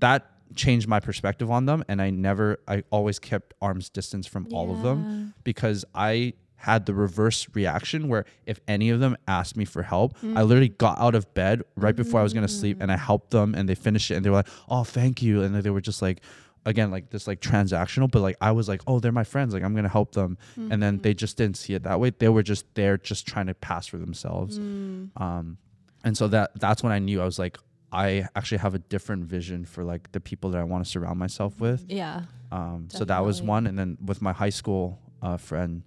that 0.00 0.30
changed 0.54 0.86
my 0.86 1.00
perspective 1.00 1.50
on 1.50 1.66
them 1.66 1.84
and 1.88 2.00
i 2.00 2.10
never 2.10 2.58
i 2.68 2.82
always 2.90 3.18
kept 3.18 3.54
arm's 3.60 3.88
distance 3.88 4.26
from 4.26 4.46
all 4.52 4.72
of 4.72 4.82
them 4.82 5.34
because 5.42 5.84
i 5.94 6.32
had 6.56 6.86
the 6.86 6.94
reverse 6.94 7.48
reaction 7.54 8.08
where 8.08 8.24
if 8.46 8.60
any 8.68 8.88
of 8.88 9.00
them 9.00 9.16
asked 9.26 9.56
me 9.56 9.64
for 9.64 9.82
help 9.82 10.14
i 10.22 10.26
mm. 10.26 10.46
literally 10.46 10.68
got 10.68 10.98
out 11.00 11.14
of 11.14 11.32
bed 11.34 11.62
right 11.76 11.96
before 11.96 12.20
i 12.20 12.22
was 12.22 12.32
going 12.32 12.46
to 12.46 12.52
sleep 12.52 12.78
and 12.80 12.92
i 12.92 12.94
mm. 12.94 13.00
helped 13.00 13.30
them 13.30 13.54
and 13.54 13.68
they 13.68 13.74
finished 13.74 14.10
it 14.10 14.14
and 14.14 14.24
they 14.24 14.30
were 14.30 14.36
like 14.36 14.48
oh 14.68 14.84
thank 14.84 15.22
you 15.22 15.42
and 15.42 15.54
they 15.56 15.70
were 15.70 15.80
just 15.80 16.00
like 16.00 16.20
again 16.66 16.90
like 16.90 17.10
this 17.10 17.26
like 17.26 17.40
transactional 17.40 18.10
but 18.10 18.20
like 18.22 18.36
i 18.40 18.50
was 18.50 18.68
like 18.68 18.80
oh 18.86 18.98
they're 19.00 19.12
my 19.12 19.24
friends 19.24 19.52
like 19.52 19.62
i'm 19.62 19.72
going 19.74 19.84
to 19.84 19.90
help 19.90 20.12
them. 20.12 20.38
And 20.56 20.82
then 20.82 20.98
they 20.98 21.12
just 21.14 21.36
didn't 21.36 21.56
see 21.58 21.74
it 21.74 21.82
that 21.82 22.00
way. 22.00 22.10
They 22.10 22.28
were 22.28 22.42
just 22.42 22.64
there 22.74 22.96
just 22.96 23.26
trying 23.26 23.46
to 23.48 23.54
pass 23.54 23.86
for 23.86 23.98
themselves. 23.98 24.58
Um 24.58 25.58
and 26.04 26.16
so 26.16 26.28
that 26.28 26.50
that's 26.58 26.82
when 26.82 26.92
i 26.92 26.98
knew 26.98 27.20
i 27.20 27.24
was 27.24 27.38
like 27.38 27.58
i 27.92 28.26
actually 28.34 28.58
have 28.58 28.74
a 28.74 28.78
different 28.78 29.24
vision 29.24 29.64
for 29.64 29.84
like 29.84 30.10
the 30.12 30.20
people 30.20 30.50
that 30.50 30.58
i 30.60 30.64
want 30.64 30.84
to 30.84 30.90
surround 30.90 31.18
myself 31.18 31.60
with. 31.60 31.84
Yeah. 31.88 32.22
um 32.52 32.88
so 32.90 33.04
that 33.04 33.24
was 33.24 33.40
one 33.42 33.66
and 33.66 33.78
then 33.78 33.96
with 34.04 34.20
my 34.22 34.32
high 34.32 34.50
school 34.60 34.98
uh 35.22 35.36
friend 35.36 35.82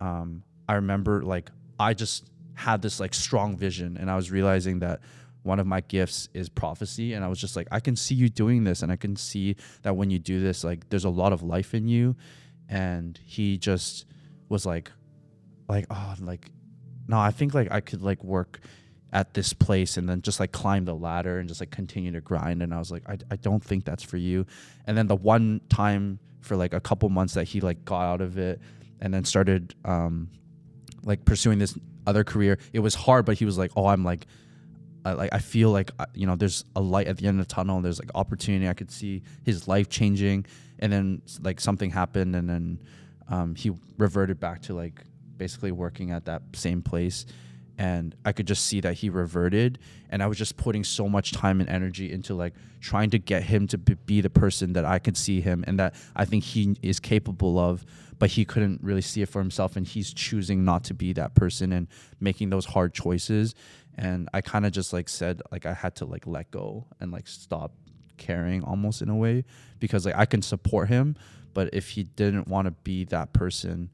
um 0.00 0.42
i 0.68 0.74
remember 0.74 1.22
like 1.22 1.50
i 1.78 1.94
just 1.94 2.28
had 2.54 2.82
this 2.82 3.00
like 3.00 3.14
strong 3.14 3.56
vision 3.56 3.96
and 3.98 4.10
i 4.10 4.16
was 4.16 4.30
realizing 4.30 4.80
that 4.80 5.00
one 5.42 5.58
of 5.58 5.66
my 5.66 5.80
gifts 5.80 6.28
is 6.34 6.48
prophecy. 6.48 7.12
And 7.12 7.24
i 7.24 7.28
was 7.28 7.40
just 7.40 7.56
like 7.56 7.68
i 7.70 7.80
can 7.80 7.96
see 7.96 8.14
you 8.14 8.28
doing 8.28 8.64
this. 8.64 8.82
And 8.82 8.92
i 8.92 8.96
can 8.96 9.16
see 9.16 9.56
that 9.82 9.96
when 9.96 10.10
you 10.10 10.18
do 10.18 10.40
this 10.40 10.64
like 10.64 10.88
there's 10.88 11.04
a 11.04 11.10
lot 11.10 11.32
of 11.32 11.42
life 11.42 11.74
in 11.74 11.88
you. 11.88 12.16
And 12.68 13.18
he 13.24 13.58
just 13.58 14.06
was 14.48 14.66
like 14.66 14.90
like 15.68 15.86
oh 15.90 16.14
like 16.20 16.50
no 17.08 17.18
i 17.18 17.30
think 17.30 17.54
like 17.54 17.70
i 17.70 17.80
could 17.80 18.02
like 18.02 18.22
work 18.22 18.60
at 19.12 19.34
this 19.34 19.52
place 19.52 19.96
and 19.96 20.08
then 20.08 20.22
just 20.22 20.40
like 20.40 20.52
climb 20.52 20.84
the 20.84 20.94
ladder 20.94 21.38
and 21.38 21.48
just 21.48 21.60
like 21.60 21.70
continue 21.70 22.12
to 22.12 22.20
grind. 22.20 22.62
And 22.62 22.72
i 22.72 22.78
was 22.78 22.90
like 22.90 23.08
i, 23.08 23.18
I 23.30 23.36
don't 23.36 23.62
think 23.62 23.84
that's 23.84 24.02
for 24.02 24.16
you. 24.16 24.46
And 24.86 24.96
then 24.96 25.06
the 25.06 25.16
one 25.16 25.60
time 25.68 26.18
for 26.40 26.56
like 26.56 26.74
a 26.74 26.80
couple 26.80 27.08
months 27.08 27.34
that 27.34 27.44
he 27.44 27.60
like 27.60 27.84
got 27.84 28.02
out 28.02 28.20
of 28.20 28.36
it 28.36 28.60
and 29.00 29.12
then 29.12 29.24
started 29.24 29.74
um 29.84 30.28
like 31.04 31.24
pursuing 31.24 31.58
this 31.58 31.76
other 32.06 32.24
career 32.24 32.58
it 32.72 32.80
was 32.80 32.94
hard 32.94 33.24
but 33.24 33.38
he 33.38 33.44
was 33.44 33.56
like 33.58 33.70
oh 33.76 33.86
i'm 33.86 34.04
like 34.04 34.26
I, 35.04 35.12
like 35.12 35.30
I 35.32 35.38
feel 35.38 35.70
like 35.70 35.90
uh, 35.98 36.06
you 36.14 36.26
know 36.26 36.36
there's 36.36 36.64
a 36.76 36.80
light 36.80 37.06
at 37.06 37.16
the 37.16 37.26
end 37.26 37.40
of 37.40 37.48
the 37.48 37.54
tunnel. 37.54 37.80
There's 37.80 37.98
like 37.98 38.10
opportunity. 38.14 38.68
I 38.68 38.74
could 38.74 38.90
see 38.90 39.22
his 39.44 39.68
life 39.68 39.88
changing, 39.88 40.46
and 40.78 40.92
then 40.92 41.22
like 41.40 41.60
something 41.60 41.90
happened, 41.90 42.36
and 42.36 42.48
then 42.48 42.78
um, 43.28 43.54
he 43.54 43.72
reverted 43.98 44.38
back 44.40 44.62
to 44.62 44.74
like 44.74 45.04
basically 45.36 45.72
working 45.72 46.10
at 46.10 46.26
that 46.26 46.42
same 46.54 46.82
place, 46.82 47.26
and 47.78 48.14
I 48.24 48.32
could 48.32 48.46
just 48.46 48.66
see 48.66 48.80
that 48.80 48.94
he 48.94 49.10
reverted, 49.10 49.78
and 50.10 50.22
I 50.22 50.26
was 50.26 50.38
just 50.38 50.56
putting 50.56 50.84
so 50.84 51.08
much 51.08 51.32
time 51.32 51.60
and 51.60 51.68
energy 51.68 52.12
into 52.12 52.34
like 52.34 52.54
trying 52.80 53.10
to 53.10 53.18
get 53.18 53.42
him 53.42 53.66
to 53.68 53.78
be 53.78 54.20
the 54.20 54.30
person 54.30 54.74
that 54.74 54.84
I 54.84 54.98
could 54.98 55.16
see 55.16 55.40
him, 55.40 55.64
and 55.66 55.78
that 55.80 55.94
I 56.14 56.24
think 56.24 56.44
he 56.44 56.76
is 56.82 57.00
capable 57.00 57.58
of, 57.58 57.84
but 58.18 58.30
he 58.30 58.44
couldn't 58.44 58.80
really 58.82 59.00
see 59.00 59.22
it 59.22 59.28
for 59.28 59.40
himself, 59.40 59.74
and 59.74 59.84
he's 59.84 60.12
choosing 60.12 60.64
not 60.64 60.84
to 60.84 60.94
be 60.94 61.12
that 61.14 61.34
person 61.34 61.72
and 61.72 61.88
making 62.20 62.50
those 62.50 62.66
hard 62.66 62.94
choices 62.94 63.56
and 63.96 64.28
I 64.32 64.40
kind 64.40 64.66
of 64.66 64.72
just 64.72 64.92
like 64.92 65.08
said 65.08 65.42
like 65.50 65.66
I 65.66 65.74
had 65.74 65.96
to 65.96 66.04
like 66.04 66.26
let 66.26 66.50
go 66.50 66.86
and 67.00 67.12
like 67.12 67.26
stop 67.26 67.72
caring 68.16 68.62
almost 68.64 69.02
in 69.02 69.08
a 69.08 69.16
way 69.16 69.44
because 69.80 70.06
like 70.06 70.16
I 70.16 70.26
can 70.26 70.42
support 70.42 70.88
him, 70.88 71.16
but 71.54 71.70
if 71.72 71.90
he 71.90 72.04
didn't 72.04 72.48
want 72.48 72.66
to 72.66 72.70
be 72.70 73.04
that 73.06 73.32
person, 73.32 73.90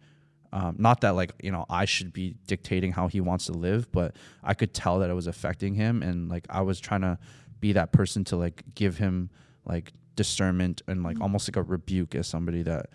um, 0.52 0.76
not 0.78 1.00
that 1.02 1.10
like 1.10 1.32
you 1.42 1.50
know 1.50 1.66
I 1.68 1.84
should 1.84 2.12
be 2.12 2.36
dictating 2.46 2.92
how 2.92 3.08
he 3.08 3.20
wants 3.20 3.46
to 3.46 3.52
live, 3.52 3.90
but 3.92 4.16
I 4.42 4.54
could 4.54 4.72
tell 4.72 5.00
that 5.00 5.10
it 5.10 5.14
was 5.14 5.26
affecting 5.26 5.74
him, 5.74 6.02
and 6.02 6.28
like 6.28 6.46
I 6.48 6.62
was 6.62 6.80
trying 6.80 7.02
to 7.02 7.18
be 7.60 7.72
that 7.72 7.92
person 7.92 8.24
to 8.24 8.36
like 8.36 8.62
give 8.74 8.98
him 8.98 9.30
like 9.64 9.92
discernment 10.16 10.82
and 10.88 11.02
like 11.02 11.20
almost 11.20 11.48
like 11.48 11.56
a 11.56 11.62
rebuke 11.62 12.14
as 12.14 12.26
somebody 12.26 12.62
that 12.62 12.90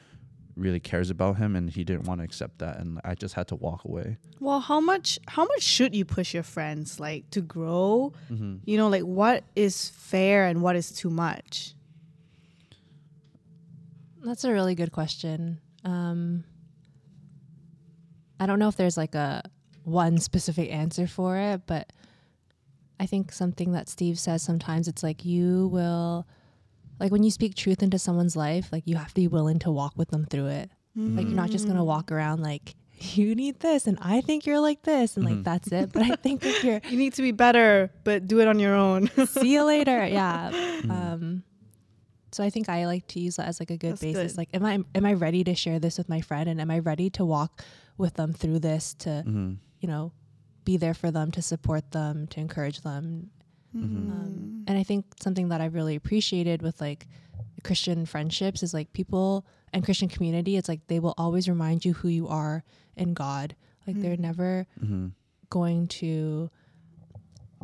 really 0.56 0.80
cares 0.80 1.10
about 1.10 1.38
him 1.38 1.56
and 1.56 1.70
he 1.70 1.84
didn't 1.84 2.04
want 2.04 2.20
to 2.20 2.26
accept 2.26 2.60
that 2.60 2.80
and 2.80 2.99
I 3.04 3.16
just 3.16 3.34
had 3.36 3.47
to 3.49 3.56
walk 3.56 3.86
away. 3.86 4.18
Well, 4.39 4.60
how 4.60 4.80
much 4.80 5.20
how 5.28 5.45
much 5.45 5.62
should 5.62 5.95
you 5.95 6.06
push 6.06 6.34
your 6.34 6.43
friends 6.43 6.99
like 6.99 7.30
to 7.32 7.41
grow? 7.41 8.14
Mm-hmm. 8.32 8.58
You 8.66 8.78
know, 8.78 8.89
like 8.89 9.04
what 9.04 9.43
is 9.56 9.89
fair 9.89 10.45
and 10.45 10.62
what 10.62 10.76
is 10.76 10.91
too 10.91 11.10
much? 11.10 11.74
That's 14.24 14.43
a 14.43 14.51
really 14.51 14.76
good 14.76 14.91
question. 14.91 15.60
Um, 15.84 16.45
I 18.39 18.45
don't 18.45 18.60
know 18.60 18.70
if 18.70 18.78
there's 18.78 18.97
like 18.97 19.16
a 19.16 19.43
one 19.84 20.18
specific 20.18 20.72
answer 20.72 21.08
for 21.08 21.38
it, 21.38 21.62
but 21.66 21.91
I 22.99 23.06
think 23.06 23.32
something 23.32 23.74
that 23.74 23.89
Steve 23.89 24.18
says 24.18 24.41
sometimes 24.41 24.88
it's 24.88 25.04
like 25.04 25.26
you 25.26 25.68
will, 25.68 26.26
like 27.04 27.12
when 27.12 27.22
you 27.22 27.30
speak 27.30 27.54
truth 27.54 27.84
into 27.84 27.99
someone's 27.99 28.36
life, 28.36 28.70
like 28.72 28.84
you 28.88 28.95
have 28.95 29.10
to 29.10 29.14
be 29.16 29.28
willing 29.28 29.60
to 29.60 29.70
walk 29.72 29.93
with 29.95 30.10
them 30.10 30.26
through 30.26 30.47
it. 30.47 30.72
Like 30.95 31.26
you're 31.28 31.36
not 31.36 31.49
just 31.51 31.68
gonna 31.68 31.84
walk 31.84 32.12
around 32.12 32.41
like 32.41 32.74
you 32.99 33.36
need 33.36 33.60
this 33.60 33.88
and 33.88 33.97
I 34.01 34.22
think 34.22 34.45
you're 34.45 34.60
like 34.62 34.84
this 34.84 35.18
and 35.18 35.26
like 35.26 35.43
that's 35.43 35.70
it. 35.72 35.91
But 35.91 36.04
I 36.04 36.16
think 36.24 36.45
if 36.45 36.64
you're 36.64 36.80
You 36.89 36.97
need 36.97 37.14
to 37.16 37.22
be 37.22 37.32
better, 37.32 37.91
but 38.04 38.26
do 38.28 38.39
it 38.39 38.47
on 38.47 38.58
your 38.60 38.74
own. 38.76 39.10
see 39.28 39.54
you 39.54 39.64
later. 39.66 40.06
Yeah. 40.20 40.47
Um, 40.89 41.43
so 42.32 42.43
I 42.43 42.49
think 42.49 42.70
I 42.70 42.86
like 42.88 43.06
to 43.10 43.20
use 43.20 43.36
that 43.36 43.47
as 43.47 43.60
like 43.60 43.70
a 43.72 43.78
good 43.78 43.91
That's 43.93 44.01
basis. 44.01 44.32
good. 44.34 44.38
Like, 44.38 44.49
am 44.54 44.66
I 44.66 44.80
am 44.95 45.06
I 45.06 45.14
ready 45.14 45.43
to 45.43 45.54
share 45.56 45.78
this 45.80 45.97
with 45.99 46.10
my 46.10 46.22
friend, 46.22 46.47
and 46.49 46.60
am 46.62 46.72
I 46.72 46.80
ready 46.80 47.10
to 47.12 47.26
walk 47.26 47.64
with 47.97 48.14
them 48.16 48.34
through 48.34 48.60
this 48.60 48.93
to, 49.06 49.10
Mm-hmm. 49.10 49.54
you 49.82 49.88
know, 49.88 50.14
be 50.66 50.78
there 50.78 50.93
for 50.95 51.12
them, 51.12 51.30
to 51.32 51.41
support 51.41 51.91
them, 51.91 52.26
to 52.28 52.39
encourage 52.39 52.82
them. 52.82 53.30
Um, 54.11 54.63
and 54.67 54.78
I 54.78 54.84
think 54.84 55.05
something 55.21 55.49
that 55.49 55.59
I've 55.61 55.74
really 55.74 55.95
appreciated 55.95 56.61
with 56.61 56.80
like 56.80 57.07
Christian 57.63 58.05
friendships 58.05 58.61
is 58.63 58.74
like 58.74 58.93
people 58.93 59.45
and 59.74 59.84
Christian 59.84 60.07
community. 60.09 60.57
It's 60.57 60.69
like 60.69 60.86
they 60.88 60.99
will 60.99 61.13
always 61.17 61.49
remind 61.49 61.84
you 61.86 61.93
who 61.93 62.07
you 62.07 62.28
are 62.28 62.63
in 62.95 63.13
God. 63.13 63.55
Like 63.88 63.99
they're 63.99 64.17
never 64.17 64.67
Mm-hmm. 64.84 65.07
going 65.49 65.88
to 65.88 66.49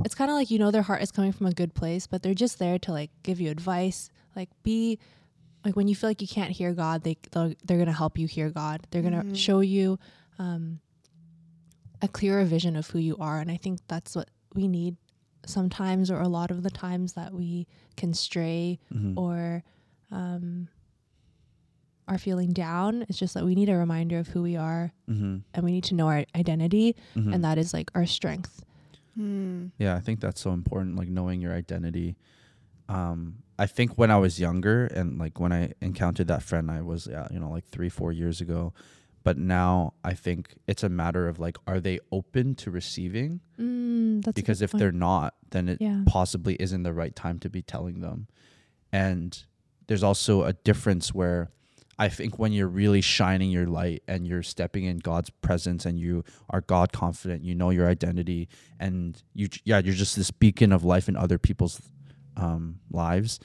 it's 0.05 0.15
kind 0.15 0.31
of 0.31 0.35
like 0.37 0.49
you 0.49 0.57
know 0.59 0.71
their 0.71 0.81
heart 0.81 1.01
is 1.01 1.11
coming 1.11 1.31
from 1.33 1.45
a 1.47 1.51
good 1.51 1.73
place 1.73 2.07
but 2.07 2.23
they're 2.23 2.33
just 2.33 2.57
there 2.59 2.79
to 2.79 2.91
like 2.93 3.09
give 3.23 3.41
you 3.41 3.49
advice 3.51 4.09
like 4.35 4.47
be 4.63 4.97
like 5.65 5.75
when 5.75 5.89
you 5.89 5.95
feel 5.95 6.09
like 6.09 6.21
you 6.21 6.27
can't 6.27 6.51
hear 6.51 6.71
god 6.73 7.03
they 7.03 7.17
they'll- 7.31 7.53
they're 7.65 7.77
gonna 7.77 7.91
help 7.91 8.17
you 8.17 8.25
hear 8.25 8.49
god 8.49 8.87
they're 8.91 9.01
gonna 9.01 9.23
show 9.35 9.59
you 9.59 9.99
um 10.37 10.79
a 12.01 12.07
clearer 12.07 12.45
vision 12.45 12.77
of 12.77 12.87
who 12.91 12.99
you 12.99 13.17
are 13.19 13.39
and 13.41 13.51
i 13.51 13.57
think 13.57 13.79
that's 13.89 14.15
what 14.15 14.29
we 14.55 14.67
need 14.69 14.95
sometimes 15.45 16.11
or 16.11 16.19
a 16.21 16.27
lot 16.27 16.51
of 16.51 16.63
the 16.63 16.69
times 16.69 17.13
that 17.13 17.33
we 17.33 17.67
can 17.95 18.13
stray 18.13 18.79
Mhm. 18.93 19.17
or 19.17 19.63
um, 20.11 20.67
are 22.07 22.17
feeling 22.17 22.51
down. 22.51 23.03
It's 23.07 23.19
just 23.19 23.33
that 23.35 23.45
we 23.45 23.53
need 23.55 23.69
a 23.69 23.75
reminder 23.77 24.17
of 24.17 24.29
who 24.29 24.41
we 24.41 24.55
are 24.55 24.91
Mhm. 25.07 25.43
and 25.53 25.63
we 25.63 25.71
need 25.71 25.83
to 25.85 25.95
know 25.95 26.07
our 26.07 26.25
identity, 26.35 26.95
Mhm. 27.15 27.33
and 27.35 27.43
that 27.43 27.57
is 27.57 27.73
like 27.73 27.91
our 27.93 28.05
strength. 28.05 28.63
Hmm. 29.15 29.67
Yeah, 29.77 29.95
I 29.95 29.99
think 29.99 30.19
that's 30.19 30.41
so 30.41 30.51
important, 30.51 30.95
like 30.95 31.09
knowing 31.09 31.41
your 31.41 31.53
identity. 31.53 32.15
Um, 32.87 33.43
I 33.59 33.67
think 33.67 33.97
when 33.97 34.09
I 34.09 34.17
was 34.17 34.39
younger 34.39 34.85
and 34.87 35.19
like 35.19 35.39
when 35.39 35.51
I 35.51 35.73
encountered 35.81 36.27
that 36.27 36.41
friend, 36.41 36.71
I 36.71 36.81
was, 36.81 37.05
yeah, 37.05 37.27
you 37.29 37.39
know, 37.39 37.49
like 37.51 37.65
three, 37.65 37.89
four 37.89 38.11
years 38.11 38.41
ago. 38.41 38.73
But 39.29 39.37
now 39.37 39.93
I 40.03 40.15
think 40.15 40.55
it's 40.65 40.81
a 40.81 40.89
matter 40.89 41.27
of 41.27 41.37
like, 41.37 41.57
are 41.67 41.79
they 41.79 41.99
open 42.11 42.55
to 42.55 42.71
receiving? 42.71 43.41
Mm, 43.59 44.33
because 44.33 44.63
if 44.63 44.71
point. 44.71 44.79
they're 44.79 44.91
not, 44.91 45.35
then 45.51 45.69
it 45.69 45.77
Yeah. 45.79 46.01
possibly 46.07 46.55
isn't 46.55 46.81
the 46.81 46.93
right 46.93 47.15
time 47.15 47.37
to 47.41 47.47
be 47.47 47.61
telling 47.61 48.01
them. 48.01 48.25
And 48.91 49.37
there's 49.85 50.01
also 50.01 50.45
a 50.45 50.53
difference 50.53 51.13
where 51.13 51.51
I 51.99 52.09
think 52.09 52.39
when 52.39 52.53
you're 52.53 52.67
really 52.67 53.01
shining 53.01 53.51
your 53.51 53.67
light 53.67 54.01
and 54.07 54.25
you're 54.25 54.41
stepping 54.41 54.85
in 54.85 54.97
God's 54.97 55.29
presence 55.29 55.85
and 55.85 55.99
you 55.99 56.23
are 56.49 56.61
God 56.61 56.91
confident, 56.91 57.43
you 57.43 57.53
know 57.53 57.69
your 57.69 57.87
identity, 57.87 58.49
and 58.79 59.21
you 59.35 59.47
yeah 59.63 59.77
you're 59.77 59.93
just 59.93 60.15
this 60.15 60.31
beacon 60.31 60.71
of 60.71 60.83
life 60.83 61.07
in 61.07 61.15
other 61.15 61.37
people's 61.37 61.79
um, 62.35 62.79
lives 62.89 63.39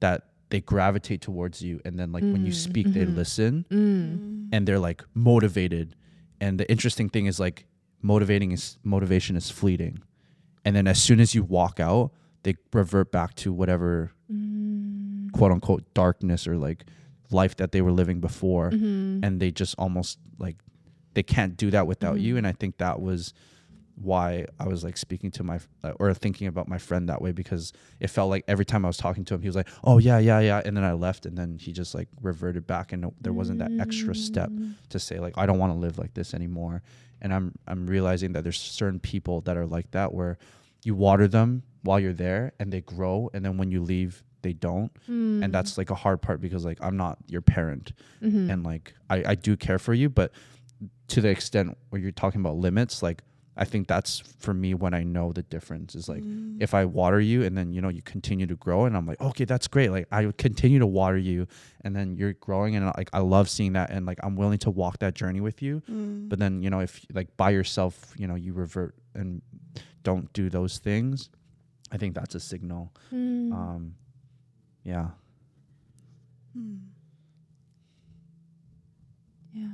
that 0.00 0.30
they 0.50 0.60
gravitate 0.60 1.20
towards 1.20 1.60
you, 1.62 1.80
and 1.84 1.98
then 1.98 2.12
like 2.12 2.22
when 2.22 2.44
you 2.44 2.52
Mm, 2.52 2.54
speak, 2.54 2.92
they 2.92 3.04
mhm. 3.04 3.16
listen 3.16 3.64
Mm. 3.70 4.48
and 4.52 4.66
they're 4.66 4.78
like 4.78 5.02
motivated. 5.14 5.94
And 6.40 6.58
the 6.60 6.70
interesting 6.70 7.08
thing 7.08 7.26
is 7.26 7.40
like 7.40 7.66
motivating 8.02 8.52
is 8.52 8.78
motivation 8.84 9.36
is 9.36 9.50
fleeting. 9.50 9.98
And 10.64 10.76
then 10.76 10.86
as 10.86 11.02
soon 11.02 11.18
as 11.20 11.34
you 11.34 11.42
walk 11.42 11.80
out, 11.80 12.12
they 12.44 12.54
revert 12.72 13.10
back 13.10 13.34
to 13.36 13.52
whatever 13.52 14.12
Mm. 14.32 15.32
quote 15.32 15.52
unquote 15.52 15.82
darkness 15.94 16.46
or 16.46 16.56
like 16.56 16.84
life 17.30 17.56
that 17.56 17.72
they 17.72 17.80
were 17.82 17.92
living 17.92 18.20
before. 18.20 18.70
Mhm. 18.70 19.20
And 19.24 19.40
they 19.40 19.50
just 19.50 19.74
almost 19.78 20.18
like 20.38 20.56
they 21.14 21.22
can't 21.24 21.56
do 21.56 21.70
that 21.70 21.86
without 21.86 22.20
you. 22.20 22.34
Mhm. 22.34 22.38
And 22.38 22.46
I 22.46 22.52
think 22.52 22.78
that 22.78 23.00
was 23.00 23.32
why 23.96 24.44
I 24.60 24.66
was 24.68 24.84
like 24.84 24.96
speaking 24.96 25.30
to 25.32 25.42
my 25.42 25.58
uh, 25.82 25.92
or 25.98 26.12
thinking 26.14 26.46
about 26.48 26.68
my 26.68 26.78
friend 26.78 27.08
that 27.08 27.20
way 27.22 27.32
because 27.32 27.72
it 27.98 28.08
felt 28.08 28.28
like 28.30 28.44
every 28.46 28.64
time 28.64 28.84
I 28.84 28.88
was 28.88 28.96
talking 28.98 29.24
to 29.26 29.34
him, 29.34 29.40
he 29.42 29.48
was 29.48 29.56
like, 29.56 29.68
"Oh 29.82 29.98
yeah, 29.98 30.18
yeah, 30.18 30.40
yeah," 30.40 30.62
and 30.64 30.76
then 30.76 30.84
I 30.84 30.92
left, 30.92 31.24
and 31.26 31.36
then 31.36 31.56
he 31.58 31.72
just 31.72 31.94
like 31.94 32.08
reverted 32.20 32.66
back, 32.66 32.92
and 32.92 33.10
there 33.20 33.32
wasn't 33.32 33.58
that 33.60 33.70
extra 33.80 34.14
step 34.14 34.50
Mm. 34.50 34.74
to 34.90 34.98
say 34.98 35.18
like 35.18 35.36
I 35.38 35.46
don't 35.46 35.58
want 35.58 35.72
to 35.72 35.78
live 35.78 35.98
like 35.98 36.14
this 36.14 36.34
anymore. 36.34 36.82
And 37.22 37.32
I'm 37.32 37.54
I'm 37.66 37.86
realizing 37.86 38.32
that 38.34 38.42
there's 38.44 38.60
certain 38.60 39.00
people 39.00 39.40
that 39.42 39.56
are 39.56 39.66
like 39.66 39.90
that 39.92 40.12
where 40.12 40.36
you 40.84 40.94
water 40.94 41.26
them 41.26 41.62
while 41.82 41.98
you're 41.98 42.12
there 42.12 42.52
and 42.60 42.72
they 42.72 42.82
grow 42.82 43.30
and 43.32 43.44
then 43.44 43.56
when 43.56 43.70
you 43.70 43.82
leave 43.82 44.22
they 44.42 44.52
don't. 44.52 44.92
Mm. 45.08 45.42
And 45.42 45.52
that's 45.52 45.78
like 45.78 45.90
a 45.90 45.94
hard 45.94 46.20
part 46.22 46.40
because 46.40 46.64
like 46.64 46.78
I'm 46.82 46.96
not 46.98 47.18
your 47.28 47.40
parent 47.40 47.92
Mhm. 48.22 48.52
and 48.52 48.62
like 48.62 48.94
I, 49.08 49.24
I 49.32 49.34
do 49.34 49.56
care 49.56 49.78
for 49.78 49.94
you, 49.94 50.08
but 50.10 50.30
to 51.08 51.20
the 51.20 51.28
extent 51.30 51.76
where 51.88 52.00
you're 52.00 52.10
talking 52.12 52.40
about 52.42 52.56
limits, 52.56 53.02
like 53.02 53.22
I 53.58 53.64
think 53.64 53.88
that's 53.88 54.20
for 54.38 54.52
me 54.52 54.74
when 54.74 54.92
I 54.92 55.02
know 55.02 55.32
the 55.32 55.42
difference 55.42 55.94
is 55.94 56.08
like 56.08 56.22
Mm. 56.22 56.56
if 56.60 56.74
I 56.74 56.84
water 56.84 57.20
you 57.20 57.42
and 57.42 57.56
then 57.56 57.72
you 57.72 57.80
know 57.80 57.88
you 57.88 58.02
continue 58.02 58.46
to 58.46 58.56
grow 58.56 58.84
and 58.86 58.96
I'm 58.96 59.06
like 59.06 59.20
okay 59.20 59.44
that's 59.46 59.66
great 59.66 59.90
like 59.90 60.06
I 60.12 60.26
would 60.26 60.36
continue 60.38 60.78
to 60.78 60.86
water 60.86 61.16
you 61.16 61.46
and 61.82 61.96
then 61.96 62.16
you're 62.16 62.34
growing 62.34 62.76
and 62.76 62.84
like 62.96 63.08
I 63.12 63.20
love 63.20 63.48
seeing 63.48 63.72
that 63.74 63.90
and 63.90 64.04
like 64.06 64.18
I'm 64.22 64.36
willing 64.36 64.58
to 64.58 64.70
walk 64.70 64.98
that 64.98 65.14
journey 65.14 65.40
with 65.40 65.62
you 65.62 65.82
Mm. 65.90 66.28
but 66.28 66.38
then 66.38 66.62
you 66.62 66.70
know 66.70 66.80
if 66.80 67.04
like 67.12 67.34
by 67.36 67.50
yourself 67.50 68.14
you 68.18 68.26
know 68.26 68.34
you 68.34 68.52
revert 68.52 68.94
and 69.14 69.40
don't 70.02 70.30
do 70.32 70.50
those 70.50 70.78
things 70.78 71.30
I 71.90 71.96
think 71.96 72.14
that's 72.14 72.34
a 72.34 72.40
signal 72.40 72.92
Mm. 73.12 73.52
um 73.52 73.94
yeah 74.84 75.08
Hmm. 76.54 76.76
yeah. 79.52 79.68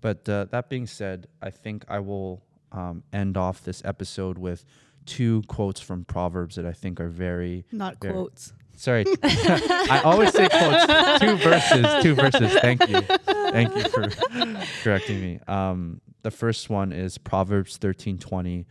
but 0.00 0.28
uh, 0.28 0.44
that 0.50 0.68
being 0.68 0.86
said 0.86 1.26
I 1.42 1.50
think 1.50 1.84
I 1.88 1.98
will 2.00 2.42
um, 2.72 3.02
end 3.12 3.36
off 3.36 3.62
this 3.64 3.82
episode 3.84 4.38
with 4.38 4.64
two 5.06 5.42
quotes 5.48 5.80
from 5.80 6.04
Proverbs 6.04 6.56
that 6.56 6.66
I 6.66 6.72
think 6.72 7.00
are 7.00 7.08
very 7.08 7.64
Not 7.72 8.00
Very- 8.00 8.14
quotes. 8.14 8.52
Sorry. 8.76 9.04
I 9.24 10.02
always 10.04 10.32
say 10.32 10.48
quotes. 10.48 11.20
Two 11.20 11.36
verses. 11.36 12.02
Two 12.02 12.14
verses. 12.14 12.52
Thank 12.60 12.88
you. 12.88 13.00
Thank 13.00 13.74
you 13.74 13.82
for 13.88 14.08
correcting 14.84 15.20
me. 15.20 15.40
Um, 15.48 16.00
the 16.22 16.30
first 16.30 16.70
one 16.70 16.92
is 16.92 17.18
Proverbs 17.18 17.76
thirteen 17.76 18.18
twenty. 18.18 18.66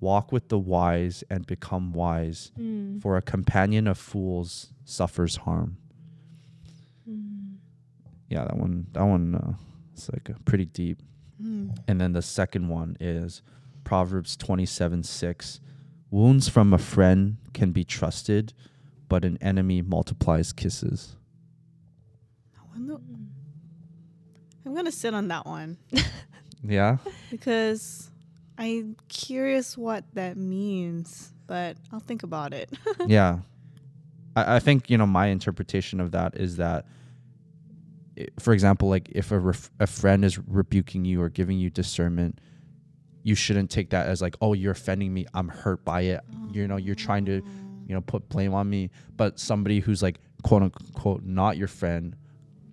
Walk 0.00 0.32
with 0.32 0.48
the 0.48 0.58
wise 0.58 1.22
and 1.28 1.46
become 1.46 1.92
wise, 1.92 2.52
Mm. 2.58 3.02
for 3.02 3.18
a 3.18 3.22
companion 3.22 3.86
of 3.86 3.98
fools 3.98 4.72
suffers 4.86 5.36
harm. 5.36 5.76
Mm. 7.06 7.56
Yeah, 8.30 8.44
that 8.44 8.56
one. 8.56 8.86
That 8.92 9.02
one. 9.04 9.34
Uh, 9.34 9.52
it's 9.92 10.08
like 10.10 10.30
pretty 10.46 10.64
deep. 10.64 11.02
Hmm. 11.40 11.70
And 11.88 12.00
then 12.00 12.12
the 12.12 12.22
second 12.22 12.68
one 12.68 12.96
is 13.00 13.42
Proverbs 13.84 14.36
twenty 14.36 14.66
seven 14.66 15.02
six. 15.02 15.60
Wounds 16.10 16.48
from 16.48 16.72
a 16.74 16.78
friend 16.78 17.36
can 17.54 17.70
be 17.72 17.84
trusted, 17.84 18.52
but 19.08 19.24
an 19.24 19.38
enemy 19.40 19.80
multiplies 19.80 20.52
kisses. 20.52 21.16
I'm 24.66 24.74
gonna 24.74 24.92
sit 24.92 25.14
on 25.14 25.28
that 25.28 25.46
one 25.46 25.78
Yeah. 26.62 26.98
because 27.30 28.10
I'm 28.58 28.96
curious 29.08 29.76
what 29.76 30.04
that 30.14 30.36
means, 30.36 31.32
but 31.46 31.76
I'll 31.92 32.00
think 32.00 32.22
about 32.22 32.52
it. 32.52 32.70
yeah 33.06 33.38
I, 34.36 34.56
I 34.56 34.58
think 34.60 34.90
you 34.90 34.98
know 34.98 35.06
my 35.06 35.26
interpretation 35.28 36.00
of 36.00 36.12
that 36.12 36.36
is 36.36 36.56
that 36.58 36.86
for 38.38 38.52
example 38.52 38.88
like 38.88 39.08
if 39.12 39.30
a, 39.32 39.38
ref- 39.38 39.70
a 39.80 39.86
friend 39.86 40.24
is 40.24 40.38
rebuking 40.38 41.04
you 41.04 41.20
or 41.22 41.28
giving 41.28 41.58
you 41.58 41.70
discernment 41.70 42.38
you 43.22 43.34
shouldn't 43.34 43.70
take 43.70 43.90
that 43.90 44.06
as 44.06 44.22
like 44.22 44.36
oh 44.40 44.52
you're 44.54 44.72
offending 44.72 45.12
me 45.12 45.26
i'm 45.34 45.48
hurt 45.48 45.84
by 45.84 46.00
it 46.02 46.20
you 46.52 46.66
know 46.66 46.76
you're 46.76 46.94
trying 46.94 47.24
to 47.24 47.34
you 47.86 47.94
know 47.94 48.00
put 48.00 48.28
blame 48.28 48.54
on 48.54 48.68
me 48.68 48.90
but 49.16 49.38
somebody 49.38 49.80
who's 49.80 50.02
like 50.02 50.18
quote 50.42 50.62
unquote 50.62 51.22
not 51.24 51.56
your 51.56 51.68
friend 51.68 52.16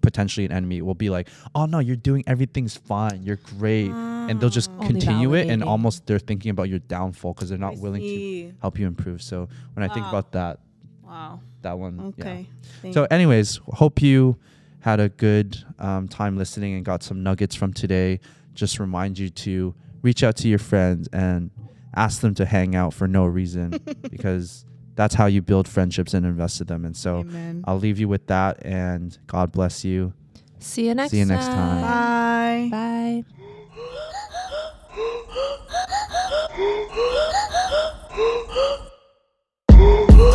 potentially 0.01 0.45
an 0.45 0.51
enemy 0.53 0.81
will 0.81 0.95
be 0.95 1.09
like 1.09 1.27
oh 1.53 1.65
no 1.65 1.79
you're 1.79 1.95
doing 1.97 2.23
everything's 2.27 2.77
fine 2.77 3.21
you're 3.23 3.35
great 3.59 3.89
and 3.91 4.39
they'll 4.39 4.49
just 4.49 4.69
ah. 4.71 4.81
Only 4.81 4.87
continue 4.93 5.33
it 5.33 5.49
and 5.49 5.63
almost 5.63 6.05
they're 6.05 6.19
thinking 6.19 6.49
about 6.51 6.69
your 6.69 6.79
downfall 6.79 7.33
because 7.33 7.49
they're 7.49 7.57
I 7.57 7.61
not 7.61 7.77
willing 7.77 8.01
to 8.01 8.53
help 8.61 8.79
you 8.79 8.87
improve 8.87 9.21
so 9.21 9.49
when 9.73 9.83
i 9.89 9.93
think 9.93 10.05
Wow. 10.05 10.09
about 10.09 10.31
that 10.31 10.59
Wow. 11.03 11.39
that 11.61 11.77
one 11.77 11.97
yeah. 12.17 12.23
Okay. 12.25 12.47
Thank- 12.81 12.93
So, 12.93 13.05
anyways, 13.09 13.59
hope 13.73 14.01
you 14.01 14.37
had 14.79 14.99
a 14.99 15.09
good 15.09 15.57
um, 15.79 16.07
time 16.07 16.37
listening 16.37 16.75
and 16.75 16.85
got 16.85 17.03
some 17.03 17.23
nuggets 17.23 17.55
from 17.55 17.73
today. 17.73 18.19
Just 18.53 18.79
remind 18.79 19.19
you 19.19 19.29
to 19.29 19.75
reach 20.01 20.23
out 20.23 20.35
to 20.37 20.47
your 20.47 20.59
friends 20.59 21.07
and 21.11 21.51
ask 21.95 22.21
them 22.21 22.33
to 22.35 22.45
hang 22.45 22.75
out 22.75 22.93
for 22.93 23.07
no 23.07 23.25
reason 23.25 23.71
because 24.09 24.65
that's 24.95 25.15
how 25.15 25.25
you 25.25 25.41
build 25.41 25.67
friendships 25.67 26.13
and 26.13 26.25
invest 26.25 26.61
in 26.61 26.67
them. 26.67 26.85
And 26.85 26.95
so, 26.95 27.19
Amen. 27.19 27.63
I'll 27.65 27.79
leave 27.79 27.99
you 27.99 28.07
with 28.07 28.27
that 28.27 28.65
and 28.65 29.17
God 29.27 29.51
bless 29.51 29.83
you. 29.83 30.13
See 30.59 30.87
you 30.87 30.95
next. 30.95 31.11
See 31.11 31.19
you 31.19 31.25
next 31.25 31.45
time. 31.45 31.81
Bye. 31.81 32.69
Bye. 32.71 33.23